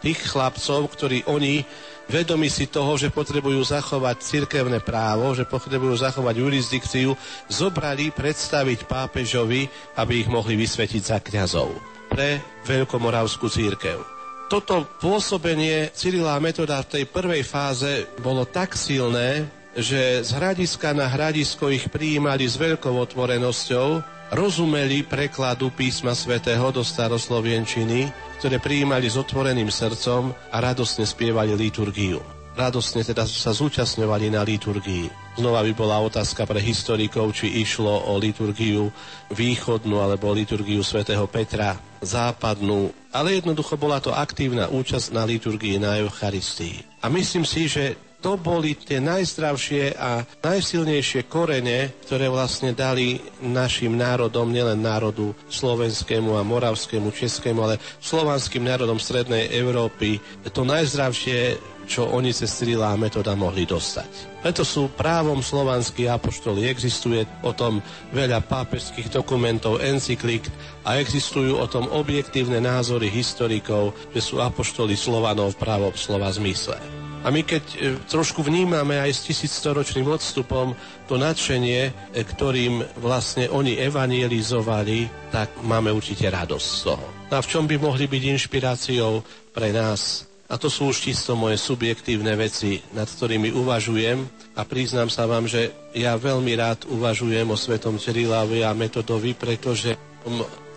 [0.01, 1.65] Tých chlapcov, ktorí oni
[2.05, 7.17] vedomi si toho, že potrebujú zachovať cirkevné právo, že potrebujú zachovať jurisdikciu,
[7.49, 9.65] zobrali predstaviť pápežovi,
[9.97, 11.73] aby ich mohli vysvetiť za kňazov
[12.09, 12.37] pre
[12.69, 13.97] Veľkomoravskú církev.
[14.45, 20.95] Toto pôsobenie Cyrila a Metoda v tej prvej fáze bolo tak silné, že z hradiska
[20.95, 24.01] na hradisko ich prijímali s veľkou otvorenosťou,
[24.33, 32.21] rozumeli prekladu písma svätého do staroslovienčiny ktoré prijímali s otvoreným srdcom a radosne spievali liturgiu.
[32.55, 35.11] Radosne teda sa zúčastňovali na liturgii.
[35.35, 38.93] Znova by bola otázka pre historikov, či išlo o liturgiu
[39.33, 41.75] východnú alebo liturgiu svätého Petra
[42.05, 47.03] západnú, ale jednoducho bola to aktívna účasť na liturgii na Eucharistii.
[47.03, 53.93] A myslím si, že to boli tie najzdravšie a najsilnejšie korene, ktoré vlastne dali našim
[53.93, 60.17] národom, nielen národu slovenskému a moravskému, českému, ale slovanským národom Strednej Európy,
[60.49, 64.41] to najzdravšie, čo oni cez Cyrila a metoda mohli dostať.
[64.41, 66.65] Preto sú právom slovanskí apoštoli.
[66.65, 67.77] Existuje o tom
[68.09, 70.49] veľa pápežských dokumentov, encyklík
[70.81, 77.04] a existujú o tom objektívne názory historikov, že sú apoštoli Slovanov právom slova zmysle.
[77.25, 80.77] A my keď e, trošku vnímame aj s tisícstoročným odstupom
[81.09, 87.05] to nadšenie, e, ktorým vlastne oni evangelizovali, tak máme určite radosť z toho.
[87.33, 89.25] A v čom by mohli byť inšpiráciou
[89.57, 90.29] pre nás?
[90.45, 94.21] A to sú už čisto moje subjektívne veci, nad ktorými uvažujem
[94.53, 99.97] a priznám sa vám, že ja veľmi rád uvažujem o svetom Cyrilávi a Metodovi, pretože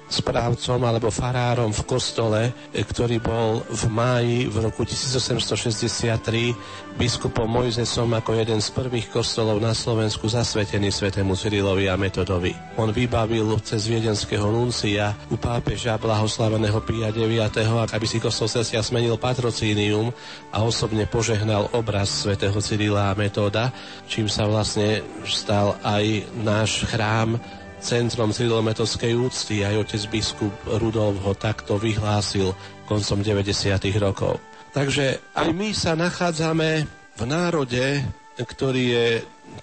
[0.09, 8.11] správcom alebo farárom v kostole, e, ktorý bol v máji v roku 1863 biskupom Mojzesom
[8.17, 12.57] ako jeden z prvých kostolov na Slovensku zasvetený svetému Cyrilovi a Metodovi.
[12.81, 17.53] On vybavil cez viedenského nuncia u pápeža blahoslaveného Pia IX,
[17.93, 20.11] aby si kostol Celsia smenil patrocínium
[20.51, 23.71] a osobne požehnal obraz svätého Cyrila a Metoda,
[24.09, 27.37] čím sa vlastne stal aj náš chrám
[27.79, 29.63] centrom cyrilometovskej úcty.
[29.63, 32.53] Aj otec biskup Rudolf ho takto vyhlásil
[32.87, 33.79] koncom 90.
[33.99, 34.43] rokov.
[34.75, 36.87] Takže aj my sa nachádzame
[37.19, 38.05] v národe,
[38.39, 39.07] ktorý je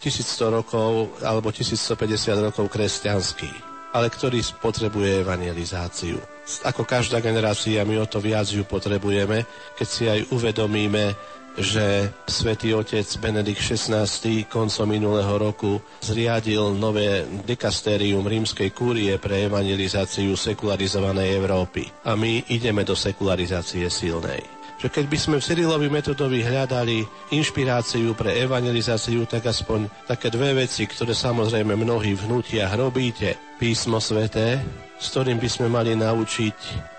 [0.01, 3.51] 1100 rokov alebo 1150 rokov kresťanský,
[3.95, 6.19] ale ktorý potrebuje evangelizáciu.
[6.67, 9.47] Ako každá generácia, my o to viac ju potrebujeme,
[9.79, 11.15] keď si aj uvedomíme,
[11.55, 14.03] že svätý otec Benedikt XVI
[14.47, 21.87] koncom minulého roku zriadil nové dekastérium rímskej kúrie pre evangelizáciu sekularizovanej Európy.
[22.03, 28.11] A my ideme do sekularizácie silnej že keď by sme v Cyrilovi metodovi hľadali inšpiráciu
[28.13, 33.39] pre evangelizáciu, tak aspoň také dve veci, ktoré samozrejme mnohí vnútia robíte.
[33.55, 34.59] Písmo sveté,
[34.99, 36.57] s ktorým by sme mali naučiť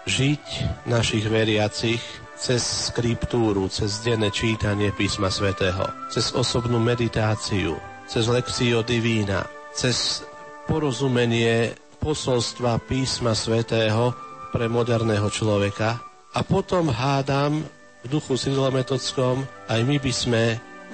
[0.09, 0.45] žiť
[0.89, 9.49] našich veriacich, cez skriptúru, cez denné čítanie písma svätého, cez osobnú meditáciu, cez lekciu divína,
[9.73, 10.23] cez
[10.69, 14.13] porozumenie posolstva písma svätého
[14.53, 15.99] pre moderného človeka
[16.37, 17.65] a potom hádam
[18.05, 20.45] v duchu Cyrilometockom aj my by sme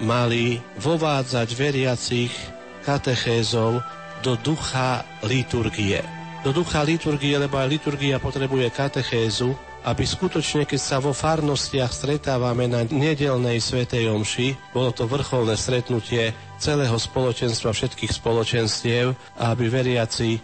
[0.00, 2.32] mali vovádzať veriacich
[2.86, 3.82] katechézov
[4.22, 6.00] do ducha liturgie.
[6.42, 12.70] Do ducha liturgie, lebo aj liturgia potrebuje katechézu, aby skutočne, keď sa vo farnostiach stretávame
[12.70, 16.30] na nedelnej svetej omši, bolo to vrcholné stretnutie
[16.62, 19.10] celého spoločenstva, všetkých spoločenstiev,
[19.42, 20.38] aby veriaci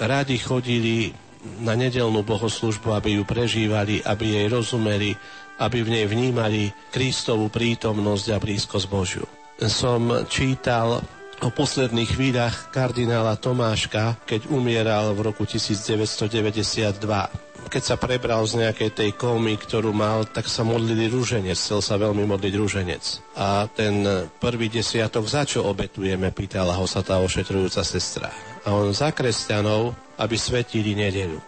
[0.00, 1.12] radi chodili
[1.60, 5.12] na nedelnú bohoslužbu, aby ju prežívali, aby jej rozumeli,
[5.60, 9.26] aby v nej vnímali Kristovú prítomnosť a blízkosť Božiu.
[9.58, 11.02] Som čítal
[11.38, 18.90] o posledných chvíľach kardinála Tomáška, keď umieral v roku 1992 keď sa prebral z nejakej
[18.96, 23.04] tej komy, ktorú mal, tak sa modlili rúženec, chcel sa veľmi modliť rúženec.
[23.36, 24.02] A ten
[24.40, 28.32] prvý desiatok, za čo obetujeme, pýtala ho sa tá ošetrujúca sestra.
[28.64, 31.38] A on za kresťanov, aby svetili nedeľu.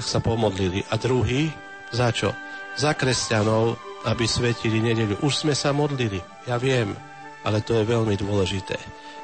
[0.00, 0.82] Tak sa pomodlili.
[0.90, 1.52] A druhý,
[1.92, 2.34] za čo?
[2.76, 5.24] za kresťanov, aby svetili nedeľu.
[5.24, 6.92] Už sme sa modlili, ja viem,
[7.42, 8.76] ale to je veľmi dôležité.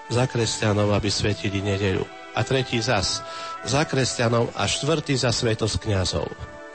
[0.09, 2.22] Za kresťanov, aby svetili nedeľu.
[2.33, 3.21] A tretí zas,
[3.63, 6.29] za kresťanov a štvrtý za svetosť kňazov.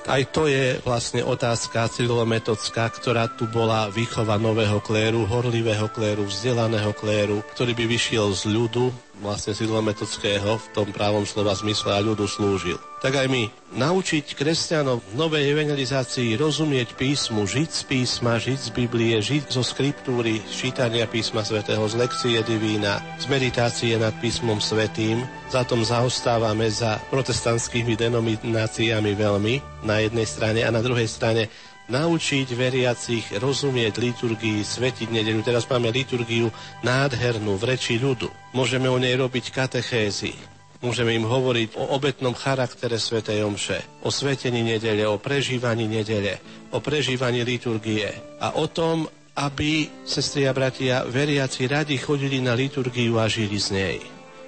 [0.07, 6.95] Aj to je vlastne otázka cyrilometodská, ktorá tu bola výchova nového kléru, horlivého kléru, vzdelaného
[6.95, 8.87] kléru, ktorý by vyšiel z ľudu,
[9.21, 12.77] vlastne cyrilometodského v tom právom slova zmysle a ľudu slúžil.
[12.97, 18.69] Tak aj my naučiť kresťanov v novej evangelizácii rozumieť písmu, žiť z písma, žiť z
[18.73, 25.21] Biblie, žiť zo skriptúry, čítania písma svätého, z lekcie divína, z meditácie nad písmom svetým,
[25.53, 31.47] za tom zaostávame za protestantskými denomináciami veľmi na jednej strane a na druhej strane
[31.87, 35.41] naučiť veriacich rozumieť liturgii, svetiť nedeľu.
[35.43, 36.51] Teraz máme liturgiu
[36.83, 38.27] nádhernú v reči ľudu.
[38.51, 40.35] Môžeme o nej robiť katechézy.
[40.77, 46.37] Môžeme im hovoriť o obetnom charaktere Svetej Omše, o svetení nedele, o prežívaní nedele,
[46.69, 53.17] o prežívaní liturgie a o tom, aby, sestri a bratia, veriaci radi chodili na liturgiu
[53.17, 53.97] a žili z nej.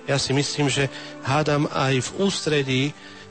[0.05, 0.89] Ja si myslím, že
[1.25, 2.83] hádam aj v ústredí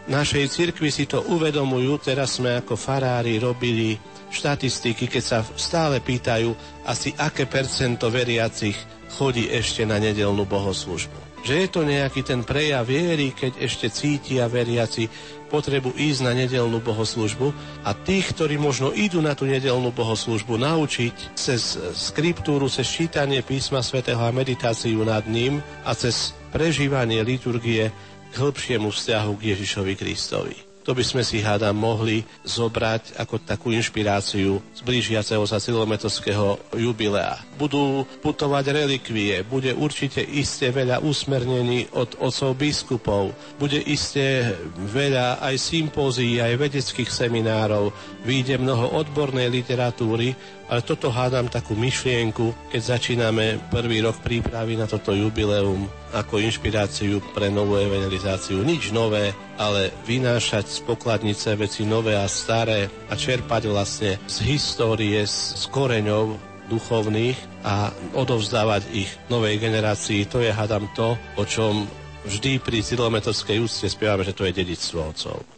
[0.08, 2.00] našej cirkvi si to uvedomujú.
[2.00, 3.94] Teraz sme ako farári robili
[4.28, 6.52] štatistiky, keď sa stále pýtajú
[6.88, 8.76] asi aké percento veriacich
[9.08, 11.28] chodí ešte na nedelnú bohoslužbu.
[11.46, 15.06] Že je to nejaký ten prejav viery, keď ešte cítia veriaci
[15.48, 17.54] potrebu ísť na nedelnú bohoslužbu
[17.86, 23.80] a tých, ktorí možno idú na tú nedelnú bohoslužbu, naučiť cez skriptúru, cez čítanie písma
[23.80, 27.88] svätého a meditáciu nad ním a cez prežívanie liturgie
[28.30, 30.68] k hĺbšiemu vzťahu k Ježišovi Kristovi.
[30.88, 37.36] To by sme si hádam mohli zobrať ako takú inšpiráciu z blížiaceho sa silometovského jubilea.
[37.60, 44.56] Budú putovať relikvie, bude určite iste veľa usmernení od otcov biskupov, bude iste
[44.88, 47.92] veľa aj sympózií, aj vedeckých seminárov,
[48.24, 50.32] vyjde mnoho odbornej literatúry,
[50.68, 57.20] ale toto hádam takú myšlienku, keď začíname prvý rok prípravy na toto jubileum ako inšpiráciu
[57.32, 58.60] pre novú evangelizáciu.
[58.64, 65.24] Nič nové, ale vynášať z pokladnice veci nové a staré a čerpať vlastne z histórie,
[65.24, 66.36] z koreňov
[66.68, 70.28] duchovných a odovzdávať ich novej generácii.
[70.28, 71.88] To je, hádam, to, o čom
[72.28, 75.57] vždy pri Silometodskej úcte spievame, že to je dedictvo otcov.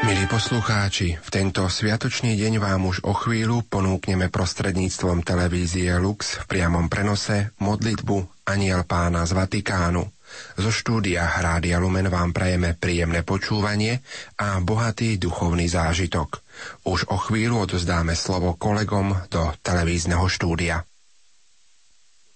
[0.00, 6.44] Milí poslucháči, v tento sviatočný deň vám už o chvíľu ponúkneme prostredníctvom televízie Lux v
[6.48, 10.08] priamom prenose modlitbu Aniel pána z Vatikánu.
[10.56, 14.00] Zo štúdia Rádia Lumen vám prajeme príjemné počúvanie
[14.40, 16.40] a bohatý duchovný zážitok.
[16.88, 20.80] Už o chvíľu odozdáme slovo kolegom do televízneho štúdia.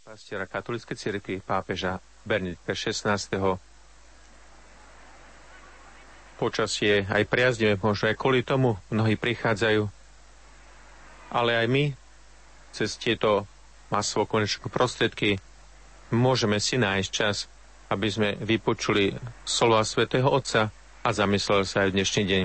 [0.05, 1.97] Pastiera katolíckej cirkvi pápeža
[2.28, 3.41] Benedikta 16
[6.36, 9.86] počasie aj priaznivé, možno aj kvôli tomu mnohí prichádzajú.
[11.35, 11.85] Ale aj my
[12.74, 13.47] cez tieto
[13.90, 15.39] masovo konečné prostriedky
[16.11, 17.47] môžeme si nájsť čas,
[17.90, 19.15] aby sme vypočuli
[19.47, 20.74] slova svätého Otca
[21.05, 22.43] a zamysleli sa aj v dnešný deň.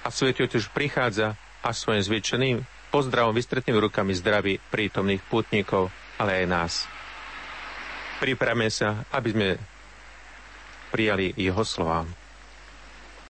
[0.00, 2.56] A Svetý Otec prichádza a svojim zvyčeným
[2.88, 6.72] pozdravom vystretnými rukami zdraví prítomných pútnikov, ale aj nás.
[8.18, 9.48] Pripravme sa, aby sme
[10.90, 12.19] prijali jeho slovám.